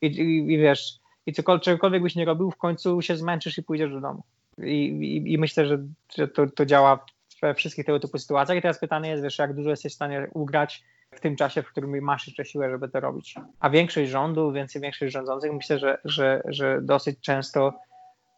I, 0.00 0.06
i, 0.06 0.52
i 0.52 0.58
wiesz, 0.58 0.99
i 1.26 1.32
cokolwiek, 1.32 1.64
czegokolwiek 1.64 2.02
byś 2.02 2.16
nie 2.16 2.24
robił, 2.24 2.50
w 2.50 2.56
końcu 2.56 3.02
się 3.02 3.16
zmęczysz 3.16 3.58
i 3.58 3.62
pójdziesz 3.62 3.90
do 3.90 4.00
domu. 4.00 4.22
I, 4.58 4.86
i, 4.86 5.32
i 5.32 5.38
myślę, 5.38 5.66
że, 5.66 5.78
że 6.16 6.28
to, 6.28 6.46
to 6.46 6.66
działa 6.66 7.04
we 7.42 7.54
wszystkich 7.54 7.86
tego 7.86 8.00
typu 8.00 8.18
sytuacjach. 8.18 8.58
I 8.58 8.62
teraz 8.62 8.78
pytanie 8.78 9.10
jest, 9.10 9.22
wiesz, 9.22 9.38
jak 9.38 9.54
dużo 9.54 9.70
jesteś 9.70 9.92
w 9.92 9.96
stanie 9.96 10.28
ugrać 10.34 10.84
w 11.14 11.20
tym 11.20 11.36
czasie, 11.36 11.62
w 11.62 11.68
którym 11.68 12.02
masz 12.02 12.26
jeszcze 12.26 12.44
siłę, 12.44 12.70
żeby 12.70 12.88
to 12.88 13.00
robić. 13.00 13.34
A 13.60 13.70
większość 13.70 14.10
rządu, 14.10 14.52
więcej 14.52 14.82
większość 14.82 15.12
rządzących, 15.12 15.52
myślę, 15.52 15.78
że, 15.78 15.98
że, 16.04 16.42
że 16.48 16.82
dosyć 16.82 17.20
często 17.20 17.72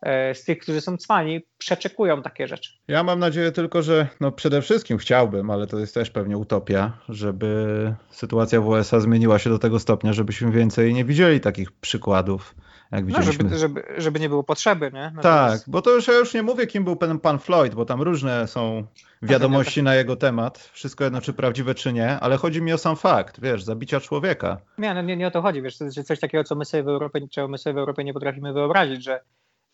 e, 0.03 0.35
z 0.35 0.45
tych, 0.45 0.59
którzy 0.59 0.81
są 0.81 0.97
cwani, 0.97 1.41
przeczekują 1.59 2.23
takie 2.23 2.49
rzeczy. 2.49 2.73
Ja 2.89 3.03
mam 3.03 3.19
nadzieję 3.19 3.53
tylko, 3.53 3.83
że 3.83 4.09
no 4.21 4.33
przede 4.33 4.63
wszystkim 4.63 4.99
chciałbym, 4.99 5.51
ale 5.51 5.67
to 5.67 5.79
jest 5.79 5.95
też 5.95 6.11
pewnie 6.11 6.39
utopia, 6.39 6.93
żeby 7.09 7.95
sytuacja 8.11 8.61
w 8.61 8.67
USA 8.67 9.01
zmieniła 9.01 9.39
się 9.39 9.51
do 9.51 9.59
tego 9.59 9.79
stopnia, 9.79 10.13
żebyśmy 10.13 10.51
więcej 10.51 10.95
nie 10.95 11.05
widzieli 11.05 11.41
takich 11.41 11.73
przykładów 11.73 12.55
jak 12.93 13.07
widzieliśmy. 13.07 13.45
No, 13.45 13.51
żeby, 13.51 13.59
żeby, 13.59 14.01
żeby 14.01 14.21
nie 14.21 14.29
było 14.29 14.45
potrzeby, 14.45 14.91
nie? 14.95 15.13
tak, 15.23 15.61
bo 15.67 15.83
to 15.83 15.91
już 15.91 16.09
ja 16.09 16.15
już 16.15 16.35
nie 16.35 16.43
mówię, 16.43 16.67
kim 16.67 16.85
był 16.85 16.97
ten 16.97 17.19
pan 17.19 17.39
Floyd, 17.39 17.75
bo 17.75 17.85
tam 17.85 18.03
różne 18.03 18.49
są 18.49 18.87
wiadomości 19.23 19.83
na 19.83 19.95
jego 19.95 20.17
temat, 20.17 20.59
wszystko 20.59 21.05
jedno, 21.05 21.21
czy 21.21 21.33
prawdziwe, 21.33 21.75
czy 21.75 21.93
nie, 21.93 22.21
ale 22.21 22.37
chodzi 22.37 22.63
mi 22.63 22.73
o 22.73 22.79
sam 22.79 22.97
fakt, 22.97 23.41
wiesz, 23.41 23.63
zabicia 23.63 24.01
człowieka. 24.01 24.59
Nie, 24.79 24.95
no 24.95 25.03
nie, 25.03 25.17
nie 25.17 25.27
o 25.27 25.31
to 25.31 25.43
chodzi, 25.43 25.63
wiesz, 25.63 25.79
to 25.79 25.85
jest 25.85 26.03
coś 26.03 26.21
takiego, 26.21 26.45
co 26.45 26.55
my 26.55 26.65
sobie 26.65 26.83
w 26.83 26.89
Europie, 26.89 27.29
czego 27.31 27.49
my 27.49 27.59
sobie 27.59 27.75
w 27.75 27.79
Europie 27.79 28.05
nie 28.05 28.13
potrafimy 28.13 28.53
wyobrazić, 28.53 29.05
że, 29.05 29.21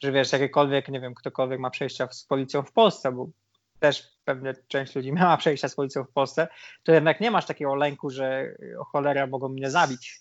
że 0.03 0.13
wiesz, 0.13 0.33
jakiekolwiek, 0.33 0.89
nie 0.89 1.01
wiem, 1.01 1.15
ktokolwiek 1.15 1.61
ma 1.61 1.71
przejścia 1.71 2.09
z 2.11 2.25
policją 2.25 2.63
w 2.63 2.73
Polsce, 2.73 3.13
bo 3.13 3.29
też 3.81 4.09
pewnie 4.25 4.55
część 4.69 4.97
ludzi 4.97 5.13
miała 5.19 5.37
przejścia 5.37 5.69
z 5.69 5.75
policją 5.75 6.05
w 6.05 6.11
Polsce, 6.11 6.49
to 6.85 6.93
jednak 6.93 7.21
nie 7.21 7.31
masz 7.31 7.47
takiego 7.47 7.75
lęku, 7.75 8.11
że 8.11 8.55
o 8.79 8.85
cholera 8.85 9.27
mogą 9.27 9.49
mnie 9.49 9.71
zabić. 9.71 10.21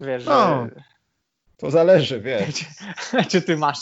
Wiesz, 0.00 0.26
no. 0.26 0.32
że 0.32 0.95
to 1.56 1.70
zależy, 1.70 2.20
wiesz. 2.20 2.64
Czy 3.28 3.42
ty 3.46 3.56
masz? 3.56 3.78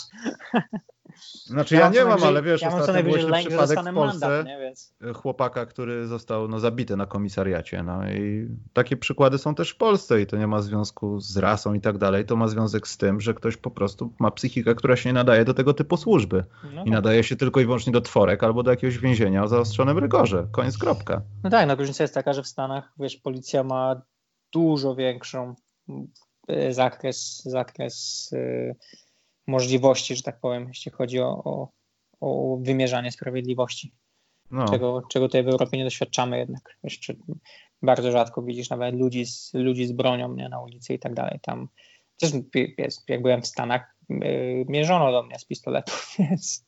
Znaczy 1.45 1.75
ja, 1.75 1.81
ja 1.81 1.89
nie 1.89 2.05
mam, 2.05 2.23
ale 2.23 2.41
wiesz, 2.41 2.61
ja 2.61 2.75
ostatnio 2.75 3.03
był 3.03 3.13
przypadek 3.13 3.49
w 3.49 3.57
Polsce 3.57 3.91
mandat, 3.91 4.45
nie, 4.45 5.13
chłopaka, 5.13 5.65
który 5.65 6.07
został 6.07 6.47
no, 6.47 6.59
zabity 6.59 6.97
na 6.97 7.05
komisariacie. 7.05 7.83
No 7.83 8.09
i 8.09 8.47
takie 8.73 8.97
przykłady 8.97 9.37
są 9.37 9.55
też 9.55 9.71
w 9.71 9.77
Polsce 9.77 10.21
i 10.21 10.25
to 10.25 10.37
nie 10.37 10.47
ma 10.47 10.61
związku 10.61 11.19
z 11.19 11.37
rasą 11.37 11.73
i 11.73 11.81
tak 11.81 11.97
dalej. 11.97 12.25
To 12.25 12.35
ma 12.35 12.47
związek 12.47 12.87
z 12.87 12.97
tym, 12.97 13.21
że 13.21 13.33
ktoś 13.33 13.57
po 13.57 13.71
prostu 13.71 14.13
ma 14.19 14.31
psychikę, 14.31 14.75
która 14.75 14.95
się 14.95 15.09
nie 15.09 15.13
nadaje 15.13 15.45
do 15.45 15.53
tego 15.53 15.73
typu 15.73 15.97
służby. 15.97 16.43
No 16.63 16.81
I 16.81 16.85
tak. 16.85 16.93
nadaje 16.93 17.23
się 17.23 17.35
tylko 17.35 17.59
i 17.59 17.65
wyłącznie 17.65 17.93
do 17.93 18.01
tworek 18.01 18.43
albo 18.43 18.63
do 18.63 18.71
jakiegoś 18.71 18.97
więzienia 18.97 19.43
o 19.43 19.47
zaostrzonym 19.47 19.97
rygorze. 19.97 20.47
Koniec, 20.51 20.77
kropka. 20.77 21.21
No 21.43 21.49
tak, 21.49 21.67
no 21.67 21.75
różnica 21.75 22.03
jest 22.03 22.13
taka, 22.13 22.33
że 22.33 22.43
w 22.43 22.47
Stanach, 22.47 22.93
wiesz, 22.99 23.17
policja 23.17 23.63
ma 23.63 24.01
dużo 24.53 24.95
większą 24.95 25.55
zakres, 26.69 27.41
zakres 27.45 28.29
y, 28.33 28.75
możliwości, 29.47 30.15
że 30.15 30.23
tak 30.23 30.39
powiem, 30.39 30.67
jeśli 30.67 30.91
chodzi 30.91 31.19
o, 31.19 31.43
o, 31.43 31.69
o 32.21 32.57
wymierzanie 32.61 33.11
sprawiedliwości. 33.11 33.91
No. 34.51 34.65
Czego, 34.65 35.01
czego 35.09 35.27
tutaj 35.27 35.43
w 35.43 35.47
Europie 35.47 35.77
nie 35.77 35.83
doświadczamy 35.83 36.37
jednak. 36.37 36.77
Jeszcze 36.83 37.13
bardzo 37.81 38.11
rzadko 38.11 38.41
widzisz 38.41 38.69
nawet 38.69 38.95
ludzi 38.95 39.25
z, 39.25 39.53
ludzi 39.53 39.87
z 39.87 39.91
bronią 39.91 40.35
nie, 40.35 40.49
na 40.49 40.61
ulicy 40.61 40.93
i 40.93 40.99
tak 40.99 41.13
dalej. 41.13 41.39
Tam 41.41 41.67
też 42.17 42.31
jak 43.07 43.21
byłem 43.21 43.41
w 43.41 43.47
Stanach, 43.47 43.95
y, 44.11 44.65
mierzono 44.69 45.11
do 45.11 45.23
mnie 45.23 45.39
z 45.39 45.45
pistoletów, 45.45 46.09
więc. 46.19 46.65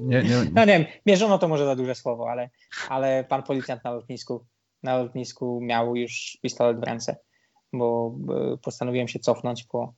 Nie, 0.00 0.22
nie, 0.22 0.28
nie. 0.28 0.50
No 0.54 0.64
nie 0.64 0.72
wiem, 0.72 0.84
mierzono 1.06 1.38
to 1.38 1.48
może 1.48 1.64
za 1.64 1.76
duże 1.76 1.94
słowo, 1.94 2.30
ale, 2.30 2.50
ale 2.88 3.24
pan 3.24 3.42
policjant 3.42 3.84
na 3.84 3.90
lotnisku, 3.90 4.44
na 4.82 4.98
lotnisku 4.98 5.60
miał 5.62 5.96
już 5.96 6.38
pistolet 6.42 6.80
w 6.80 6.82
ręce 6.82 7.16
bo 7.78 8.14
postanowiłem 8.62 9.08
się 9.08 9.18
cofnąć 9.18 9.64
po 9.64 9.92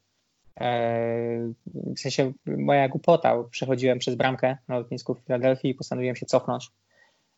e, 0.60 1.52
w 1.66 2.00
sensie 2.00 2.32
moja 2.46 2.88
głupota, 2.88 3.44
przechodziłem 3.50 3.98
przez 3.98 4.14
bramkę 4.14 4.56
na 4.68 4.78
lotnisku 4.78 5.14
w 5.14 5.18
Filadelfii 5.18 5.70
i 5.70 5.74
postanowiłem 5.74 6.16
się 6.16 6.26
cofnąć, 6.26 6.70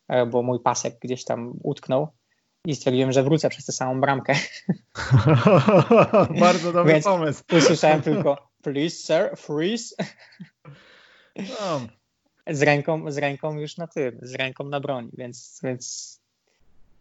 e, 0.07 0.25
bo 0.25 0.41
mój 0.41 0.59
pasek 0.59 0.99
gdzieś 1.01 1.23
tam 1.23 1.53
utknął 1.63 2.07
i 2.65 2.75
stwierdziłem, 2.75 3.11
że 3.11 3.23
wrócę 3.23 3.49
przez 3.49 3.65
tę 3.65 3.71
samą 3.71 4.01
bramkę. 4.01 4.33
Bardzo 6.39 6.73
dobry 6.73 6.93
Więc 6.93 7.05
pomysł. 7.05 7.43
Usłyszałem 7.57 8.01
tylko 8.11 8.49
Please, 8.61 8.95
sir, 8.95 9.37
freeze. 9.37 9.95
No. 11.35 11.87
Z, 12.47 12.61
ręką, 12.61 13.11
z 13.11 13.17
ręką 13.17 13.59
już 13.59 13.77
na 13.77 13.87
tym, 13.87 14.19
z 14.21 14.35
ręką 14.35 14.63
na 14.63 14.79
broni, 14.79 15.09
więc, 15.13 15.59
więc, 15.63 16.19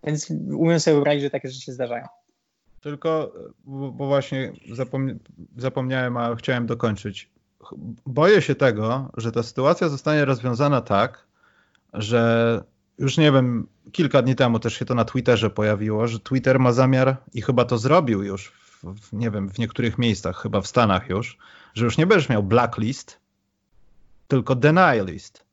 więc 0.05 0.31
umiem 0.31 0.81
sobie 0.81 0.95
wyobrazić, 0.95 1.23
że 1.23 1.31
takie 1.31 1.49
rzeczy 1.49 1.61
się 1.61 1.73
zdarzają. 1.73 2.07
Tylko, 2.81 3.33
bo 3.65 4.07
właśnie 4.07 4.53
zapomni 4.73 5.15
zapomniałem, 5.57 6.17
a 6.17 6.35
chciałem 6.35 6.67
dokończyć. 6.67 7.31
Boję 8.07 8.43
się 8.43 8.55
tego, 8.55 9.11
że 9.17 9.33
ta 9.33 9.43
sytuacja 9.43 9.89
zostanie 9.89 10.25
rozwiązana 10.25 10.81
tak, 10.81 11.27
że 11.93 12.65
już 12.99 13.19
nie 13.19 13.33
wiem, 13.33 13.67
kilka 13.93 14.23
dni 14.23 14.37
temu 14.37 14.59
też 14.59 14.75
się 14.75 14.85
to 14.85 14.95
na 14.95 15.05
Twitterze 15.05 15.51
pojawiło, 15.51 16.07
że 16.07 16.21
Twitter 16.21 16.59
ma 16.59 16.73
zamiar 16.73 17.17
i 17.35 17.43
chyba 17.43 17.65
to 17.65 17.79
zrobił 17.79 18.23
już, 18.23 18.53
w, 18.83 19.13
nie 19.13 19.31
wiem, 19.31 19.49
w 19.49 19.59
niektórych 19.59 19.99
miejscach, 19.99 20.37
chyba 20.37 20.61
w 20.61 20.67
Stanach 20.67 21.09
już, 21.09 21.39
że 21.75 21.85
już 21.85 21.99
nie 21.99 22.07
będziesz 22.07 22.29
miał 22.29 22.43
blacklist, 22.43 23.21
tylko 24.29 24.55
denial 24.55 25.07
list. 25.07 25.45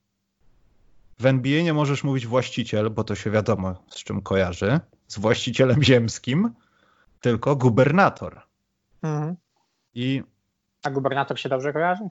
W 1.19 1.25
NBA 1.25 1.63
nie 1.63 1.73
możesz 1.73 2.03
mówić 2.03 2.27
właściciel, 2.27 2.89
bo 2.89 3.03
to 3.03 3.15
się 3.15 3.31
wiadomo 3.31 3.75
z 3.89 4.03
czym 4.03 4.21
kojarzy, 4.21 4.79
z 5.07 5.19
właścicielem 5.19 5.83
ziemskim, 5.83 6.53
tylko 7.25 7.55
gubernator. 7.55 8.41
Mhm. 9.03 9.35
I... 9.93 10.23
A 10.83 10.89
gubernator 10.89 11.39
się 11.39 11.49
dobrze 11.49 11.73
kojarzy? 11.73 12.03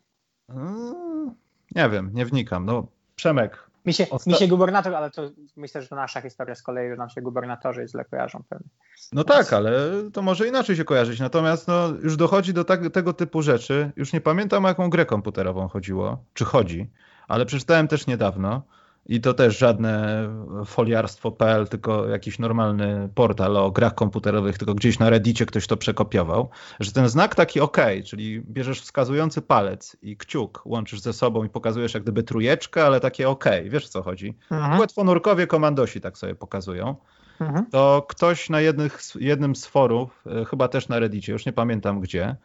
Mm, 0.48 1.34
nie 1.74 1.88
wiem, 1.88 2.10
nie 2.14 2.26
wnikam. 2.26 2.66
No, 2.66 2.86
Przemek. 3.16 3.70
Mi 3.86 3.92
się, 3.92 4.10
Osta... 4.10 4.30
mi 4.30 4.36
się 4.36 4.48
gubernator, 4.48 4.94
ale 4.94 5.10
to 5.10 5.30
myślę, 5.56 5.82
że 5.82 5.88
to 5.88 5.96
nasza 5.96 6.20
historia 6.20 6.54
z 6.54 6.62
kolei, 6.62 6.90
że 6.90 6.96
nam 6.96 7.08
się 7.08 7.22
gubernatorzy 7.22 7.88
źle 7.88 8.04
kojarzą 8.04 8.42
pewnie. 8.48 8.68
No 9.12 9.24
tak, 9.24 9.52
ale 9.52 9.72
to 10.12 10.22
może 10.22 10.48
inaczej 10.48 10.76
się 10.76 10.84
kojarzyć. 10.84 11.20
Natomiast 11.20 11.68
no, 11.68 11.88
już 12.02 12.16
dochodzi 12.16 12.54
do 12.54 12.64
tak, 12.64 12.90
tego 12.92 13.12
typu 13.12 13.42
rzeczy. 13.42 13.92
Już 13.96 14.12
nie 14.12 14.20
pamiętam, 14.20 14.64
o 14.64 14.68
jaką 14.68 14.90
grę 14.90 15.06
komputerową 15.06 15.68
chodziło, 15.68 16.24
czy 16.34 16.44
chodzi, 16.44 16.90
ale 17.28 17.46
przeczytałem 17.46 17.88
też 17.88 18.06
niedawno, 18.06 18.62
i 19.06 19.20
to 19.20 19.34
też 19.34 19.58
żadne 19.58 20.28
foliarstwo.pl, 20.64 21.68
tylko 21.68 22.08
jakiś 22.08 22.38
normalny 22.38 23.08
portal 23.14 23.56
o 23.56 23.70
grach 23.70 23.94
komputerowych, 23.94 24.58
tylko 24.58 24.74
gdzieś 24.74 24.98
na 24.98 25.10
Reddicie 25.10 25.46
ktoś 25.46 25.66
to 25.66 25.76
przekopiował, 25.76 26.48
że 26.80 26.92
ten 26.92 27.08
znak 27.08 27.34
taki 27.34 27.60
OK, 27.60 27.76
czyli 28.04 28.40
bierzesz 28.40 28.80
wskazujący 28.80 29.42
palec 29.42 29.96
i 30.02 30.16
kciuk 30.16 30.62
łączysz 30.64 31.00
ze 31.00 31.12
sobą 31.12 31.44
i 31.44 31.48
pokazujesz 31.48 31.94
jak 31.94 32.02
gdyby 32.02 32.22
trujeczkę, 32.22 32.86
ale 32.86 33.00
takie 33.00 33.28
OK, 33.28 33.44
wiesz 33.64 33.84
o 33.84 33.88
co 33.88 34.02
chodzi. 34.02 34.34
Mhm. 34.50 34.80
Łatwonurkowie 34.80 35.46
komandosi 35.46 36.00
tak 36.00 36.18
sobie 36.18 36.34
pokazują. 36.34 36.96
Mhm. 37.40 37.66
To 37.70 38.06
ktoś 38.08 38.50
na 38.50 38.60
jednych, 38.60 39.00
jednym 39.20 39.56
z 39.56 39.66
forów, 39.66 40.24
e, 40.26 40.44
chyba 40.44 40.68
też 40.68 40.88
na 40.88 40.98
Reddicie, 40.98 41.32
już 41.32 41.46
nie 41.46 41.52
pamiętam 41.52 42.00
gdzie, 42.00 42.36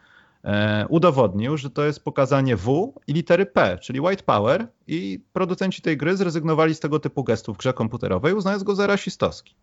udowodnił, 0.90 1.58
że 1.58 1.70
to 1.70 1.86
jest 1.86 2.04
pokazanie 2.04 2.56
W 2.56 2.94
i 3.08 3.14
litery 3.14 3.46
P, 3.46 3.78
czyli 3.82 4.00
white 4.00 4.24
power 4.24 4.68
i 4.88 5.24
producenci 5.34 5.82
tej 5.82 5.98
gry 5.98 6.18
zrezygnowali 6.18 6.76
z 6.76 6.80
tego 6.80 7.00
typu 7.00 7.24
gestów 7.24 7.56
w 7.58 7.60
grze 7.60 7.74
komputerowej, 7.74 8.34
uznając 8.34 8.64
go 8.64 8.76
za 8.76 8.88
rasistowski. 8.88 9.56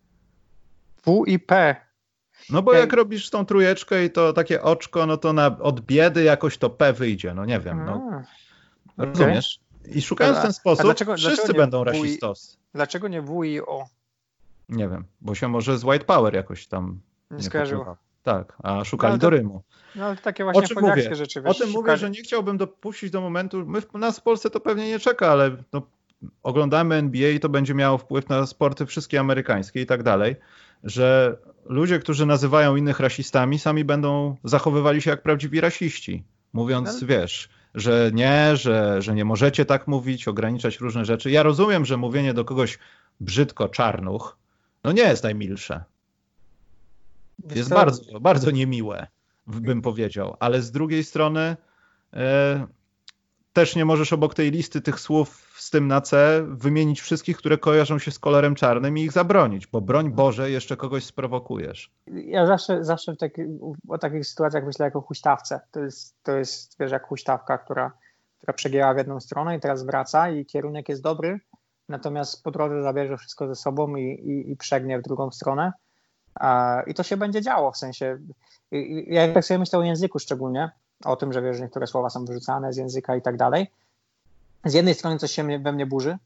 W 1.05 1.23
i 1.27 1.39
P. 1.39 1.75
No 2.49 2.61
bo 2.61 2.73
jak 2.73 2.93
robisz 2.93 3.29
tą 3.29 3.45
trójeczkę 3.45 4.05
i 4.05 4.09
to 4.09 4.33
takie 4.33 4.61
oczko, 4.61 5.05
no 5.05 5.17
to 5.17 5.33
na, 5.33 5.59
od 5.59 5.81
biedy 5.81 6.23
jakoś 6.23 6.57
to 6.57 6.69
P 6.69 6.93
wyjdzie, 6.93 7.33
no 7.33 7.45
nie 7.45 7.59
wiem. 7.59 7.85
No. 7.85 8.21
Rozumiesz? 8.97 9.59
I 9.85 10.01
szukając 10.01 10.37
w 10.37 10.41
ten 10.41 10.53
sposób, 10.53 10.85
dlaczego, 10.85 11.15
wszyscy 11.15 11.35
dlaczego 11.35 11.59
będą 11.59 11.83
rasistowscy. 11.83 12.57
Dlaczego 12.73 13.07
nie 13.07 13.21
W 13.21 13.43
i 13.43 13.61
O? 13.61 13.85
Nie 14.69 14.89
wiem, 14.89 15.05
bo 15.21 15.35
się 15.35 15.47
może 15.47 15.77
z 15.77 15.83
white 15.83 16.05
power 16.05 16.33
jakoś 16.33 16.67
tam 16.67 16.99
nie, 17.31 17.37
nie 17.37 17.43
skojarzyło. 17.43 17.97
Tak, 18.27 18.57
a 18.63 18.83
szukali 18.83 19.13
no, 19.13 19.17
to, 19.17 19.21
do 19.21 19.29
Rymu. 19.29 19.63
No 19.95 20.05
ale 20.05 20.17
takie 20.17 20.43
właśnie 20.43 20.63
o 20.63 20.67
czym 20.67 20.77
mówię? 20.81 21.15
rzeczy. 21.15 21.41
Wiesz, 21.41 21.61
o 21.61 21.63
tym 21.63 21.69
mówię, 21.69 21.97
że 21.97 22.09
nie 22.09 22.21
chciałbym 22.21 22.57
dopuścić 22.57 23.11
do 23.11 23.21
momentu, 23.21 23.65
my, 23.65 23.81
nas 23.93 24.19
w 24.19 24.21
Polsce 24.21 24.49
to 24.49 24.59
pewnie 24.59 24.89
nie 24.89 24.99
czeka, 24.99 25.31
ale 25.31 25.51
no, 25.73 25.81
oglądamy 26.43 26.95
NBA 26.95 27.29
i 27.29 27.39
to 27.39 27.49
będzie 27.49 27.73
miało 27.73 27.97
wpływ 27.97 28.29
na 28.29 28.45
sporty 28.45 28.85
wszystkie 28.85 29.19
amerykańskie 29.19 29.81
i 29.81 29.85
tak 29.85 30.03
dalej, 30.03 30.35
że 30.83 31.37
ludzie, 31.65 31.99
którzy 31.99 32.25
nazywają 32.25 32.75
innych 32.75 32.99
rasistami, 32.99 33.59
sami 33.59 33.85
będą 33.85 34.35
zachowywali 34.43 35.01
się 35.01 35.09
jak 35.09 35.21
prawdziwi 35.21 35.61
rasiści, 35.61 36.23
mówiąc, 36.53 37.01
no. 37.01 37.07
wiesz, 37.07 37.49
że 37.75 38.11
nie, 38.13 38.55
że, 38.55 39.01
że 39.01 39.15
nie 39.15 39.25
możecie 39.25 39.65
tak 39.65 39.87
mówić, 39.87 40.27
ograniczać 40.27 40.79
różne 40.79 41.05
rzeczy. 41.05 41.31
Ja 41.31 41.43
rozumiem, 41.43 41.85
że 41.85 41.97
mówienie 41.97 42.33
do 42.33 42.45
kogoś 42.45 42.79
brzydko 43.19 43.69
czarnuch, 43.69 44.37
no 44.83 44.91
nie 44.91 45.03
jest 45.03 45.23
najmilsze. 45.23 45.83
Jest 47.55 47.69
bardzo, 47.69 48.19
bardzo 48.19 48.51
niemiłe, 48.51 49.07
bym 49.47 49.81
powiedział. 49.81 50.35
Ale 50.39 50.61
z 50.61 50.71
drugiej 50.71 51.03
strony 51.03 51.57
e, 52.13 52.67
też 53.53 53.75
nie 53.75 53.85
możesz 53.85 54.13
obok 54.13 54.33
tej 54.33 54.51
listy 54.51 54.81
tych 54.81 54.99
słów 54.99 55.47
z 55.55 55.69
tym 55.69 55.87
na 55.87 56.01
C 56.01 56.43
wymienić 56.47 57.01
wszystkich, 57.01 57.37
które 57.37 57.57
kojarzą 57.57 57.99
się 57.99 58.11
z 58.11 58.19
kolorem 58.19 58.55
czarnym 58.55 58.97
i 58.97 59.01
ich 59.01 59.11
zabronić, 59.11 59.67
bo 59.67 59.81
broń 59.81 60.11
Boże 60.11 60.51
jeszcze 60.51 60.77
kogoś 60.77 61.03
sprowokujesz. 61.05 61.91
Ja 62.07 62.45
zawsze, 62.45 62.83
zawsze 62.83 63.13
w 63.13 63.17
taki, 63.17 63.41
o 63.87 63.97
takich 63.97 64.27
sytuacjach 64.27 64.65
myślę 64.65 64.85
jako 64.85 65.01
huśtawce. 65.01 65.59
To 65.71 65.79
jest, 65.79 66.23
to 66.23 66.37
jest 66.37 66.75
wiesz, 66.79 66.91
jak 66.91 67.07
huśtawka, 67.07 67.57
która, 67.57 67.91
która 68.37 68.53
przegięła 68.53 68.93
w 68.93 68.97
jedną 68.97 69.19
stronę 69.19 69.57
i 69.57 69.59
teraz 69.59 69.85
wraca 69.85 70.29
i 70.29 70.45
kierunek 70.45 70.89
jest 70.89 71.01
dobry, 71.01 71.39
natomiast 71.89 72.43
po 72.43 72.51
drodze 72.51 72.83
zabierze 72.83 73.17
wszystko 73.17 73.47
ze 73.47 73.55
sobą 73.55 73.95
i, 73.95 74.03
i, 74.03 74.51
i 74.51 74.55
przegnie 74.55 74.99
w 74.99 75.01
drugą 75.01 75.31
stronę 75.31 75.71
i 76.87 76.93
to 76.93 77.03
się 77.03 77.17
będzie 77.17 77.41
działo, 77.41 77.71
w 77.71 77.77
sensie, 77.77 78.17
ja 79.07 79.33
tak 79.33 79.45
sobie 79.45 79.57
myślę 79.57 79.79
o 79.79 79.83
języku 79.83 80.19
szczególnie, 80.19 80.71
o 81.05 81.15
tym, 81.15 81.33
że 81.33 81.41
wiesz, 81.41 81.57
że 81.57 81.63
niektóre 81.63 81.87
słowa 81.87 82.09
są 82.09 82.25
wyrzucane 82.25 82.73
z 82.73 82.77
języka 82.77 83.15
i 83.15 83.21
tak 83.21 83.37
dalej. 83.37 83.71
Z 84.65 84.73
jednej 84.73 84.93
strony 84.93 85.17
coś 85.17 85.31
się 85.31 85.59
we 85.59 85.71
mnie 85.71 85.85
burzy, 85.85 86.17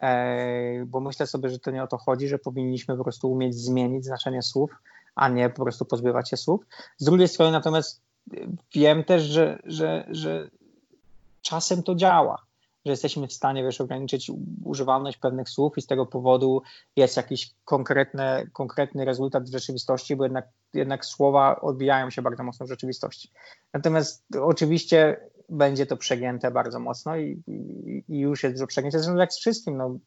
e, 0.00 0.84
bo 0.86 1.00
myślę 1.00 1.26
sobie, 1.26 1.50
że 1.50 1.58
to 1.58 1.70
nie 1.70 1.82
o 1.82 1.86
to 1.86 1.98
chodzi, 1.98 2.28
że 2.28 2.38
powinniśmy 2.38 2.96
po 2.96 3.02
prostu 3.02 3.32
umieć 3.32 3.54
zmienić 3.54 4.04
znaczenie 4.04 4.42
słów, 4.42 4.70
a 5.14 5.28
nie 5.28 5.50
po 5.50 5.62
prostu 5.62 5.84
pozbywać 5.84 6.30
się 6.30 6.36
słów. 6.36 6.66
Z 6.96 7.04
drugiej 7.04 7.28
strony 7.28 7.52
natomiast 7.52 8.00
wiem 8.74 9.04
też, 9.04 9.22
że, 9.22 9.58
że, 9.64 10.06
że 10.10 10.50
czasem 11.42 11.82
to 11.82 11.94
działa 11.94 12.42
że 12.86 12.92
jesteśmy 12.92 13.28
w 13.28 13.32
stanie 13.32 13.64
wiesz, 13.64 13.80
ograniczyć 13.80 14.30
używalność 14.64 15.18
pewnych 15.18 15.48
słów 15.48 15.78
i 15.78 15.82
z 15.82 15.86
tego 15.86 16.06
powodu 16.06 16.62
jest 16.96 17.16
jakiś 17.16 17.54
konkretny, 17.64 18.50
konkretny 18.52 19.04
rezultat 19.04 19.44
w 19.44 19.52
rzeczywistości, 19.52 20.16
bo 20.16 20.24
jednak, 20.24 20.48
jednak 20.74 21.04
słowa 21.04 21.60
odbijają 21.60 22.10
się 22.10 22.22
bardzo 22.22 22.44
mocno 22.44 22.66
w 22.66 22.68
rzeczywistości. 22.68 23.30
Natomiast 23.72 24.24
oczywiście 24.40 25.16
będzie 25.48 25.86
to 25.86 25.96
przegięte 25.96 26.50
bardzo 26.50 26.80
mocno 26.80 27.16
i, 27.16 27.42
i, 27.46 28.04
i 28.08 28.18
już 28.18 28.42
jest 28.42 28.54
dużo 28.56 28.66
przegięte. 28.66 28.98
Zresztą 28.98 29.16
jak 29.16 29.32
z 29.32 29.38
wszystkim, 29.38 29.76
no, 29.76 29.98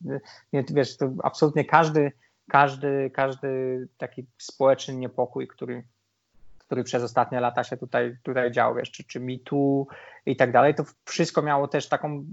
wiesz, 0.70 0.98
to 0.98 1.14
absolutnie 1.24 1.66
każdy, 1.66 2.12
każdy, 2.50 3.12
każdy 3.14 3.88
taki 3.98 4.26
społeczny 4.38 4.96
niepokój, 4.96 5.48
który, 5.48 5.84
który 6.66 6.84
przez 6.84 7.04
ostatnie 7.04 7.40
lata 7.40 7.64
się 7.64 7.78
tutaj, 7.78 8.18
tutaj 8.24 8.52
działo, 8.52 8.76
wiesz, 8.76 8.92
czy, 8.92 9.04
czy 9.04 9.20
MeToo 9.20 9.88
i 10.26 10.36
tak 10.36 10.52
dalej, 10.52 10.76
to 10.76 10.84
wszystko 11.06 11.42
miało 11.42 11.68
też 11.68 11.90
taką, 11.90 12.20
y, 12.20 12.24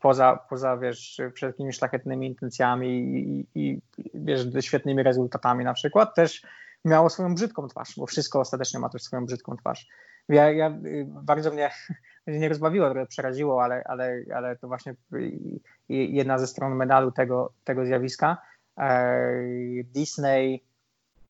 poza, 0.00 0.38
poza 0.48 0.76
wiesz, 0.76 1.20
wszelkimi 1.34 1.72
szlachetnymi 1.72 2.26
intencjami 2.26 2.88
i, 2.98 3.46
i 3.54 3.80
wiesz, 4.14 4.46
świetnymi 4.60 5.02
rezultatami 5.02 5.64
na 5.64 5.74
przykład, 5.74 6.14
też 6.14 6.42
miało 6.84 7.10
swoją 7.10 7.34
brzydką 7.34 7.68
twarz, 7.68 7.94
bo 7.96 8.06
wszystko 8.06 8.40
ostatecznie 8.40 8.80
ma 8.80 8.88
też 8.88 9.02
swoją 9.02 9.26
brzydką 9.26 9.56
twarz. 9.56 9.88
Ja, 10.28 10.50
ja 10.50 10.68
y, 10.70 11.06
bardzo 11.08 11.50
mnie 11.50 11.70
nie 12.26 12.48
rozbawiło, 12.48 12.90
trochę 12.90 13.06
przeraziło, 13.06 13.64
ale, 13.64 13.84
ale, 13.84 14.22
ale 14.34 14.56
to 14.56 14.68
właśnie 14.68 14.94
y, 15.12 15.50
jedna 15.88 16.38
ze 16.38 16.46
stron 16.46 16.74
medalu 16.74 17.12
tego, 17.12 17.52
tego 17.64 17.86
zjawiska. 17.86 18.36
E, 18.78 19.84
Disney 19.84 20.62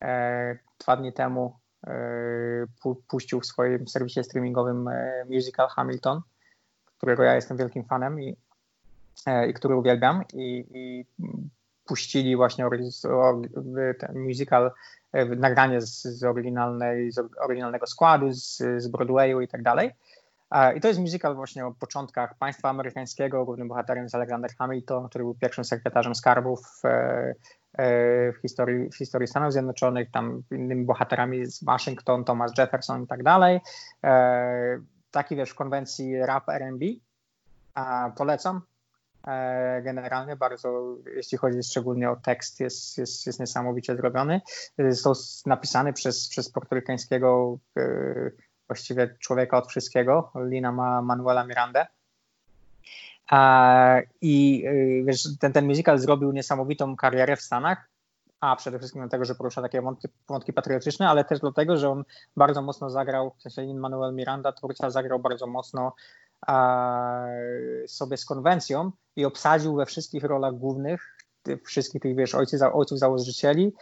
e, 0.03 0.59
dwa 0.79 0.97
dni 0.97 1.13
temu 1.13 1.59
puścił 3.09 3.41
w 3.41 3.47
swoim 3.47 3.89
serwisie 3.89 4.25
streamingowym 4.25 4.89
e, 4.89 5.25
musical 5.31 5.69
Hamilton, 5.69 6.21
którego 6.99 7.23
ja 7.23 7.35
jestem 7.35 7.57
wielkim 7.57 7.85
fanem 7.85 8.23
i, 8.23 8.37
e, 9.27 9.49
i 9.49 9.55
który 9.55 9.77
uwielbiam 9.77 10.25
i, 10.35 10.67
i 10.75 11.05
puścili 11.85 12.37
właśnie 12.37 12.65
ten 13.99 14.21
musical, 14.21 14.71
nagranie 15.37 15.81
z, 15.81 16.03
z, 16.03 16.25
oryginalnej, 16.25 17.13
z 17.13 17.19
oryginalnego 17.41 17.87
składu, 17.87 18.33
z, 18.33 18.57
z 18.57 18.89
Broadwayu 18.89 19.41
i 19.41 19.49
tak 19.49 19.63
dalej. 19.63 19.91
I 20.77 20.81
to 20.81 20.89
jest 20.89 21.01
musical 21.01 21.35
właśnie 21.35 21.67
o 21.67 21.73
początkach 21.73 22.35
państwa 22.35 22.69
amerykańskiego. 22.69 23.45
Głównym 23.45 23.69
bohaterem 23.69 24.03
jest 24.03 24.15
Alexander 24.15 24.51
Hamilton, 24.59 25.09
który 25.09 25.25
był 25.25 25.35
pierwszym 25.35 25.65
sekretarzem 25.65 26.15
skarbów 26.15 26.83
w 28.33 28.41
historii, 28.43 28.91
w 28.91 28.97
historii 28.97 29.29
Stanów 29.29 29.53
Zjednoczonych, 29.53 30.11
tam 30.11 30.43
innymi 30.51 30.85
bohaterami 30.85 31.39
jest 31.39 31.65
Washington, 31.65 32.25
Thomas 32.25 32.53
Jefferson 32.59 33.03
i 33.03 33.07
tak 33.07 33.23
dalej. 33.23 33.61
E, 34.05 34.81
taki 35.11 35.37
wiesz, 35.37 35.51
w 35.51 35.55
konwencji 35.55 36.19
rap 36.19 36.49
R&B. 36.49 36.87
Polecam. 38.17 38.61
E, 39.27 39.83
generalnie 39.83 40.37
bardzo, 40.37 40.97
jeśli 41.15 41.39
chodzi 41.39 41.63
szczególnie 41.63 42.11
o 42.11 42.17
tekst, 42.17 42.61
jest, 42.61 42.99
jest, 42.99 43.27
jest 43.27 43.41
niesamowicie 43.41 43.97
zrobiony. 43.97 44.41
Został 44.89 45.15
napisany 45.47 45.93
przez, 45.93 46.29
przez 46.29 46.51
portorykańskiego 46.51 47.59
właściwie 48.71 49.17
człowieka 49.19 49.59
od 49.59 49.67
wszystkiego, 49.67 50.33
Lina 50.35 50.73
ma 50.73 51.03
Manuela 51.03 51.45
Mirandę. 51.45 51.87
I 54.21 54.65
y, 54.67 55.05
wiesz, 55.07 55.39
ten, 55.41 55.53
ten 55.53 55.67
musical 55.67 55.99
zrobił 55.99 56.33
niesamowitą 56.33 56.97
karierę 56.97 57.37
w 57.37 57.43
Stanach, 57.43 57.89
a 58.41 58.57
przede 58.57 58.79
wszystkim 58.79 59.03
dlatego, 59.03 59.25
że 59.25 59.35
porusza 59.35 59.63
takie 59.63 59.83
wątki, 59.83 60.09
wątki 60.29 60.53
patriotyczne, 60.53 61.09
ale 61.09 61.25
też 61.25 61.41
dlatego, 61.41 61.77
że 61.77 61.91
on 61.91 62.05
bardzo 62.37 62.63
mocno 62.63 62.91
zagrał, 62.91 63.35
w 63.39 63.43
sensie 63.43 63.75
Manuel 63.75 64.15
Miranda, 64.15 64.53
twórca, 64.53 64.91
zagrał 64.91 65.19
bardzo 65.19 65.47
mocno 65.47 65.93
sobie 67.87 68.17
z 68.17 68.25
konwencją 68.25 68.91
i 69.17 69.25
obsadził 69.25 69.75
we 69.77 69.87
wszystkich 69.87 70.25
rolach 70.25 70.55
głównych 70.55 71.17
wszystkich 71.67 72.03
tych, 72.03 72.17
wiesz, 72.17 72.35
ojców, 72.35 72.61
ojców 72.73 72.99
założycieli, 72.99 73.73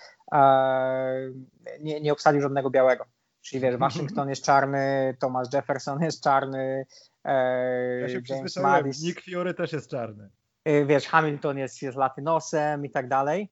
nie, 1.80 2.00
nie 2.00 2.12
obsadził 2.12 2.40
żadnego 2.40 2.70
białego. 2.70 3.04
Czyli 3.42 3.60
wiesz, 3.60 3.76
Waszyngton 3.76 4.28
jest 4.28 4.44
czarny, 4.44 5.16
Thomas 5.20 5.52
Jefferson 5.52 6.02
jest 6.02 6.22
czarny, 6.22 6.86
e, 7.24 8.00
ja 8.00 8.08
się 8.08 8.20
James 8.28 8.56
Madis. 8.56 9.02
Nick 9.02 9.22
Fury 9.24 9.54
też 9.54 9.72
jest 9.72 9.90
czarny. 9.90 10.28
E, 10.64 10.84
wiesz, 10.84 11.06
Hamilton 11.06 11.58
jest, 11.58 11.82
jest 11.82 11.96
latynosem 11.96 12.84
i 12.84 12.90
tak 12.90 13.08
dalej. 13.08 13.48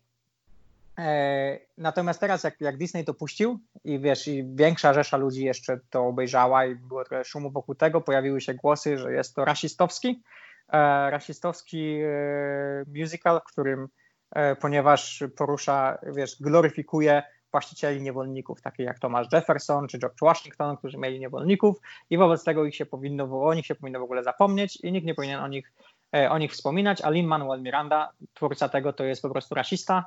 E, 0.99 1.59
natomiast 1.79 2.21
teraz, 2.21 2.45
jak, 2.45 2.61
jak 2.61 2.77
Disney 2.77 3.05
to 3.05 3.15
puścił 3.15 3.59
i 3.85 3.99
wiesz, 3.99 4.29
i 4.29 4.45
większa 4.55 4.95
rzesza 4.95 5.17
ludzi 5.17 5.45
jeszcze 5.45 5.81
to 5.91 6.07
obejrzała 6.07 6.67
i 6.67 6.75
było 6.75 7.05
trochę 7.05 7.25
szumu 7.25 7.51
wokół 7.51 7.75
tego, 7.75 8.01
pojawiły 8.01 8.41
się 8.41 8.55
głosy, 8.55 8.99
że 8.99 9.13
jest 9.13 9.35
to 9.35 9.45
rasistowski, 9.45 10.23
e, 10.69 11.11
rasistowski 11.11 12.01
e, 12.03 12.85
musical, 13.01 13.41
w 13.41 13.53
którym, 13.53 13.89
e, 14.31 14.57
ponieważ 14.57 15.25
porusza, 15.37 15.99
wiesz, 16.03 16.37
gloryfikuje 16.41 17.23
właścicieli 17.57 18.03
niewolników, 18.03 18.63
takich 18.63 18.87
jak 18.87 18.99
Thomas 18.99 19.27
Jefferson 19.33 19.89
czy 19.89 19.99
George 19.99 20.21
Washington, 20.23 20.77
którzy 20.77 20.99
mieli 20.99 21.21
niewolników 21.21 21.77
i 22.11 22.19
wobec 22.19 22.45
tego 22.45 22.65
ich 22.65 22.75
się 22.75 22.87
powinno, 22.87 23.43
o 23.43 23.55
nich 23.55 23.67
się 23.67 23.75
powinno 23.75 24.01
w 24.01 24.03
ogóle 24.03 24.23
zapomnieć 24.23 24.77
i 24.77 24.93
nikt 24.93 25.07
nie 25.07 25.15
powinien 25.15 25.41
o 25.41 25.49
nich, 25.49 25.73
e, 26.15 26.31
o 26.31 26.39
nich 26.39 26.53
wspominać, 26.53 27.03
a 27.03 27.11
Lin-Manuel 27.11 27.63
Miranda, 27.63 28.11
twórca 28.35 28.69
tego, 28.69 28.93
to 28.93 29.05
jest 29.05 29.23
po 29.23 29.31
prostu 29.31 29.55
rasista, 29.55 30.05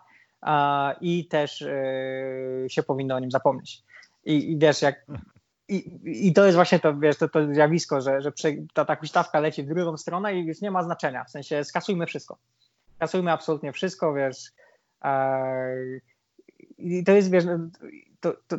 i 1.02 1.26
też 1.26 1.62
e, 1.62 2.70
się 2.70 2.84
powinno 2.84 3.16
o 3.16 3.20
nim 3.20 3.32
zapomnieć. 3.32 3.84
I, 4.26 4.52
i 4.52 4.58
wiesz, 4.58 4.82
jak. 4.82 5.06
I, 5.68 6.00
I 6.28 6.34
to 6.34 6.45
jest 6.45 6.56
właśnie 6.56 6.80
to, 6.80 6.97
wiesz, 6.97 7.18
to, 7.18 7.30
to 7.30 7.54
zjawisko, 7.54 8.02
że, 8.02 8.22
że 8.22 8.32
ta, 8.74 8.86
ta 8.86 8.95
huśtawka 8.95 9.39
leci 9.39 9.64
w 9.64 9.68
drugą 9.68 9.97
stronę 9.97 10.36
i 10.36 10.45
już 10.45 10.62
nie 10.62 10.72
ma 10.72 10.84
znaczenia. 10.84 11.24
W 11.24 11.32
sensie 11.32 11.64
skasujmy 11.64 12.06
wszystko. 12.06 12.38
Skasujmy 12.95 13.32
absolutnie 13.32 13.72
wszystko, 13.72 14.14
wiesz. 14.14 14.52
I 16.80 17.04
to 17.04 17.12
jest, 17.12 17.32
wiesz, 17.32 17.46
no, 17.46 17.60
to, 18.20 18.34
to 18.48 18.58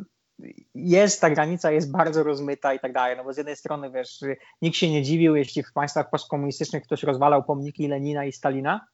jest, 0.74 1.20
ta 1.20 1.30
granica 1.30 1.70
jest 1.70 1.90
bardzo 1.90 2.22
rozmyta 2.22 2.74
i 2.74 2.80
tak 2.80 2.92
dalej, 2.92 3.16
no 3.16 3.24
bo 3.24 3.32
z 3.32 3.36
jednej 3.36 3.56
strony, 3.56 3.90
wiesz, 3.90 4.20
nikt 4.62 4.76
się 4.76 4.90
nie 4.90 5.02
dziwił, 5.02 5.36
jeśli 5.36 5.62
w 5.62 5.72
państwach 5.72 6.10
postkomunistycznych 6.10 6.82
ktoś 6.82 7.02
rozwalał 7.02 7.44
pomniki 7.44 7.88
Lenina 7.88 8.24
i 8.24 8.32
Stalina, 8.32 8.86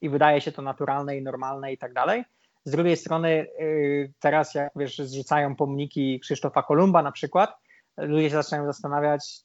i 0.00 0.08
wydaje 0.08 0.40
się 0.40 0.52
to 0.52 0.62
naturalne 0.62 1.16
i 1.16 1.22
normalne 1.22 1.72
i 1.72 1.78
tak 1.78 1.92
dalej. 1.92 2.24
Z 2.64 2.70
drugiej 2.70 2.96
strony 2.96 3.46
y, 3.60 4.12
teraz 4.20 4.54
jak 4.54 4.72
wiesz, 4.76 4.98
zrzucają 4.98 5.56
pomniki 5.56 6.20
Krzysztofa 6.20 6.62
Kolumba 6.62 7.02
na 7.02 7.12
przykład, 7.12 7.56
ludzie 7.96 8.30
się 8.30 8.36
zaczynają 8.36 8.66
zastanawiać, 8.66 9.40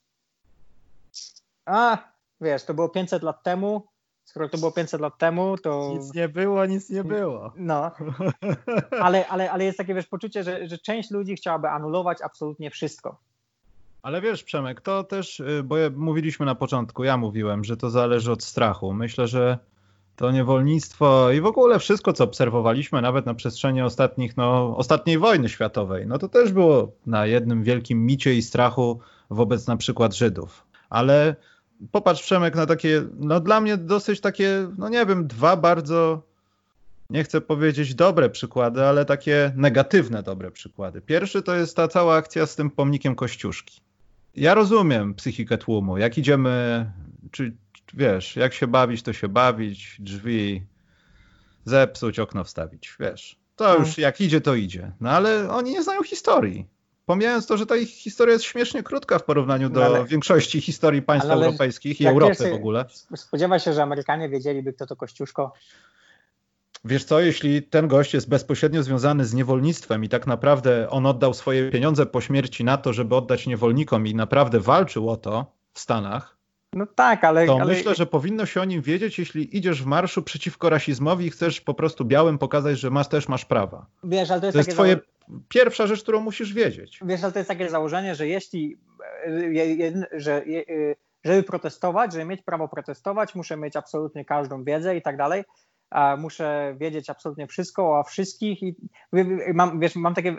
a 1.66 1.98
wiesz, 2.42 2.64
to 2.64 2.74
było 2.74 2.90
500 2.90 3.24
lat 3.24 3.44
temu, 3.44 3.88
skoro 4.30 4.50
to 4.50 4.58
było 4.58 4.72
500 4.72 5.02
lat 5.02 5.18
temu, 5.18 5.58
to... 5.58 5.90
Nic 5.94 6.14
nie 6.14 6.30
było, 6.30 6.66
nic 6.66 6.90
nie 6.90 7.04
było. 7.04 7.54
No, 7.58 7.92
ale, 9.06 9.28
ale, 9.28 9.52
ale 9.52 9.64
jest 9.64 9.78
takie 9.78 9.94
wiesz, 9.94 10.08
poczucie, 10.08 10.44
że, 10.44 10.68
że 10.68 10.78
część 10.78 11.12
ludzi 11.12 11.36
chciałaby 11.36 11.70
anulować 11.70 12.22
absolutnie 12.22 12.72
wszystko. 12.72 13.18
Ale 14.02 14.22
wiesz, 14.22 14.44
Przemek, 14.44 14.82
to 14.82 15.04
też, 15.04 15.40
y, 15.40 15.64
bo 15.64 15.76
mówiliśmy 15.96 16.46
na 16.46 16.56
początku, 16.56 17.04
ja 17.04 17.18
mówiłem, 17.18 17.64
że 17.64 17.78
to 17.78 17.90
zależy 17.90 18.32
od 18.32 18.44
strachu. 18.44 18.94
Myślę, 18.94 19.28
że 19.28 19.58
to 20.16 20.32
niewolnictwo 20.32 21.32
i 21.32 21.42
w 21.42 21.46
ogóle 21.46 21.80
wszystko, 21.80 22.14
co 22.14 22.24
obserwowaliśmy 22.24 23.02
nawet 23.02 23.26
na 23.26 23.34
przestrzeni 23.34 23.82
ostatnich, 23.82 24.38
no, 24.38 24.78
ostatniej 24.78 25.18
wojny 25.18 25.50
światowej, 25.50 26.08
no 26.08 26.18
to 26.18 26.30
też 26.30 26.52
było 26.52 26.92
na 27.06 27.26
jednym 27.26 27.64
wielkim 27.64 28.06
micie 28.06 28.34
i 28.34 28.42
strachu 28.42 29.00
wobec 29.30 29.68
na 29.68 29.78
przykład 29.78 30.16
Żydów. 30.16 30.66
Ale 30.90 31.36
popatrz 31.92 32.22
Przemek 32.22 32.56
na 32.56 32.66
takie, 32.66 33.04
no 33.20 33.40
dla 33.40 33.62
mnie 33.62 33.78
dosyć 33.78 34.22
takie, 34.22 34.68
no 34.78 34.90
nie 34.90 35.06
wiem, 35.06 35.28
dwa 35.28 35.56
bardzo, 35.56 36.22
nie 37.10 37.24
chcę 37.24 37.42
powiedzieć 37.42 37.96
dobre 37.96 38.30
przykłady, 38.30 38.84
ale 38.84 39.06
takie 39.06 39.52
negatywne 39.56 40.24
dobre 40.24 40.52
przykłady. 40.52 41.02
Pierwszy 41.02 41.42
to 41.42 41.56
jest 41.56 41.76
ta 41.76 41.88
cała 41.88 42.16
akcja 42.16 42.46
z 42.46 42.56
tym 42.56 42.70
pomnikiem 42.72 43.16
Kościuszki. 43.16 43.82
Ja 44.36 44.54
rozumiem 44.54 45.14
psychikę 45.14 45.58
tłumu. 45.58 45.98
Jak 45.98 46.18
idziemy, 46.18 46.86
czy 47.32 47.54
wiesz, 47.94 48.36
jak 48.36 48.54
się 48.54 48.68
bawić, 48.68 49.04
to 49.04 49.14
się 49.14 49.28
bawić, 49.28 49.98
drzwi 50.00 50.64
zepsuć, 51.66 52.20
okno 52.20 52.44
wstawić, 52.44 52.96
wiesz. 53.00 53.40
To 53.56 53.68
no. 53.68 53.76
już 53.76 53.98
jak 53.98 54.22
idzie, 54.22 54.42
to 54.42 54.56
idzie. 54.56 54.92
No 55.02 55.10
ale 55.10 55.50
oni 55.50 55.72
nie 55.72 55.84
znają 55.84 56.04
historii. 56.04 56.68
Pomijając 57.10 57.47
to, 57.47 57.57
że 57.57 57.66
ta 57.66 57.76
ich 57.76 57.89
historia 57.89 58.34
jest 58.34 58.45
śmiesznie 58.45 58.84
krótka 58.84 59.20
w 59.20 59.24
porównaniu 59.24 59.70
do 59.70 59.86
ale, 59.86 60.05
większości 60.05 60.62
historii 60.62 61.01
państw 61.01 61.30
ale, 61.30 61.45
europejskich 61.45 62.01
i 62.01 62.07
Europy 62.07 62.49
w 62.51 62.53
ogóle. 62.53 62.86
Spodziewa 63.16 63.60
się, 63.60 63.74
że 63.74 63.84
Amerykanie 63.84 64.30
wiedzieliby, 64.30 64.74
kto 64.74 64.86
to 64.86 64.95
Kościuszko. 64.95 65.53
Wiesz 66.86 67.03
co, 67.03 67.20
jeśli 67.20 67.64
ten 67.64 67.88
gość 67.88 68.14
jest 68.14 68.30
bezpośrednio 68.30 68.84
związany 68.84 69.26
z 69.26 69.34
niewolnictwem 69.34 70.03
i 70.03 70.10
tak 70.10 70.28
naprawdę 70.28 70.89
on 70.89 71.05
oddał 71.05 71.34
swoje 71.34 71.72
pieniądze 71.72 72.05
po 72.05 72.22
śmierci 72.22 72.64
na 72.64 72.78
to, 72.78 72.93
żeby 72.93 73.16
oddać 73.16 73.47
niewolnikom 73.47 74.07
i 74.07 74.16
naprawdę 74.16 74.60
walczył 74.60 75.10
o 75.10 75.18
to 75.18 75.51
w 75.74 75.80
Stanach, 75.80 76.38
no 76.74 76.86
tak, 76.86 77.24
ale. 77.24 77.45
To 77.45 77.53
ale... 77.61 77.65
myślę, 77.65 77.95
że 77.95 78.05
powinno 78.05 78.45
się 78.45 78.61
o 78.61 78.65
nim 78.65 78.82
wiedzieć, 78.82 79.20
jeśli 79.20 79.57
idziesz 79.57 79.84
w 79.84 79.86
marszu 79.86 80.24
przeciwko 80.24 80.70
rasizmowi 80.70 81.26
i 81.26 81.32
chcesz 81.32 81.61
po 81.61 81.74
prostu 81.74 82.05
białym 82.05 82.38
pokazać, 82.38 82.80
że 82.80 82.89
masz 82.89 83.07
też 83.07 83.28
masz 83.28 83.45
prawa. 83.45 83.86
Wiesz, 84.03 84.32
ale 84.32 84.39
to 84.39 84.45
jest, 84.45 84.55
to 84.55 84.59
jest 84.59 84.72
twoja 84.72 84.93
zało... 84.93 85.41
pierwsza 85.49 85.88
rzecz, 85.88 86.03
którą 86.03 86.22
musisz 86.22 86.53
wiedzieć. 86.53 86.99
Wiesz, 87.05 87.24
ale 87.24 87.32
to 87.32 87.39
jest 87.39 87.47
takie 87.47 87.70
założenie, 87.70 88.15
że 88.15 88.28
jeśli. 88.28 88.78
że 90.11 90.43
żeby 91.24 91.43
protestować, 91.43 92.13
żeby 92.13 92.26
mieć 92.26 92.41
prawo 92.41 92.67
protestować, 92.67 93.36
muszę 93.36 93.57
mieć 93.57 93.76
absolutnie 93.76 94.26
każdą 94.26 94.63
wiedzę 94.63 94.97
i 94.97 95.01
tak 95.01 95.17
dalej. 95.17 95.43
Muszę 96.17 96.76
wiedzieć 96.80 97.09
absolutnie 97.09 97.47
wszystko 97.47 97.99
o 97.99 98.03
wszystkich 98.03 98.63
i 98.63 98.76
mam, 99.53 99.80
wiesz, 99.80 99.95
mam 99.95 100.15
takie, 100.15 100.36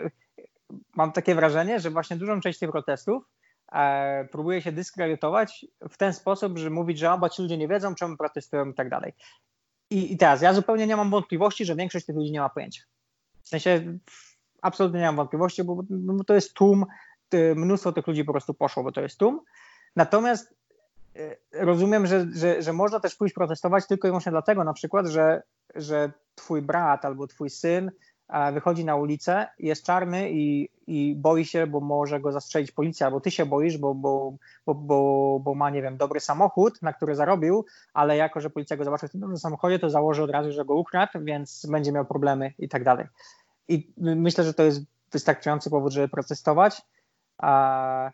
mam 0.95 1.11
takie 1.11 1.35
wrażenie, 1.35 1.79
że 1.79 1.89
właśnie 1.89 2.17
dużą 2.17 2.41
część 2.41 2.59
tych 2.59 2.71
protestów 2.71 3.23
E, 3.23 3.40
próbuje 4.31 4.61
się 4.61 4.71
dyskredytować 4.71 5.65
w 5.89 5.97
ten 5.97 6.13
sposób, 6.13 6.57
że 6.57 6.69
mówić, 6.69 6.99
że 6.99 7.13
oba 7.13 7.29
ci 7.29 7.41
ludzie 7.41 7.57
nie 7.57 7.67
wiedzą, 7.67 7.95
czemu 7.95 8.17
protestują 8.17 8.65
i 8.65 8.73
tak 8.73 8.89
dalej. 8.89 9.13
I, 9.89 10.13
I 10.13 10.17
teraz 10.17 10.41
ja 10.41 10.53
zupełnie 10.53 10.87
nie 10.87 10.95
mam 10.95 11.09
wątpliwości, 11.09 11.65
że 11.65 11.75
większość 11.75 12.05
tych 12.05 12.15
ludzi 12.15 12.31
nie 12.31 12.39
ma 12.39 12.49
pojęcia. 12.49 12.83
W 13.43 13.49
sensie 13.49 13.97
absolutnie 14.61 14.99
nie 14.99 15.05
mam 15.05 15.15
wątpliwości, 15.15 15.63
bo, 15.63 15.83
bo 15.89 16.23
to 16.23 16.33
jest 16.33 16.53
tłum, 16.53 16.85
mnóstwo 17.55 17.91
tych 17.91 18.07
ludzi 18.07 18.25
po 18.25 18.31
prostu 18.31 18.53
poszło, 18.53 18.83
bo 18.83 18.91
to 18.91 19.01
jest 19.01 19.17
tłum. 19.17 19.41
Natomiast 19.95 20.53
e, 21.15 21.35
rozumiem, 21.51 22.07
że, 22.07 22.27
że, 22.33 22.61
że 22.61 22.73
można 22.73 22.99
też 22.99 23.15
pójść 23.15 23.35
protestować 23.35 23.87
tylko 23.87 24.07
i 24.07 24.09
wyłącznie 24.09 24.31
dlatego 24.31 24.63
na 24.63 24.73
przykład, 24.73 25.07
że, 25.07 25.43
że 25.75 26.11
twój 26.35 26.61
brat 26.61 27.05
albo 27.05 27.27
twój 27.27 27.49
syn 27.49 27.91
wychodzi 28.53 28.85
na 28.85 28.95
ulicę, 28.95 29.47
jest 29.59 29.85
czarny 29.85 30.31
i, 30.31 30.69
i 30.87 31.15
boi 31.15 31.45
się, 31.45 31.67
bo 31.67 31.79
może 31.79 32.19
go 32.19 32.31
zastrzelić 32.31 32.71
policja, 32.71 33.07
albo 33.07 33.21
ty 33.21 33.31
się 33.31 33.45
boisz, 33.45 33.77
bo, 33.77 33.95
bo, 33.95 34.33
bo, 34.65 34.75
bo, 34.75 35.39
bo 35.43 35.55
ma, 35.55 35.69
nie 35.69 35.81
wiem, 35.81 35.97
dobry 35.97 36.19
samochód, 36.19 36.81
na 36.81 36.93
który 36.93 37.15
zarobił, 37.15 37.65
ale 37.93 38.17
jako, 38.17 38.41
że 38.41 38.49
policja 38.49 38.77
go 38.77 38.83
zobaczy 38.83 39.07
w 39.07 39.11
tym 39.11 39.21
dobrym 39.21 39.37
samochodzie, 39.37 39.79
to 39.79 39.89
założy 39.89 40.23
od 40.23 40.29
razu, 40.29 40.51
że 40.51 40.65
go 40.65 40.75
ukradł, 40.75 41.19
więc 41.21 41.65
będzie 41.65 41.91
miał 41.91 42.05
problemy 42.05 42.53
i 42.59 42.69
tak 42.69 42.83
dalej. 42.83 43.07
I 43.67 43.93
myślę, 43.97 44.43
że 44.43 44.53
to 44.53 44.63
jest 44.63 44.81
wystarczający 45.11 45.69
powód, 45.69 45.93
żeby 45.93 46.07
protestować. 46.09 46.81
A 47.37 48.11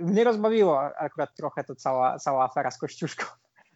mnie 0.00 0.24
rozbawiło 0.24 0.80
akurat 0.82 1.34
trochę 1.34 1.64
to 1.64 1.74
cała, 1.74 2.18
cała 2.18 2.44
afera 2.44 2.70
z 2.70 2.78
Kościuszką. 2.78 3.24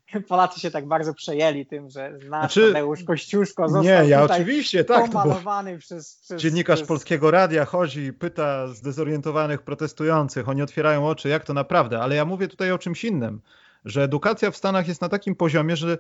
Polacy 0.29 0.61
się 0.61 0.71
tak 0.71 0.87
bardzo 0.87 1.15
przejęli 1.15 1.67
tym, 1.67 1.91
że 1.91 2.11
nasz 2.11 2.23
znaczy, 2.23 2.73
Tadeusz 2.73 3.05
Kościuszko 3.05 3.69
został 3.69 3.83
Nie, 3.83 4.09
ja 4.09 4.23
oczywiście, 4.23 4.85
tak. 4.85 5.07
Pomalowany 5.07 5.79
przez, 5.79 6.17
przez, 6.17 6.43
Dziennikarz 6.43 6.79
przez... 6.79 6.89
Polskiego 6.89 7.31
Radia 7.31 7.65
chodzi 7.65 8.01
i 8.01 8.13
pyta 8.13 8.69
zdezorientowanych 8.69 9.63
protestujących, 9.63 10.49
oni 10.49 10.63
otwierają 10.63 11.09
oczy, 11.09 11.29
jak 11.29 11.45
to 11.45 11.55
naprawdę, 11.55 12.01
ale 12.01 12.15
ja 12.15 12.25
mówię 12.25 12.49
tutaj 12.49 12.73
o 12.73 12.79
czymś 12.79 13.05
innym, 13.05 13.41
że 13.85 14.03
edukacja 14.03 14.51
w 14.51 14.57
Stanach 14.57 14.89
jest 14.89 15.01
na 15.01 15.09
takim 15.09 15.35
poziomie, 15.35 15.77
że 15.77 15.99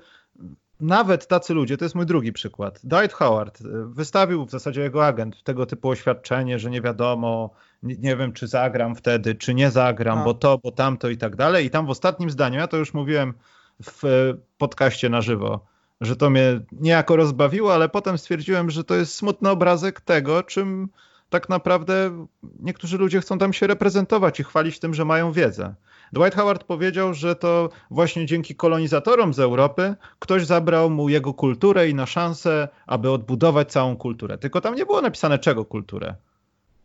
nawet 0.80 1.26
tacy 1.26 1.54
ludzie, 1.54 1.76
to 1.76 1.84
jest 1.84 1.94
mój 1.94 2.06
drugi 2.06 2.32
przykład, 2.32 2.80
Dwight 2.84 3.12
Howard 3.12 3.62
wystawił 3.86 4.46
w 4.46 4.50
zasadzie 4.50 4.80
jego 4.80 5.06
agent 5.06 5.42
tego 5.42 5.66
typu 5.66 5.88
oświadczenie, 5.88 6.58
że 6.58 6.70
nie 6.70 6.80
wiadomo, 6.80 7.50
nie, 7.82 7.96
nie 7.96 8.16
wiem 8.16 8.32
czy 8.32 8.46
zagram 8.46 8.94
wtedy, 8.96 9.34
czy 9.34 9.54
nie 9.54 9.70
zagram, 9.70 10.18
no. 10.18 10.24
bo 10.24 10.34
to, 10.34 10.58
bo 10.58 10.72
tamto 10.72 11.08
i 11.08 11.16
tak 11.16 11.36
dalej 11.36 11.66
i 11.66 11.70
tam 11.70 11.86
w 11.86 11.90
ostatnim 11.90 12.30
zdaniu, 12.30 12.58
ja 12.58 12.66
to 12.68 12.76
już 12.76 12.94
mówiłem 12.94 13.34
w 13.82 14.34
podcaście 14.58 15.08
na 15.08 15.20
żywo, 15.20 15.66
że 16.00 16.16
to 16.16 16.30
mnie 16.30 16.60
niejako 16.72 17.16
rozbawiło, 17.16 17.74
ale 17.74 17.88
potem 17.88 18.18
stwierdziłem, 18.18 18.70
że 18.70 18.84
to 18.84 18.94
jest 18.94 19.14
smutny 19.14 19.50
obrazek 19.50 20.00
tego, 20.00 20.42
czym 20.42 20.88
tak 21.30 21.48
naprawdę 21.48 22.26
niektórzy 22.60 22.98
ludzie 22.98 23.20
chcą 23.20 23.38
tam 23.38 23.52
się 23.52 23.66
reprezentować 23.66 24.40
i 24.40 24.44
chwalić 24.44 24.78
tym, 24.78 24.94
że 24.94 25.04
mają 25.04 25.32
wiedzę. 25.32 25.74
Dwight 26.12 26.34
Howard 26.34 26.64
powiedział, 26.64 27.14
że 27.14 27.36
to 27.36 27.68
właśnie 27.90 28.26
dzięki 28.26 28.54
kolonizatorom 28.54 29.34
z 29.34 29.40
Europy 29.40 29.94
ktoś 30.18 30.46
zabrał 30.46 30.90
mu 30.90 31.08
jego 31.08 31.34
kulturę 31.34 31.88
i 31.88 31.94
na 31.94 32.06
szansę, 32.06 32.68
aby 32.86 33.10
odbudować 33.10 33.72
całą 33.72 33.96
kulturę. 33.96 34.38
Tylko 34.38 34.60
tam 34.60 34.74
nie 34.74 34.86
było 34.86 35.00
napisane 35.02 35.38
czego 35.38 35.64
kulturę. 35.64 36.14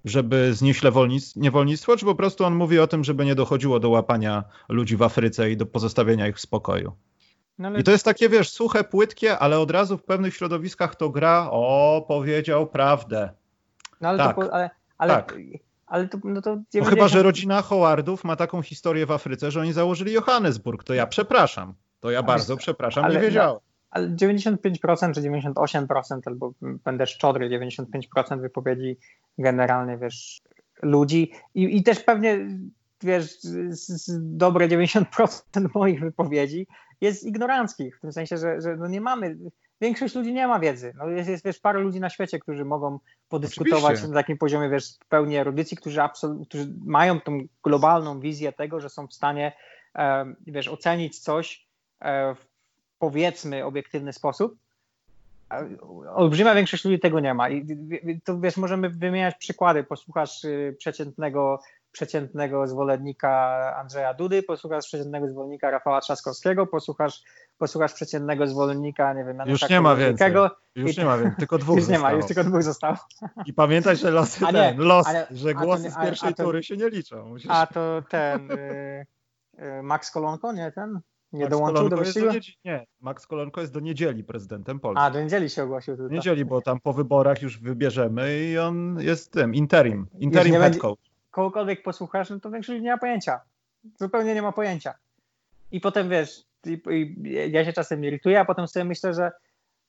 Żeby 0.06 0.54
znieść 0.54 0.82
niewolnictwo, 1.36 1.98
czy 1.98 2.06
po 2.06 2.16
prostu 2.16 2.46
on 2.46 2.56
mówi 2.56 2.80
o 2.80 2.88
tym, 2.88 3.04
żeby 3.04 3.26
nie 3.26 3.36
dochodziło 3.36 3.80
do 3.80 3.90
łapania 3.90 4.44
ludzi 4.70 4.98
w 4.98 5.02
Afryce 5.02 5.52
i 5.52 5.58
do 5.58 5.66
pozostawienia 5.66 6.28
ich 6.28 6.36
w 6.36 6.40
spokoju. 6.40 6.94
No 7.58 7.68
ale... 7.68 7.80
I 7.80 7.84
to 7.84 7.92
jest 7.92 8.06
takie, 8.06 8.30
wiesz, 8.30 8.50
suche, 8.50 8.84
płytkie, 8.84 9.40
ale 9.40 9.60
od 9.60 9.72
razu 9.72 9.98
w 9.98 10.04
pewnych 10.04 10.36
środowiskach 10.36 10.96
to 10.96 11.10
gra, 11.10 11.48
o, 11.52 12.06
powiedział 12.08 12.68
prawdę. 12.68 13.30
No 14.02 14.10
ale, 14.10 14.18
tak. 14.18 14.36
to, 14.36 14.54
ale, 14.54 14.70
ale, 14.98 15.14
tak. 15.14 15.36
ale 15.88 16.08
to, 16.08 16.18
no 16.24 16.42
to 16.42 16.50
90... 16.50 16.74
no 16.74 16.90
chyba, 16.90 17.08
że 17.08 17.24
rodzina 17.24 17.62
Howardów 17.62 18.24
ma 18.24 18.36
taką 18.36 18.62
historię 18.62 19.06
w 19.06 19.12
Afryce, 19.12 19.52
że 19.52 19.62
oni 19.62 19.74
założyli 19.74 20.14
Johannesburg, 20.14 20.84
to 20.84 20.94
ja 20.94 21.08
przepraszam. 21.08 21.74
To 22.00 22.12
ja 22.12 22.24
bardzo 22.24 22.58
przepraszam, 22.58 23.12
nie 23.12 23.20
wiedziałem. 23.20 23.60
Ale 23.94 24.08
95% 24.08 25.14
czy 25.14 25.22
98% 25.22 26.20
albo 26.26 26.54
będę 26.62 27.08
szczodry, 27.08 27.50
95% 27.50 28.42
wypowiedzi 28.42 28.98
generalnie, 29.38 29.98
wiesz, 29.98 30.42
ludzi 30.82 31.32
i, 31.56 31.78
i 31.78 31.84
też 31.84 32.00
pewnie 32.00 32.48
wiesz, 33.04 33.38
dobre 34.20 34.68
90% 34.68 35.70
moich 35.76 36.00
wypowiedzi 36.00 36.68
jest 37.02 37.24
ignoranckich, 37.24 37.98
w 37.98 38.02
tym 38.02 38.12
sensie, 38.12 38.38
że, 38.38 38.62
że 38.62 38.76
no 38.76 38.88
nie 38.88 39.02
mamy, 39.02 39.38
większość 39.82 40.16
ludzi 40.16 40.34
nie 40.34 40.48
ma 40.48 40.60
wiedzy. 40.60 40.94
No 40.98 41.08
jest, 41.08 41.30
jest 41.30 41.46
wiesz, 41.46 41.60
parę 41.60 41.80
ludzi 41.80 42.00
na 42.00 42.10
świecie, 42.10 42.40
którzy 42.40 42.66
mogą 42.66 43.00
podyskutować 43.30 43.84
Oczywiście. 43.84 44.08
na 44.08 44.14
takim 44.14 44.38
poziomie, 44.38 44.70
wiesz, 44.70 44.86
pełni 45.10 45.38
erudycji, 45.38 45.78
którzy, 45.78 46.02
absolut, 46.02 46.48
którzy 46.48 46.74
mają 46.86 47.22
tą 47.22 47.40
globalną 47.64 48.20
wizję 48.20 48.54
tego, 48.54 48.80
że 48.80 48.90
są 48.90 49.08
w 49.08 49.14
stanie, 49.14 49.54
e, 49.96 50.34
wiesz, 50.48 50.68
ocenić 50.68 51.20
coś 51.20 51.68
e, 52.00 52.36
w 52.36 52.53
powiedzmy 53.04 53.66
obiektywny 53.66 54.14
sposób. 54.14 54.56
Olbrzymia 56.16 56.56
większość 56.56 56.86
ludzi 56.86 57.00
tego 57.00 57.20
nie 57.20 57.34
ma. 57.34 57.50
I 57.50 57.66
to 58.24 58.40
wiesz, 58.40 58.58
możemy 58.58 58.90
wymieniać 58.90 59.36
przykłady. 59.36 59.84
Posłuchasz 59.84 60.44
y, 60.44 60.76
przeciętnego 60.80 61.60
przeciętnego 61.92 62.68
zwolennika 62.68 63.30
Andrzeja 63.78 64.14
Dudy, 64.14 64.44
posłuchasz 64.44 64.86
przeciętnego 64.86 65.28
zwolennika 65.28 65.72
Rafała 65.72 66.02
Trzaskowskiego, 66.02 66.68
posłuchasz, 66.68 67.24
posłuchasz 67.58 67.94
przeciętnego 67.94 68.48
zwolennika, 68.48 69.14
nie 69.14 69.24
wiem, 69.24 69.38
Już 69.46 69.70
nie 69.70 69.82
ma 69.82 69.96
więcej. 69.96 70.34
Już 70.76 70.98
nie 70.98 71.06
ma 71.06 71.18
więcej, 71.18 71.38
tylko 71.38 71.58
dwóch 71.64 71.78
Już 71.78 71.88
nie 71.88 72.00
ma, 72.00 72.12
już 72.12 72.26
tylko 72.26 72.44
dwóch 72.44 72.64
zostało. 72.64 72.98
I 73.46 73.54
pamiętaj, 73.54 73.98
że 73.98 74.12
losy 74.12 74.46
a 74.46 74.52
nie, 74.52 74.54
ten, 74.54 74.78
los, 74.78 75.08
ale, 75.08 75.28
że 75.32 75.54
głosy 75.54 75.92
z 75.92 75.98
pierwszej 75.98 76.34
to, 76.34 76.44
tury 76.44 76.64
się 76.64 76.78
nie 76.78 76.90
liczą. 76.90 77.26
Musisz... 77.26 77.52
A 77.52 77.68
to 77.68 78.04
ten 78.10 78.52
y, 78.52 79.06
y, 79.60 79.84
Max 79.84 80.12
Kolonko, 80.12 80.54
nie 80.54 80.72
ten? 80.72 81.00
Nie 81.34 81.44
Max 81.44 81.52
dołączył 81.52 81.90
do 81.90 81.98
wyścigu? 81.98 82.28
Do 82.28 82.40
nie, 82.66 82.86
Max 83.02 83.28
Kolonko 83.28 83.62
jest 83.62 83.74
do 83.74 83.80
niedzieli 83.80 84.24
prezydentem 84.24 84.80
Polski. 84.80 85.04
A, 85.04 85.12
do 85.12 85.22
niedzieli 85.24 85.50
się 85.50 85.64
ogłosił. 85.64 85.98
Do 85.98 86.08
niedzieli, 86.08 86.46
bo 86.46 86.62
tam 86.62 86.80
po 86.80 86.94
wyborach 86.94 87.42
już 87.42 87.60
wybierzemy 87.60 88.40
i 88.40 88.58
on 88.58 88.98
jest 89.00 89.32
tym, 89.32 89.56
interim, 89.56 90.08
interim 90.20 90.54
head 90.54 90.78
coach 90.78 91.14
kogokolwiek 91.34 91.84
posłuchasz, 91.84 92.30
no 92.30 92.40
to 92.40 92.52
większość 92.52 92.82
nie 92.82 92.92
ma 92.92 92.98
pojęcia. 92.98 93.42
Zupełnie 94.00 94.36
nie 94.36 94.42
ma 94.42 94.52
pojęcia. 94.52 94.94
I 95.72 95.82
potem 95.82 96.10
wiesz, 96.10 96.46
i, 96.66 96.82
i 96.92 97.52
ja 97.52 97.66
się 97.66 97.74
czasem 97.74 98.06
irytuję, 98.06 98.40
a 98.40 98.46
potem 98.46 98.68
sobie 98.68 98.86
myślę, 98.86 99.14
że 99.14 99.32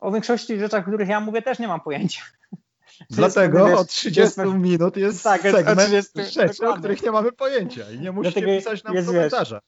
o 0.00 0.12
większości 0.12 0.58
rzeczach, 0.58 0.84
o 0.84 0.88
których 0.88 1.08
ja 1.08 1.20
mówię, 1.20 1.42
też 1.42 1.58
nie 1.58 1.68
mam 1.68 1.80
pojęcia. 1.80 2.22
Dlatego 3.10 3.66
wiesz, 3.66 3.78
od 3.78 3.88
30 3.88 4.20
jest, 4.20 4.54
minut 4.54 4.96
jest 4.96 5.22
tak, 5.22 5.42
segment 5.42 5.88
30, 5.88 6.40
rzeczy, 6.40 6.68
o 6.68 6.74
których 6.74 7.02
nie 7.02 7.10
mamy 7.10 7.32
pojęcia 7.32 7.90
i 7.90 7.98
nie 7.98 8.12
musicie 8.12 8.40
Dlatego 8.40 8.58
pisać 8.58 8.84
nam 8.84 8.94
jest, 8.94 9.08
komentarza. 9.08 9.60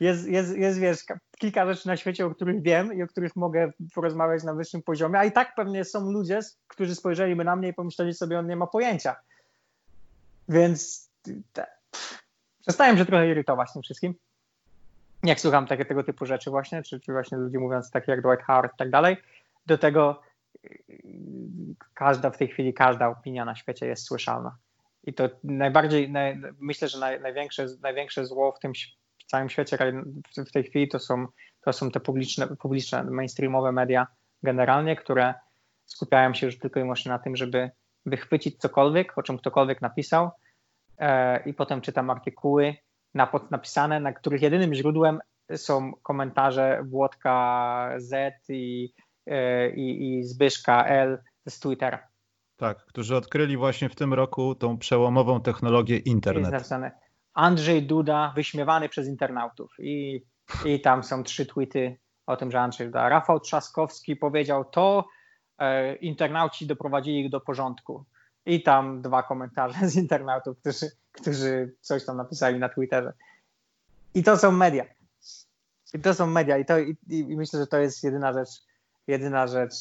Jest, 0.00 0.28
jest, 0.28 0.56
jest, 0.56 0.78
wiesz, 0.78 0.98
kilka 1.38 1.66
rzeczy 1.66 1.88
na 1.88 1.96
świecie, 1.96 2.26
o 2.26 2.30
których 2.30 2.62
wiem 2.62 2.94
i 2.94 3.02
o 3.02 3.06
których 3.06 3.36
mogę 3.36 3.72
porozmawiać 3.94 4.44
na 4.44 4.54
wyższym 4.54 4.82
poziomie, 4.82 5.18
a 5.18 5.24
i 5.24 5.32
tak 5.32 5.54
pewnie 5.54 5.84
są 5.84 6.10
ludzie, 6.10 6.40
którzy 6.68 6.94
spojrzeliby 6.94 7.44
na 7.44 7.56
mnie 7.56 7.68
i 7.68 7.74
pomyśleli 7.74 8.14
sobie, 8.14 8.38
on 8.38 8.46
nie 8.46 8.56
ma 8.56 8.66
pojęcia. 8.66 9.16
Więc 10.48 11.10
przestałem 12.60 12.98
się 12.98 13.06
trochę 13.06 13.28
irytować 13.28 13.72
tym 13.72 13.82
wszystkim. 13.82 14.14
Jak 15.22 15.40
słucham 15.40 15.66
takie, 15.66 15.84
tego 15.84 16.04
typu 16.04 16.26
rzeczy 16.26 16.50
właśnie, 16.50 16.82
czy, 16.82 17.00
czy 17.00 17.12
właśnie 17.12 17.38
ludzi 17.38 17.58
mówiąc 17.58 17.90
takie 17.90 18.12
jak 18.12 18.22
Dwight 18.22 18.46
Howard 18.46 18.74
i 18.74 18.78
tak 18.78 18.90
dalej. 18.90 19.16
Do 19.66 19.78
tego 19.78 20.22
każda 21.94 22.30
w 22.30 22.36
tej 22.36 22.48
chwili, 22.48 22.74
każda 22.74 23.08
opinia 23.08 23.44
na 23.44 23.56
świecie 23.56 23.86
jest 23.86 24.06
słyszalna. 24.06 24.56
I 25.04 25.14
to 25.14 25.28
najbardziej, 25.44 26.10
naj, 26.10 26.40
myślę, 26.60 26.88
że 26.88 26.98
naj, 26.98 27.20
największe, 27.20 27.66
największe 27.80 28.26
zło 28.26 28.52
w 28.52 28.58
tym 28.58 28.72
w 29.26 29.30
całym 29.30 29.48
świecie 29.48 29.78
w 30.36 30.52
tej 30.52 30.64
chwili 30.64 30.88
to 30.88 30.98
są, 30.98 31.26
to 31.60 31.72
są 31.72 31.90
te 31.90 32.00
publiczne, 32.00 32.48
publiczne, 32.56 33.04
mainstreamowe 33.04 33.72
media 33.72 34.06
generalnie, 34.42 34.96
które 34.96 35.34
skupiają 35.84 36.34
się 36.34 36.46
już 36.46 36.58
tylko 36.58 36.80
i 36.80 36.82
wyłącznie 36.82 37.12
na 37.12 37.18
tym, 37.18 37.36
żeby 37.36 37.70
wychwycić 38.06 38.56
cokolwiek, 38.56 39.18
o 39.18 39.22
czym 39.22 39.38
ktokolwiek 39.38 39.82
napisał, 39.82 40.30
E, 40.98 41.42
i 41.48 41.54
potem 41.54 41.80
czytam 41.80 42.10
artykuły 42.10 42.74
napisane, 43.50 44.00
na 44.00 44.12
których 44.12 44.42
jedynym 44.42 44.74
źródłem 44.74 45.18
są 45.56 45.92
komentarze 46.02 46.82
Włodka 46.88 47.90
Z 47.96 48.34
i, 48.48 48.92
e, 49.26 49.70
i, 49.70 50.18
i 50.18 50.24
Zbyszka 50.24 50.84
L 50.84 51.22
z 51.48 51.60
Twittera. 51.60 52.08
Tak, 52.56 52.86
którzy 52.86 53.16
odkryli 53.16 53.56
właśnie 53.56 53.88
w 53.88 53.94
tym 53.94 54.14
roku 54.14 54.54
tą 54.54 54.78
przełomową 54.78 55.40
technologię 55.40 55.98
internet. 55.98 56.52
Jest 56.52 56.72
Andrzej 57.36 57.82
Duda 57.82 58.32
wyśmiewany 58.36 58.88
przez 58.88 59.08
internautów 59.08 59.74
i, 59.78 60.22
i 60.64 60.80
tam 60.80 61.04
są 61.04 61.22
trzy 61.22 61.46
tweety 61.46 61.96
o 62.26 62.36
tym, 62.36 62.50
że 62.50 62.60
Andrzej 62.60 62.86
Duda. 62.86 63.08
Rafał 63.08 63.40
Trzaskowski 63.40 64.16
powiedział 64.16 64.64
to, 64.64 65.08
e, 65.58 65.94
internauci 65.94 66.66
doprowadzili 66.66 67.20
ich 67.20 67.30
do 67.30 67.40
porządku 67.40 68.04
i 68.46 68.62
tam 68.62 69.02
dwa 69.02 69.22
komentarze 69.22 69.88
z 69.88 69.96
internautów, 69.96 70.58
którzy, 70.58 70.90
którzy 71.12 71.74
coś 71.80 72.04
tam 72.04 72.16
napisali 72.16 72.58
na 72.58 72.68
Twitterze. 72.68 73.12
I 74.14 74.22
to 74.22 74.36
są 74.36 74.52
media. 74.52 74.84
I 75.94 75.98
to 75.98 76.14
są 76.14 76.26
media. 76.26 76.58
I, 76.58 76.64
to, 76.64 76.78
i, 76.78 76.96
i 77.08 77.36
myślę, 77.36 77.60
że 77.60 77.66
to 77.66 77.78
jest 77.78 78.04
jedyna 78.04 78.32
rzecz, 78.32 78.50
jedyna 79.06 79.46
rzecz, 79.46 79.74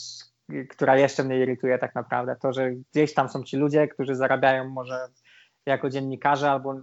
która 0.70 0.97
jeszcze 0.97 1.24
mnie 1.24 1.39
irytuje 1.39 1.80
tak 1.80 1.95
naprawdę. 1.95 2.36
To, 2.41 2.53
że 2.53 2.72
gdzieś 2.72 3.14
tam 3.14 3.30
są 3.30 3.43
ci 3.43 3.58
ludzie, 3.58 3.88
którzy 3.88 4.16
zarabiają 4.16 4.70
może 4.70 5.08
jako 5.66 5.89
dziennikarze, 5.89 6.51
albo 6.51 6.76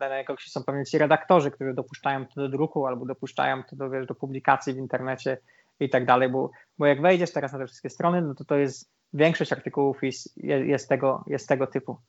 jakoś 0.00 0.50
są 0.50 0.64
pewnie 0.64 0.84
ci 0.84 0.98
redaktorzy, 0.98 1.50
którzy 1.50 1.74
dopuszczają 1.74 2.26
to 2.26 2.40
do 2.40 2.48
druku, 2.48 2.86
albo 2.86 3.06
dopuszczają 3.06 3.64
to 3.64 3.76
do, 3.76 3.90
wiesz, 3.90 4.06
do 4.06 4.14
publikacji 4.14 4.74
w 4.74 4.76
internecie 4.76 5.38
i 5.80 5.90
tak 5.90 6.06
dalej, 6.06 6.28
bo, 6.28 6.50
bo 6.78 6.86
jak 6.86 7.00
wejdziesz 7.00 7.32
teraz 7.32 7.52
na 7.52 7.58
te 7.58 7.66
wszystkie 7.66 7.90
strony, 7.90 8.22
no 8.22 8.34
to 8.34 8.44
to 8.44 8.56
jest 8.56 8.90
większość 9.12 9.52
artykułów 9.52 10.02
jest, 10.02 10.36
jest, 10.44 10.88
tego, 10.88 11.24
jest 11.26 11.48
tego 11.48 11.66
typu. 11.66 12.00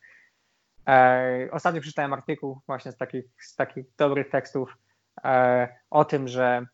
E, 0.87 1.47
ostatnio 1.51 1.81
przeczytałem 1.81 2.13
artykuł 2.13 2.61
właśnie 2.67 2.91
z 2.91 2.97
takich, 2.97 3.25
z 3.39 3.55
takich 3.55 3.85
dobrych 3.97 4.29
tekstów 4.29 4.77
e, 5.23 5.67
o 5.89 6.05
tym, 6.05 6.27
że 6.27 6.65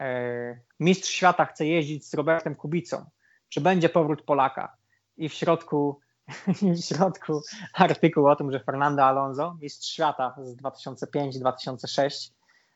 e, 0.00 0.60
mistrz 0.80 1.10
świata 1.10 1.44
chce 1.44 1.66
jeździć 1.66 2.06
z 2.06 2.14
Robertem 2.14 2.54
Kubicą. 2.54 3.04
Czy 3.48 3.60
będzie 3.60 3.88
powrót 3.88 4.22
Polaka? 4.22 4.76
I 5.16 5.28
w 5.28 5.34
środku, 5.34 6.00
w 6.76 6.84
środku 6.84 7.42
artykuł 7.74 8.26
o 8.26 8.36
tym, 8.36 8.52
że 8.52 8.60
Fernando 8.60 9.04
Alonso, 9.04 9.56
mistrz 9.62 9.88
świata 9.88 10.34
z 10.44 10.56
2005-2006, 10.56 12.30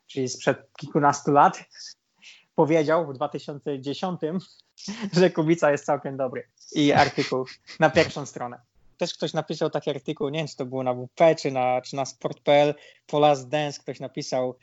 czyli 0.07 0.28
sprzed 0.28 0.59
kilkunastu 0.78 1.32
lat, 1.32 1.64
powiedział 2.55 3.07
w 3.07 3.14
2010, 3.14 4.20
że 5.18 5.30
Kubica 5.30 5.70
jest 5.70 5.84
całkiem 5.84 6.16
dobry. 6.16 6.48
I 6.72 6.92
artykuł 6.92 7.46
na 7.80 7.90
pierwszą 7.90 8.26
stronę. 8.26 8.61
Też 8.96 9.14
ktoś 9.14 9.32
napisał 9.32 9.70
taki 9.70 9.90
artykuł, 9.90 10.28
nie 10.28 10.38
wiem 10.38 10.48
czy 10.48 10.57
to 10.57 10.66
było 10.66 10.82
na 10.82 10.94
WP 10.94 11.34
czy 11.38 11.50
na, 11.50 11.80
czy 11.80 11.96
na 11.96 12.05
sport.pl, 12.05 12.74
po 13.07 13.18
Last 13.18 13.48
Dance 13.48 13.80
ktoś 13.80 14.00
napisał 14.00 14.59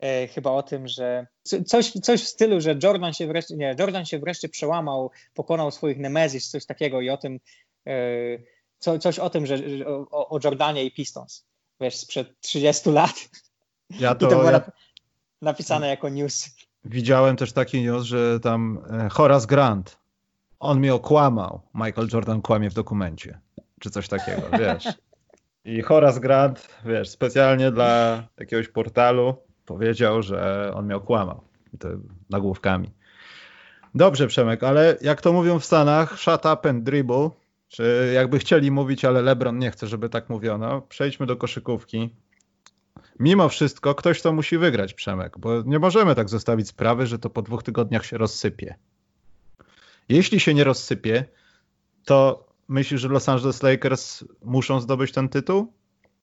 e, 0.00 0.28
chyba 0.28 0.50
o 0.50 0.62
tym, 0.62 0.88
że 0.88 1.26
coś, 1.66 1.92
coś 1.92 2.22
w 2.22 2.28
stylu, 2.28 2.60
że 2.60 2.78
Jordan 2.82 3.12
się 3.12 3.26
wreszcie, 3.26 3.56
nie, 3.56 3.76
Jordan 3.78 4.04
się 4.04 4.18
wreszcie 4.18 4.48
przełamał, 4.48 5.10
pokonał 5.34 5.70
swoich 5.70 5.98
Nemezis, 5.98 6.50
coś 6.50 6.66
takiego 6.66 7.00
i 7.00 7.10
o 7.10 7.16
tym, 7.16 7.40
co, 8.78 8.98
coś 8.98 9.18
o 9.18 9.30
tym, 9.30 9.46
że, 9.46 9.56
o, 9.86 10.28
o 10.28 10.38
Jordanie 10.44 10.84
i 10.84 10.90
Pistons, 10.90 11.46
wiesz, 11.80 11.96
sprzed 11.96 12.40
30 12.40 12.90
lat. 12.90 13.14
Ja 13.90 14.14
to, 14.14 14.26
I 14.26 14.30
to 14.30 14.36
było 14.36 14.50
ja... 14.50 14.72
napisane 15.42 15.88
jako 15.88 16.08
news. 16.08 16.50
Widziałem 16.84 17.36
też 17.36 17.52
taki 17.52 17.82
news, 17.82 18.04
że 18.04 18.40
tam 18.40 18.84
e, 18.90 19.08
Horace 19.08 19.46
Grant, 19.46 19.98
on 20.60 20.78
mnie 20.78 20.94
okłamał. 20.94 21.60
Michael 21.74 22.08
Jordan 22.12 22.42
kłamie 22.42 22.70
w 22.70 22.74
dokumencie. 22.74 23.40
Czy 23.80 23.90
coś 23.90 24.08
takiego, 24.08 24.42
wiesz. 24.58 24.84
I 25.64 25.82
Horace 25.82 26.20
Grant, 26.20 26.68
wiesz, 26.84 27.08
specjalnie 27.08 27.70
dla 27.70 28.22
jakiegoś 28.38 28.68
portalu 28.68 29.34
powiedział, 29.66 30.22
że 30.22 30.70
on 30.74 30.84
mnie 30.84 30.96
okłamał. 30.96 31.40
I 31.74 31.78
to 31.78 31.88
nagłówkami. 32.30 32.90
Dobrze, 33.94 34.26
Przemek, 34.26 34.62
ale 34.62 34.96
jak 35.00 35.20
to 35.20 35.32
mówią 35.32 35.58
w 35.58 35.64
Stanach, 35.64 36.18
shut 36.18 36.46
up 36.46 36.68
and 36.68 36.84
dribble. 36.84 37.30
Czy 37.68 38.12
jakby 38.14 38.38
chcieli 38.38 38.70
mówić, 38.70 39.04
ale 39.04 39.22
LeBron 39.22 39.58
nie 39.58 39.70
chce, 39.70 39.86
żeby 39.86 40.08
tak 40.08 40.28
mówiono. 40.28 40.80
Przejdźmy 40.80 41.26
do 41.26 41.36
koszykówki. 41.36 42.14
Mimo 43.18 43.48
wszystko 43.48 43.94
ktoś 43.94 44.22
to 44.22 44.32
musi 44.32 44.58
wygrać, 44.58 44.94
Przemek, 44.94 45.38
bo 45.38 45.62
nie 45.62 45.78
możemy 45.78 46.14
tak 46.14 46.28
zostawić 46.28 46.68
sprawy, 46.68 47.06
że 47.06 47.18
to 47.18 47.30
po 47.30 47.42
dwóch 47.42 47.62
tygodniach 47.62 48.04
się 48.04 48.18
rozsypie. 48.18 48.74
Jeśli 50.08 50.40
się 50.40 50.54
nie 50.54 50.64
rozsypie, 50.64 51.24
to 52.04 52.46
myślisz, 52.68 53.00
że 53.00 53.08
Los 53.08 53.28
Angeles 53.28 53.62
Lakers 53.62 54.24
muszą 54.42 54.80
zdobyć 54.80 55.12
ten 55.12 55.28
tytuł? 55.28 55.72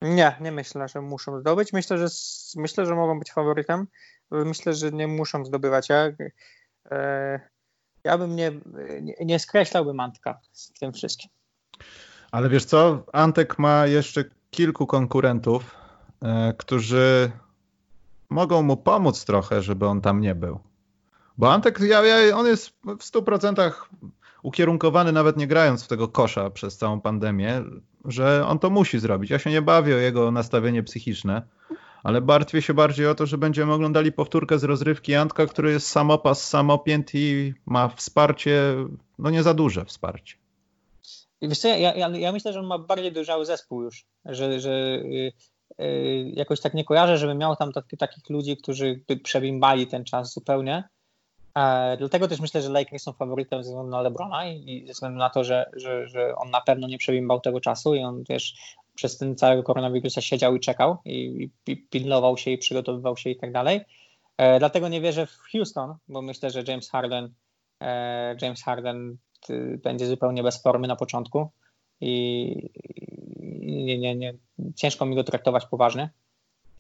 Nie, 0.02 0.36
nie 0.42 0.52
myślę, 0.52 0.88
że 0.88 1.02
muszą 1.02 1.40
zdobyć. 1.40 1.74
Myślę, 1.74 1.98
że 1.98 2.08
myślę, 2.56 2.86
że 2.86 2.96
mogą 2.96 3.20
być 3.20 3.32
faworytem. 3.32 3.88
Myślę, 4.32 4.74
że 4.74 4.92
nie 4.92 5.08
muszą 5.08 5.46
zdobywać. 5.46 5.90
Ja, 5.90 6.12
e, 6.92 7.40
ja 8.04 8.18
bym 8.18 8.36
nie, 8.36 8.52
nie, 9.02 9.14
nie 9.26 9.40
skreślałbym 9.40 10.00
Antka 10.00 10.40
tym 10.80 10.94
wszystkim. 10.94 11.30
Ale 12.32 12.50
wiesz 12.50 12.66
co? 12.66 13.04
Antek 13.14 13.60
ma 13.60 13.88
jeszcze 13.88 14.24
kilku 14.52 14.88
konkurentów, 14.88 15.76
e, 16.22 16.54
którzy 16.58 17.32
mogą 18.30 18.62
mu 18.62 18.78
pomóc 18.78 19.26
trochę, 19.26 19.62
żeby 19.62 19.88
on 19.88 20.02
tam 20.02 20.22
nie 20.22 20.36
był. 20.36 20.60
Bo 21.38 21.54
Antek, 21.54 21.80
ja, 21.80 22.06
ja, 22.06 22.38
on 22.38 22.48
jest 22.48 22.70
w 22.70 23.04
100% 23.04 23.72
ukierunkowany, 24.44 25.12
nawet 25.12 25.38
nie 25.38 25.48
grając 25.48 25.84
w 25.84 25.88
tego 25.88 26.08
kosza 26.08 26.50
przez 26.50 26.78
całą 26.78 27.02
pandemię, 27.02 27.64
że 28.06 28.48
on 28.48 28.60
to 28.60 28.70
musi 28.70 29.00
zrobić. 29.00 29.32
Ja 29.32 29.40
się 29.40 29.50
nie 29.50 29.62
bawię 29.62 29.96
o 29.96 30.00
jego 30.00 30.32
nastawienie 30.32 30.84
psychiczne, 30.84 31.42
ale 32.04 32.22
martwię 32.22 32.62
się 32.62 32.74
bardziej 32.74 33.08
o 33.08 33.16
to, 33.16 33.26
że 33.26 33.38
będziemy 33.38 33.74
oglądali 33.74 34.12
powtórkę 34.12 34.60
z 34.60 34.64
rozrywki 34.64 35.16
Antka, 35.16 35.46
który 35.46 35.72
jest 35.72 35.88
samopas, 35.88 36.48
samopięt 36.48 37.16
i 37.16 37.54
ma 37.66 37.90
wsparcie, 37.90 38.76
no 39.20 39.30
nie 39.30 39.44
za 39.44 39.54
duże 39.54 39.86
wsparcie. 39.86 40.36
Wiesz 41.42 41.60
co, 41.60 41.68
ja, 41.68 41.78
ja, 41.78 42.10
ja 42.10 42.32
myślę, 42.32 42.54
że 42.54 42.60
on 42.60 42.66
ma 42.66 42.80
bardziej 42.80 43.12
dojrzały 43.12 43.46
zespół 43.46 43.84
już, 43.84 44.06
że, 44.26 44.60
że 44.60 44.72
yy, 45.78 46.32
jakoś 46.34 46.62
tak 46.62 46.74
nie 46.74 46.86
kojarzę, 46.86 47.18
żeby 47.18 47.36
miał 47.36 47.56
tam 47.56 47.72
tak, 47.72 47.86
takich 48.00 48.30
ludzi, 48.30 48.58
którzy 48.58 49.04
by 49.08 49.18
przebimbali 49.18 49.88
ten 49.88 50.06
czas 50.06 50.34
zupełnie. 50.34 50.84
E, 51.58 51.98
dlatego 51.98 52.28
też 52.28 52.40
myślę, 52.40 52.62
że 52.62 52.70
Lakers 52.70 53.04
są 53.04 53.14
faworytem 53.14 53.64
ze 53.64 53.70
względu 53.70 53.92
na 53.92 54.02
LeBrona 54.02 54.46
i, 54.46 54.84
i 54.84 54.88
ze 54.88 54.94
względu 54.94 55.20
na 55.20 55.30
to, 55.30 55.44
że, 55.44 55.70
że, 55.74 56.08
że 56.08 56.36
on 56.36 56.50
na 56.50 56.62
pewno 56.62 56.88
nie 56.88 56.98
przebimbał 56.98 57.40
tego 57.40 57.62
czasu 57.62 57.96
i 57.96 58.00
on 58.00 58.24
też 58.24 58.56
przez 58.96 59.18
ten 59.18 59.36
całego 59.36 59.64
koronawirusa 59.64 60.22
siedział 60.22 60.56
i 60.56 60.60
czekał 60.60 60.98
i, 61.06 61.50
i, 61.68 61.78
pilnował 61.78 62.38
się 62.38 62.52
i 62.52 62.58
przygotowywał 62.58 63.18
się 63.18 63.30
i 63.30 63.38
tak 63.38 63.52
dalej. 63.52 63.82
E, 64.38 64.60
dlatego 64.60 64.88
nie 64.88 65.02
wierzę 65.02 65.26
w 65.26 65.38
Houston, 65.52 65.96
bo 66.08 66.22
myślę, 66.22 66.50
że 66.50 66.64
James 66.68 66.90
Harden 66.90 67.34
e, 67.82 68.36
James 68.42 68.64
Harden 68.64 69.18
y, 69.50 69.80
będzie 69.84 70.08
zupełnie 70.08 70.44
bez 70.44 70.62
formy 70.62 70.88
na 70.88 70.96
początku 70.96 71.50
i, 72.02 72.70
i 73.62 73.84
nie, 73.84 74.00
nie, 74.00 74.16
nie, 74.16 74.34
ciężko 74.76 75.06
mi 75.06 75.16
go 75.16 75.24
traktować 75.24 75.66
poważnie 75.66 76.10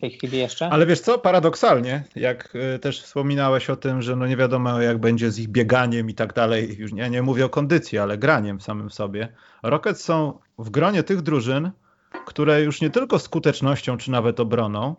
tej 0.02 0.12
chwili 0.12 0.38
jeszcze. 0.38 0.70
Ale 0.70 0.86
wiesz 0.86 1.00
co, 1.00 1.18
paradoksalnie, 1.18 2.04
jak 2.16 2.56
y, 2.76 2.80
też 2.80 3.02
wspominałeś 3.02 3.70
o 3.70 3.76
tym, 3.76 4.02
że 4.02 4.16
no 4.16 4.28
nie 4.28 4.38
wiadomo 4.38 4.82
jak 4.82 4.98
będzie 4.98 5.32
z 5.32 5.40
ich 5.40 5.48
bieganiem 5.48 6.10
i 6.10 6.14
tak 6.14 6.34
dalej, 6.34 6.76
już 6.78 6.94
nie, 6.94 7.10
nie 7.10 7.22
mówię 7.22 7.46
o 7.46 7.50
kondycji, 7.50 7.98
ale 7.98 8.18
graniem 8.18 8.62
samym 8.62 8.90
sobie. 8.90 9.34
Rockets 9.64 10.04
są 10.04 10.40
w 10.58 10.70
gronie 10.70 11.04
tych 11.04 11.22
drużyn, 11.22 11.72
które 12.26 12.62
już 12.62 12.82
nie 12.82 12.90
tylko 12.90 13.20
skutecznością 13.20 13.98
czy 13.98 14.12
nawet 14.12 14.40
obroną, 14.40 14.96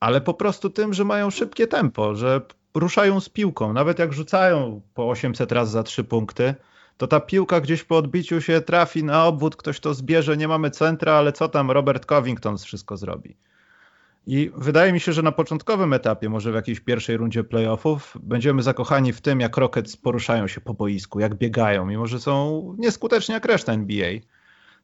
ale 0.00 0.20
po 0.20 0.34
prostu 0.34 0.70
tym, 0.70 0.94
że 0.94 1.04
mają 1.04 1.30
szybkie 1.30 1.66
tempo, 1.66 2.14
że 2.14 2.40
ruszają 2.74 3.20
z 3.20 3.28
piłką. 3.28 3.72
Nawet 3.72 3.98
jak 3.98 4.12
rzucają 4.12 4.80
po 4.94 5.08
800 5.10 5.52
razy 5.52 5.72
za 5.72 5.82
3 5.82 6.04
punkty, 6.04 6.54
to 6.96 7.06
ta 7.06 7.20
piłka 7.20 7.60
gdzieś 7.60 7.84
po 7.84 7.96
odbiciu 7.96 8.40
się 8.40 8.60
trafi 8.60 9.04
na 9.04 9.24
obwód, 9.24 9.56
ktoś 9.56 9.80
to 9.80 9.94
zbierze, 9.94 10.36
nie 10.36 10.48
mamy 10.48 10.70
centra, 10.70 11.12
ale 11.12 11.32
co 11.32 11.48
tam 11.48 11.70
Robert 11.70 12.06
Covington 12.06 12.58
wszystko 12.58 12.96
zrobi. 12.96 13.36
I 14.26 14.50
wydaje 14.56 14.92
mi 14.92 15.00
się, 15.00 15.12
że 15.12 15.22
na 15.22 15.32
początkowym 15.32 15.92
etapie, 15.92 16.28
może 16.28 16.52
w 16.52 16.54
jakiejś 16.54 16.80
pierwszej 16.80 17.16
rundzie 17.16 17.44
playoffów, 17.44 18.16
będziemy 18.22 18.62
zakochani 18.62 19.12
w 19.12 19.20
tym, 19.20 19.40
jak 19.40 19.56
Rockets 19.56 19.96
poruszają 19.96 20.46
się 20.46 20.60
po 20.60 20.74
boisku, 20.74 21.20
jak 21.20 21.34
biegają, 21.34 21.86
mimo 21.86 22.06
że 22.06 22.20
są 22.20 22.62
nieskuteczni 22.78 23.32
jak 23.32 23.44
reszta 23.44 23.72
NBA. 23.72 24.08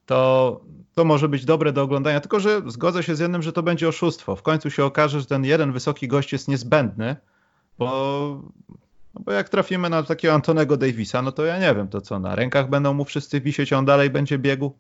To, 0.07 0.61
to 0.95 1.05
może 1.05 1.29
być 1.29 1.45
dobre 1.45 1.73
do 1.73 1.83
oglądania, 1.83 2.21
tylko 2.21 2.41
że 2.41 2.63
zgodzę 2.67 3.03
się 3.03 3.17
z 3.17 3.19
jednym, 3.21 3.43
że 3.43 3.53
to 3.53 3.63
będzie 3.63 3.89
oszustwo. 3.89 4.37
W 4.37 4.43
końcu 4.43 4.71
się 4.71 4.85
okaże, 4.85 5.21
że 5.21 5.27
ten 5.27 5.45
jeden 5.45 5.73
wysoki 5.73 6.09
gość 6.09 6.33
jest 6.33 6.49
niezbędny, 6.49 7.17
bo, 7.79 7.87
no 9.15 9.21
bo 9.25 9.33
jak 9.33 9.49
trafimy 9.49 9.91
na 9.91 10.03
takiego 10.03 10.35
Antonego 10.35 10.77
Davisa, 10.77 11.23
no 11.23 11.33
to 11.33 11.45
ja 11.45 11.59
nie 11.59 11.75
wiem, 11.75 11.89
to 11.89 12.01
co, 12.01 12.19
na 12.19 12.35
rękach 12.35 12.71
będą 12.71 12.95
mu 12.95 13.05
wszyscy 13.05 13.41
wisieć, 13.41 13.73
on 13.73 13.85
dalej 13.85 14.11
będzie 14.11 14.39
biegł? 14.39 14.73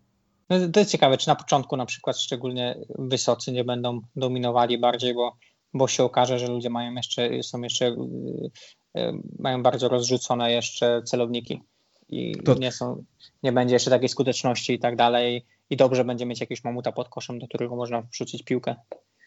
No, 0.50 0.56
to 0.72 0.80
jest 0.80 0.92
ciekawe, 0.92 1.16
czy 1.16 1.28
na 1.28 1.36
początku 1.36 1.76
na 1.76 1.86
przykład 1.86 2.18
szczególnie 2.18 2.78
wysocy 2.98 3.52
nie 3.52 3.64
będą 3.64 4.00
dominowali 4.16 4.78
bardziej, 4.78 5.14
bo, 5.14 5.36
bo 5.74 5.88
się 5.88 6.04
okaże, 6.04 6.38
że 6.38 6.46
ludzie 6.46 6.70
mają 6.70 6.94
jeszcze, 6.94 7.42
są 7.42 7.60
jeszcze, 7.62 7.86
y, 7.86 9.00
y, 9.00 9.12
mają 9.38 9.62
bardzo 9.62 9.88
rozrzucone 9.88 10.52
jeszcze 10.52 11.02
celowniki 11.02 11.62
i 12.08 12.36
to... 12.44 12.54
nie, 12.54 12.72
są, 12.72 13.04
nie 13.42 13.52
będzie 13.52 13.74
jeszcze 13.74 13.90
takiej 13.90 14.08
skuteczności 14.08 14.72
i 14.72 14.78
tak 14.78 14.96
dalej 14.96 15.44
i 15.70 15.76
dobrze 15.76 16.04
będzie 16.04 16.26
mieć 16.26 16.40
jakiegoś 16.40 16.64
mamuta 16.64 16.92
pod 16.92 17.08
koszem, 17.08 17.38
do 17.38 17.48
którego 17.48 17.76
można 17.76 18.02
wrzucić 18.02 18.42
piłkę. 18.42 18.74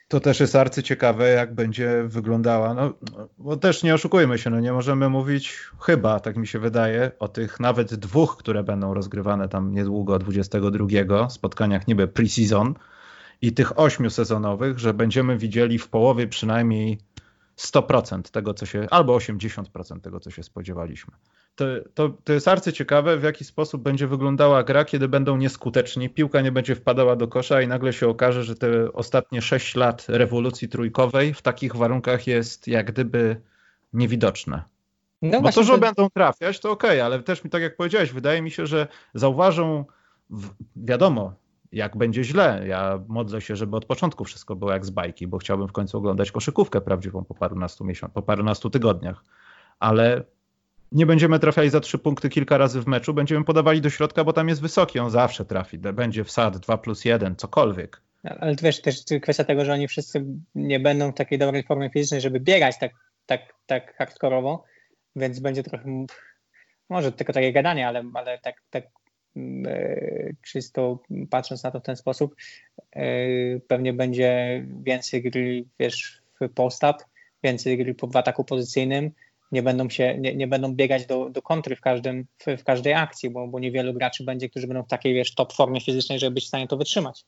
To 0.08 0.20
też 0.20 0.40
jest 0.40 0.56
arcyciekawe, 0.56 1.30
jak 1.30 1.56
będzie 1.56 2.04
wyglądała. 2.08 2.74
No, 2.74 2.94
bo 3.38 3.58
też 3.58 3.84
nie 3.84 3.94
oszukujmy 3.94 4.38
się, 4.38 4.50
no 4.50 4.60
nie 4.60 4.74
możemy 4.74 5.10
mówić 5.10 5.60
chyba, 5.82 6.20
tak 6.20 6.38
mi 6.38 6.48
się 6.48 6.60
wydaje, 6.60 7.12
o 7.20 7.28
tych 7.28 7.60
nawet 7.60 7.96
dwóch, 7.96 8.38
które 8.38 8.64
będą 8.64 8.94
rozgrywane 8.94 9.50
tam 9.50 9.74
niedługo, 9.74 10.20
22 10.20 11.30
spotkaniach 11.30 11.88
niby 11.88 12.08
pre-season 12.08 12.74
i 13.42 13.54
tych 13.54 13.80
ośmiu 13.80 14.10
sezonowych, 14.10 14.80
że 14.80 14.94
będziemy 14.94 15.38
widzieli 15.38 15.80
w 15.80 15.88
połowie 15.88 16.28
przynajmniej 16.28 16.98
100% 17.58 18.22
tego, 18.22 18.54
co 18.54 18.66
się, 18.66 18.88
albo 18.92 19.18
80% 19.18 20.02
tego, 20.02 20.20
co 20.20 20.32
się 20.32 20.44
spodziewaliśmy 20.44 21.14
to, 21.58 21.66
to, 21.94 22.10
to 22.24 22.34
jest 22.34 22.48
arcy 22.48 22.74
ciekawe, 22.74 23.18
w 23.18 23.24
jaki 23.24 23.46
sposób 23.46 23.82
będzie 23.82 24.08
wyglądała 24.08 24.64
gra, 24.64 24.86
kiedy 24.86 25.08
będą 25.08 25.38
nieskuteczni, 25.38 26.10
piłka 26.10 26.42
nie 26.42 26.52
będzie 26.52 26.76
wpadała 26.76 27.16
do 27.16 27.28
kosza 27.28 27.62
i 27.62 27.68
nagle 27.68 27.94
się 27.94 28.08
okaże, 28.08 28.44
że 28.44 28.56
te 28.56 28.94
ostatnie 28.94 29.42
6 29.42 29.76
lat 29.76 30.06
rewolucji 30.08 30.70
trójkowej 30.70 31.34
w 31.34 31.42
takich 31.42 31.76
warunkach 31.76 32.28
jest 32.28 32.68
jak 32.68 32.92
gdyby 32.92 33.42
niewidoczne. 33.94 34.64
No 35.22 35.42
Bo 35.42 35.52
to, 35.52 35.64
że 35.64 35.74
to... 35.74 35.80
będą 35.80 36.10
trafiać, 36.10 36.60
to 36.60 36.72
okej, 36.72 36.90
okay, 36.90 37.04
ale 37.04 37.24
też 37.24 37.44
mi 37.44 37.50
tak 37.50 37.62
jak 37.62 37.78
powiedziałeś, 37.78 38.12
wydaje 38.12 38.42
mi 38.42 38.52
się, 38.52 38.68
że 38.68 38.88
zauważą, 39.14 39.86
w, 40.30 40.50
wiadomo, 40.76 41.34
jak 41.72 41.98
będzie 41.98 42.24
źle. 42.24 42.64
Ja 42.68 43.00
modlę 43.08 43.42
się, 43.42 43.56
żeby 43.56 43.78
od 43.78 43.86
początku 43.86 44.24
wszystko 44.24 44.56
było 44.56 44.72
jak 44.72 44.86
z 44.86 44.90
bajki, 44.90 45.28
bo 45.28 45.38
chciałbym 45.38 45.68
w 45.68 45.72
końcu 45.72 45.98
oglądać 45.98 46.32
koszykówkę 46.32 46.82
prawdziwą 46.82 47.24
po 47.24 47.34
parunastu 47.34 47.86
miesiącach, 47.86 48.14
po 48.14 48.22
parunastu 48.22 48.70
tygodniach. 48.70 49.24
Ale 49.80 50.24
nie 50.92 51.06
będziemy 51.06 51.40
trafiali 51.40 51.70
za 51.70 51.80
trzy 51.80 51.98
punkty 51.98 52.30
kilka 52.30 52.58
razy 52.58 52.82
w 52.82 52.88
meczu, 52.88 53.14
będziemy 53.14 53.46
podawali 53.46 53.82
do 53.82 53.90
środka, 53.90 54.24
bo 54.24 54.34
tam 54.34 54.50
jest 54.50 54.62
wysoki, 54.62 55.00
on 55.00 55.10
zawsze 55.10 55.46
trafi, 55.46 55.78
będzie 55.78 56.24
wsad 56.24 56.58
2 56.58 56.78
plus 56.78 57.06
1, 57.06 57.36
cokolwiek. 57.36 58.02
Ale 58.24 58.56
wiesz, 58.62 58.82
też 58.82 59.04
kwestia 59.22 59.44
tego, 59.44 59.66
że 59.66 59.74
oni 59.74 59.88
wszyscy 59.88 60.26
nie 60.56 60.80
będą 60.80 61.12
w 61.12 61.16
takiej 61.16 61.40
dobrej 61.40 61.64
formie 61.64 61.90
fizycznej, 61.90 62.22
żeby 62.22 62.40
biegać 62.40 62.80
tak, 62.80 62.92
tak, 63.26 63.42
tak 63.66 63.96
hardkorowo, 63.96 64.64
więc 65.16 65.40
będzie 65.40 65.64
trochę, 65.64 66.06
może 66.90 67.12
tylko 67.12 67.34
takie 67.34 67.54
gadanie, 67.54 67.88
ale, 67.88 68.04
ale 68.14 68.40
tak, 68.40 68.56
tak 68.70 68.84
e, 69.68 70.32
czysto 70.42 71.00
patrząc 71.30 71.64
na 71.64 71.72
to 71.72 71.80
w 71.80 71.84
ten 71.84 71.96
sposób, 71.96 72.36
e, 72.96 73.06
pewnie 73.60 73.94
będzie 73.94 74.64
więcej 74.84 75.24
gry, 75.24 75.66
wiesz, 75.80 76.22
w 76.42 76.50
post-up, 76.50 76.98
więcej 77.44 77.78
gry 77.78 77.96
w 78.14 78.16
ataku 78.16 78.44
pozycyjnym, 78.44 79.12
nie 79.52 79.64
będą 79.64 79.90
się, 79.90 80.18
nie, 80.18 80.36
nie 80.36 80.48
będą 80.48 80.76
biegać 80.76 81.06
do, 81.06 81.30
do 81.30 81.42
kontry 81.42 81.76
w, 81.76 81.82
każdym, 81.82 82.26
w, 82.38 82.62
w 82.62 82.64
każdej 82.64 82.94
akcji, 82.94 83.30
bo, 83.30 83.48
bo 83.48 83.60
niewielu 83.60 83.94
graczy 83.94 84.24
będzie, 84.24 84.50
którzy 84.50 84.68
będą 84.68 84.84
w 84.84 84.88
takiej 84.88 85.14
wiesz, 85.14 85.36
top 85.36 85.54
formie 85.54 85.82
fizycznej, 85.82 86.20
żeby 86.20 86.34
być 86.34 86.44
w 86.44 86.48
stanie 86.48 86.68
to 86.68 86.78
wytrzymać. 86.78 87.26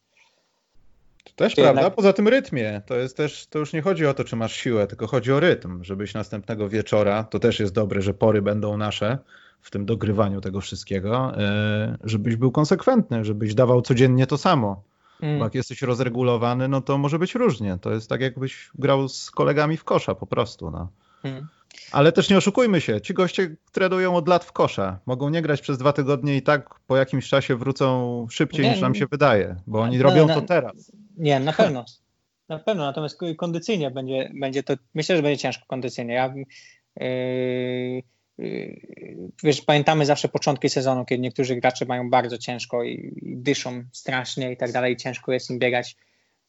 To 1.24 1.32
też 1.36 1.56
Czy 1.56 1.62
prawda, 1.62 1.82
jednak... 1.82 1.96
poza 1.96 2.14
tym 2.14 2.28
rytmie. 2.28 2.82
To 2.86 2.96
jest 2.96 3.18
też, 3.18 3.48
to 3.48 3.60
już 3.60 3.74
nie 3.74 3.82
chodzi 3.82 4.06
o 4.06 4.14
to, 4.14 4.24
czy 4.24 4.36
masz 4.36 4.56
siłę, 4.56 4.88
tylko 4.88 5.08
chodzi 5.08 5.32
o 5.32 5.40
rytm, 5.40 5.84
żebyś 5.84 6.14
następnego 6.14 6.70
wieczora, 6.70 7.24
to 7.24 7.40
też 7.40 7.60
jest 7.60 7.74
dobre, 7.74 8.02
że 8.02 8.14
pory 8.14 8.42
będą 8.42 8.78
nasze 8.78 9.18
w 9.62 9.72
tym 9.72 9.86
dogrywaniu 9.86 10.42
tego 10.42 10.62
wszystkiego, 10.62 11.38
e, 11.38 11.98
żebyś 12.04 12.36
był 12.36 12.52
konsekwentny, 12.52 13.26
żebyś 13.26 13.54
dawał 13.54 13.82
codziennie 13.82 14.28
to 14.28 14.38
samo. 14.38 14.84
Mm. 15.22 15.40
Bo 15.40 15.44
jak 15.44 15.56
jesteś 15.56 15.82
rozregulowany, 15.82 16.68
no 16.68 16.82
to 16.82 16.98
może 16.98 17.20
być 17.20 17.36
różnie. 17.36 17.78
To 17.82 17.92
jest 17.92 18.10
tak, 18.10 18.22
jakbyś 18.22 18.70
grał 18.76 19.10
z 19.10 19.32
kolegami 19.32 19.78
w 19.78 19.84
kosza 19.84 20.16
po 20.16 20.28
prostu. 20.28 20.72
No. 20.72 20.90
Mm. 21.24 21.48
Ale 21.92 22.12
też 22.12 22.30
nie 22.30 22.38
oszukujmy 22.38 22.82
się, 22.82 23.02
ci 23.02 23.14
goście 23.14 23.56
trenują 23.72 24.16
od 24.16 24.28
lat 24.28 24.46
w 24.46 24.52
kosza. 24.52 25.00
Mogą 25.06 25.30
nie 25.30 25.42
grać 25.42 25.62
przez 25.62 25.78
dwa 25.78 25.94
tygodnie 25.94 26.38
i 26.38 26.42
tak 26.42 26.80
po 26.88 26.98
jakimś 26.98 27.30
czasie 27.30 27.56
wrócą 27.56 28.28
szybciej 28.30 28.66
nie, 28.66 28.72
niż 28.72 28.82
nam 28.82 28.96
się 28.96 29.06
wydaje, 29.12 29.56
bo 29.68 29.80
oni 29.80 30.02
robią 30.02 30.28
to 30.28 30.42
teraz. 30.42 30.92
Nie, 31.18 31.40
na 31.40 31.54
pewno. 31.54 31.86
Na 32.50 32.60
pewno, 32.60 32.84
natomiast 32.84 33.20
kondycyjnie 33.38 33.92
będzie, 33.92 34.32
będzie 34.40 34.64
to, 34.64 34.74
myślę, 34.94 35.16
że 35.16 35.24
będzie 35.24 35.38
ciężko 35.38 35.66
kondycyjnie. 35.68 36.14
Ja, 36.14 36.34
yy, 36.96 38.04
wiesz, 39.44 39.62
pamiętamy 39.62 40.06
zawsze 40.06 40.30
początki 40.30 40.70
sezonu, 40.70 41.06
kiedy 41.06 41.22
niektórzy 41.22 41.56
gracze 41.56 41.86
mają 41.86 42.10
bardzo 42.10 42.38
ciężko 42.38 42.84
i, 42.84 43.14
i 43.22 43.38
dyszą 43.38 43.84
strasznie 43.92 44.52
i 44.52 44.58
tak 44.58 44.72
dalej, 44.72 44.98
ciężko 44.98 45.32
jest 45.32 45.50
im 45.50 45.60
biegać. 45.60 45.96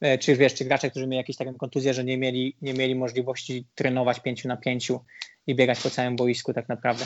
E, 0.01 0.19
czy 0.19 0.37
wiesz, 0.37 0.55
czy 0.55 0.65
gracze, 0.65 0.91
którzy 0.91 1.07
mieli 1.07 1.17
jakieś 1.17 1.37
taką 1.37 1.55
kontuzję, 1.55 1.95
że 1.95 2.05
nie 2.05 2.19
mieli, 2.19 2.57
nie 2.63 2.75
mieli 2.75 2.95
możliwości 2.95 3.67
trenować 3.75 4.21
pięciu 4.21 4.49
na 4.49 4.57
pięciu 4.57 5.01
i 5.47 5.55
biegać 5.55 5.81
po 5.81 5.91
całym 5.91 6.17
boisku 6.17 6.55
tak 6.55 6.69
naprawdę. 6.69 7.05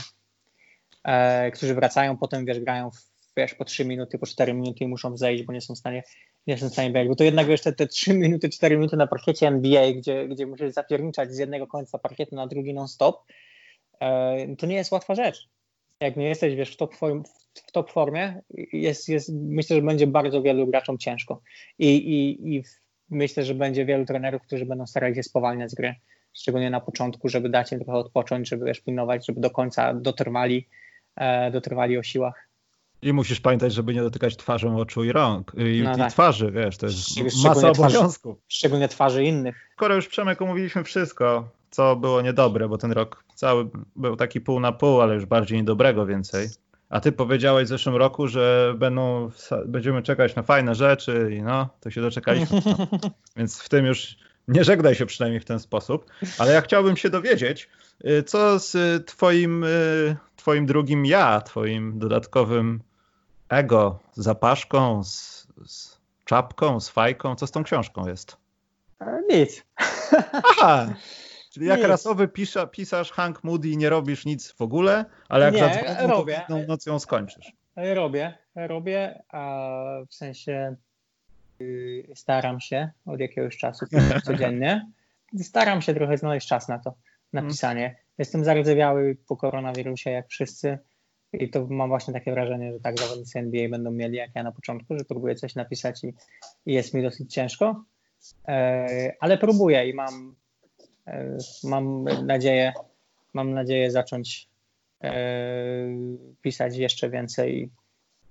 E, 1.05 1.51
którzy 1.51 1.75
wracają, 1.75 2.17
potem 2.17 2.45
wiesz, 2.45 2.61
grają 2.61 2.91
w, 2.91 3.15
wiesz, 3.37 3.55
po 3.55 3.65
3 3.65 3.85
minuty, 3.85 4.19
po 4.19 4.27
4 4.27 4.55
minuty 4.55 4.85
i 4.85 4.89
muszą 4.89 5.17
zejść, 5.17 5.45
bo 5.45 5.53
nie 5.53 5.61
są 5.61 5.75
w 5.75 5.79
stanie, 5.79 6.03
nie 6.47 6.59
są 6.59 6.69
w 6.69 6.73
stanie 6.73 6.89
biegać. 6.89 7.09
Bo 7.09 7.17
to 7.17 7.25
jednak 7.25 7.47
wiesz, 7.47 7.61
te, 7.61 7.73
te 7.73 7.87
3 7.87 8.15
minuty, 8.25 8.49
4 8.49 8.77
minuty 8.77 8.97
na 8.97 9.07
parkiecie 9.07 9.47
NBA, 9.47 9.93
gdzie, 9.93 10.29
gdzie 10.29 10.47
musisz 10.47 10.73
zapierniczać 10.73 11.33
z 11.33 11.39
jednego 11.39 11.67
końca 11.67 11.99
parkietu 11.99 12.37
na 12.37 12.47
drugi 12.47 12.75
non-stop, 12.75 13.25
e, 14.01 14.57
to 14.57 14.67
nie 14.67 14.77
jest 14.77 14.93
łatwa 14.93 15.15
rzecz. 15.15 15.49
Jak 16.01 16.17
nie 16.17 16.29
jesteś, 16.29 16.55
wiesz, 16.55 16.73
w 16.73 16.77
top, 16.77 16.95
form, 16.95 17.23
w 17.55 17.73
top 17.73 17.91
formie, 17.91 18.41
jest, 18.73 19.09
jest, 19.09 19.33
myślę, 19.35 19.77
że 19.77 19.83
będzie 19.83 20.07
bardzo 20.07 20.43
wielu 20.43 20.67
graczom 20.67 20.99
ciężko. 20.99 21.43
I, 21.79 21.97
i, 21.97 22.55
i 22.57 22.63
myślę, 23.11 23.45
że 23.45 23.55
będzie 23.55 23.85
wielu 23.85 24.05
trenerów, 24.05 24.43
którzy 24.43 24.67
będą 24.67 24.87
starali 24.87 25.15
się 25.15 25.23
spowalniać 25.23 25.75
gry, 25.75 25.95
szczególnie 26.33 26.71
na 26.71 26.81
początku, 26.81 27.29
żeby 27.29 27.49
dać 27.49 27.73
im 27.73 27.79
trochę 27.79 27.99
odpocząć, 27.99 28.49
żeby 28.49 28.65
wiesz, 28.65 28.81
pilnować, 28.81 29.27
żeby 29.27 29.41
do 29.41 29.51
końca 29.51 29.95
dotrwali, 29.95 30.69
e, 31.17 31.51
dotrwali 31.51 31.99
o 31.99 32.03
siłach. 32.03 32.49
I 33.03 33.13
musisz 33.13 33.41
pamiętać, 33.41 33.73
żeby 33.73 33.95
nie 33.95 34.01
dotykać 34.01 34.37
twarzą 34.37 34.79
oczu 34.79 35.05
i 35.05 35.13
rąk, 35.13 35.53
i, 35.57 35.83
no 35.83 35.97
tak. 35.97 36.13
twarzy, 36.13 36.53
wiesz, 36.53 36.77
to 36.77 36.87
jest 36.87 37.45
masa 37.45 37.71
obowiązków. 37.71 38.37
Twarzy, 38.37 38.49
szczególnie 38.49 38.89
twarzy 38.89 39.25
innych. 39.25 39.71
Skoro 39.73 39.95
już 39.95 40.09
Przemek 40.09 40.43
omówiliśmy 40.43 40.85
wszystko, 40.85 41.49
co 41.71 41.97
było 41.97 42.23
niedobre, 42.23 42.69
bo 42.69 42.79
ten 42.79 42.93
rok 42.93 43.25
cały 43.35 43.69
był 43.97 44.17
taki 44.17 44.41
pół 44.41 44.61
na 44.61 44.73
pół, 44.73 45.01
ale 45.01 45.15
już 45.15 45.27
bardziej 45.27 45.59
niedobrego 45.59 46.07
więcej. 46.07 46.49
A 46.91 47.01
ty 47.01 47.13
powiedziałeś 47.13 47.65
w 47.65 47.69
zeszłym 47.69 47.97
roku, 47.97 48.29
że 48.29 48.75
będą, 48.79 49.31
będziemy 49.67 50.03
czekać 50.03 50.35
na 50.35 50.43
fajne 50.43 50.75
rzeczy 50.75 51.31
i 51.39 51.43
no, 51.43 51.69
to 51.81 51.91
się 51.91 52.01
doczekaliśmy. 52.01 52.61
Więc 53.37 53.63
w 53.63 53.69
tym 53.69 53.87
już 53.87 54.17
nie 54.49 54.65
żegnaj 54.65 54.95
się 54.95 55.07
przynajmniej 55.07 55.41
w 55.41 55.45
ten 55.45 55.61
sposób. 55.61 56.07
Ale 56.39 56.53
ja 56.53 56.61
chciałbym 56.61 56.97
się 56.97 57.11
dowiedzieć, 57.11 57.69
y, 58.05 58.23
co 58.23 58.59
z 58.59 59.07
twoim, 59.07 59.65
y, 59.65 60.17
twoim 60.37 60.67
drugim 60.67 61.07
ja, 61.07 61.41
twoim 61.41 61.99
dodatkowym 61.99 62.81
ego, 63.49 63.99
zapaszką, 64.13 65.05
z, 65.05 65.47
z 65.67 65.99
czapką, 66.25 66.81
z 66.81 66.89
fajką, 66.89 67.37
co 67.37 67.47
z 67.47 67.51
tą 67.51 67.65
książką 67.65 68.09
jest? 68.09 68.37
E, 69.01 69.21
nic. 69.31 69.65
Aha, 70.33 70.87
Czyli 71.55 71.67
jak 71.67 71.83
rasowy 71.83 72.29
pisza, 72.29 72.67
pisarz 72.67 73.13
Hank 73.13 73.45
Moody 73.45 73.77
nie 73.77 73.89
robisz 73.89 74.25
nic 74.25 74.53
w 74.53 74.61
ogóle, 74.61 75.05
ale 75.29 75.45
jak 75.45 75.55
nie, 75.55 76.07
robię. 76.07 76.41
to 76.85 77.01
skończysz. 77.01 77.53
Robię, 77.77 78.35
robię, 78.55 79.23
a 79.29 79.71
w 80.09 80.15
sensie 80.15 80.77
yy, 81.59 82.07
staram 82.15 82.61
się 82.61 82.91
od 83.07 83.21
jakiegoś 83.21 83.57
czasu 83.57 83.87
codziennie. 84.27 84.91
Staram 85.43 85.83
się 85.83 85.95
trochę 85.95 86.19
znaleźć 86.19 86.49
czas 86.49 86.69
na 86.69 86.79
to, 86.79 86.95
na 87.33 87.41
hmm. 87.41 87.53
pisanie. 87.53 87.97
Jestem 88.19 88.45
zardzewiały 88.45 89.17
po 89.29 89.37
koronawirusie 89.37 90.11
jak 90.11 90.29
wszyscy 90.29 90.79
i 91.33 91.51
to 91.51 91.67
mam 91.67 91.89
właśnie 91.89 92.15
takie 92.15 92.33
wrażenie, 92.33 92.73
że 92.73 92.81
tak 92.81 92.99
zawodnicy 92.99 93.39
NBA 93.39 93.69
będą 93.69 93.91
mieli 93.91 94.17
jak 94.17 94.31
ja 94.35 94.43
na 94.43 94.53
początku, 94.53 94.99
że 94.99 95.05
próbuję 95.05 95.35
coś 95.35 95.55
napisać 95.55 96.05
i, 96.05 96.15
i 96.67 96.73
jest 96.73 96.95
mi 96.95 97.03
dosyć 97.03 97.35
ciężko. 97.35 97.85
E, 98.49 99.13
ale 99.21 99.39
próbuję 99.39 99.89
i 99.89 99.95
mam 99.95 100.35
mam 101.65 102.05
nadzieję, 102.05 102.73
mam 103.35 103.55
nadzieję 103.55 103.91
zacząć 103.91 104.49
e, 105.03 105.15
pisać 106.43 106.77
jeszcze 106.77 107.11
więcej 107.11 107.71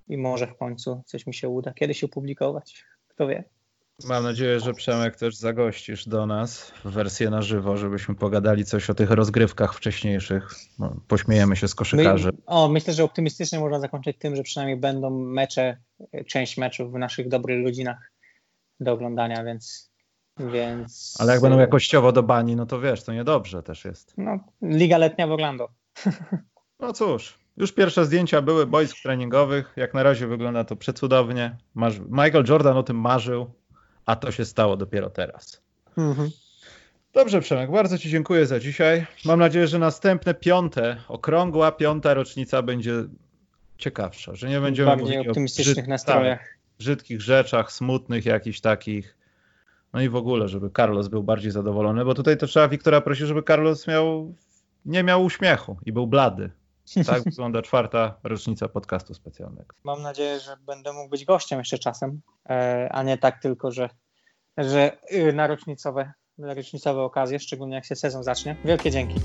i 0.08 0.18
może 0.18 0.48
w 0.48 0.58
końcu 0.58 1.02
coś 1.06 1.28
mi 1.28 1.34
się 1.34 1.50
uda 1.50 1.74
kiedyś 1.74 2.04
opublikować. 2.04 2.86
Kto 3.08 3.28
wie. 3.28 3.44
Mam 4.04 4.24
nadzieję, 4.24 4.60
że 4.60 4.74
Przemek 4.74 5.16
też 5.16 5.36
zagościsz 5.36 6.08
do 6.08 6.26
nas 6.26 6.72
w 6.86 6.92
wersję 6.92 7.30
na 7.30 7.42
żywo, 7.42 7.78
żebyśmy 7.78 8.16
pogadali 8.16 8.66
coś 8.66 8.90
o 8.90 8.94
tych 8.94 9.12
rozgrywkach 9.12 9.74
wcześniejszych. 9.74 10.50
No, 10.80 10.96
pośmiejemy 11.08 11.56
się 11.56 11.68
z 11.68 11.76
koszykarzy. 11.76 12.30
My, 12.32 12.38
o, 12.46 12.70
myślę, 12.70 12.94
że 12.94 13.04
optymistycznie 13.04 13.60
można 13.60 13.80
zakończyć 13.80 14.18
tym, 14.18 14.36
że 14.36 14.44
przynajmniej 14.44 14.78
będą 14.78 15.10
mecze, 15.10 15.78
część 16.28 16.58
meczów 16.58 16.92
w 16.92 16.98
naszych 16.98 17.28
dobrych 17.28 17.64
godzinach 17.64 18.12
do 18.80 18.92
oglądania, 18.92 19.44
więc 19.44 19.93
więc... 20.40 21.18
Ale 21.20 21.34
jak 21.34 21.42
będą 21.42 21.60
jakościowo 21.60 22.12
do 22.12 22.24
bani, 22.24 22.56
no 22.56 22.66
to 22.66 22.80
wiesz, 22.80 23.04
to 23.04 23.14
niedobrze 23.14 23.64
też 23.64 23.86
jest. 23.86 24.14
No, 24.18 24.40
Liga 24.62 24.98
Letnia 24.98 25.28
w 25.28 25.32
Orlando. 25.32 25.70
No 26.80 26.94
cóż, 26.94 27.40
już 27.58 27.72
pierwsze 27.72 28.06
zdjęcia 28.06 28.42
były 28.42 28.68
boisk 28.68 28.98
treningowych. 29.04 29.74
Jak 29.76 29.94
na 29.94 30.04
razie 30.04 30.28
wygląda 30.28 30.64
to 30.64 30.76
przecudownie. 30.76 31.58
Michael 32.10 32.46
Jordan 32.50 32.78
o 32.78 32.84
tym 32.84 33.00
marzył, 33.00 33.52
a 34.06 34.16
to 34.16 34.32
się 34.32 34.46
stało 34.46 34.78
dopiero 34.78 35.10
teraz. 35.10 35.62
Mhm. 35.98 36.30
Dobrze, 37.14 37.42
Przemek, 37.42 37.72
bardzo 37.72 37.98
Ci 37.98 38.10
dziękuję 38.10 38.46
za 38.46 38.60
dzisiaj. 38.60 39.06
Mam 39.26 39.40
nadzieję, 39.40 39.68
że 39.68 39.80
następne 39.80 40.34
piąte, 40.34 40.98
okrągła 41.08 41.72
piąta 41.72 42.14
rocznica 42.14 42.62
będzie 42.62 42.94
ciekawsza, 43.78 44.36
że 44.36 44.50
nie 44.50 44.60
będziemy 44.60 44.88
Bardziej 44.88 45.18
mówić 45.18 45.28
optymistycznych 45.28 45.78
o 45.78 45.82
brzyd... 45.82 45.88
nastrojach. 45.88 46.40
Tak, 46.40 46.58
brzydkich 46.80 47.22
rzeczach, 47.22 47.72
smutnych 47.72 48.26
jakichś 48.26 48.60
takich 48.60 49.18
no 49.94 50.02
i 50.02 50.10
w 50.10 50.16
ogóle, 50.16 50.48
żeby 50.48 50.70
Carlos 50.78 51.08
był 51.08 51.24
bardziej 51.24 51.52
zadowolony, 51.52 52.06
bo 52.06 52.14
tutaj 52.14 52.38
to 52.38 52.48
trzeba 52.48 52.68
Wiktora 52.68 53.02
prosić, 53.02 53.28
żeby 53.28 53.44
Carlos 53.44 53.88
miał, 53.88 54.36
nie 54.86 55.04
miał 55.04 55.24
uśmiechu 55.24 55.78
i 55.86 55.92
był 55.92 56.08
blady. 56.08 56.52
Tak 57.06 57.24
wygląda 57.30 57.62
czwarta 57.62 58.18
rocznica 58.24 58.68
podcastu 58.68 59.14
specjalnego. 59.14 59.76
Mam 59.84 60.02
nadzieję, 60.02 60.40
że 60.40 60.58
będę 60.58 60.94
mógł 60.94 61.10
być 61.10 61.26
gościem 61.26 61.60
jeszcze 61.60 61.80
czasem, 61.80 62.22
e, 62.50 62.90
a 62.92 63.04
nie 63.04 63.18
tak 63.18 63.42
tylko, 63.42 63.72
że, 63.72 63.90
że 64.58 64.98
y, 65.12 65.34
na 65.34 65.48
rocznicowe, 65.48 66.14
na 66.38 66.54
rocznicowe 66.54 67.02
okazje, 67.02 67.40
szczególnie 67.40 67.76
jak 67.76 67.86
się 67.86 67.96
sezon 67.96 68.24
zacznie. 68.24 68.56
Wielkie 68.66 68.92
dzięki. 68.92 69.16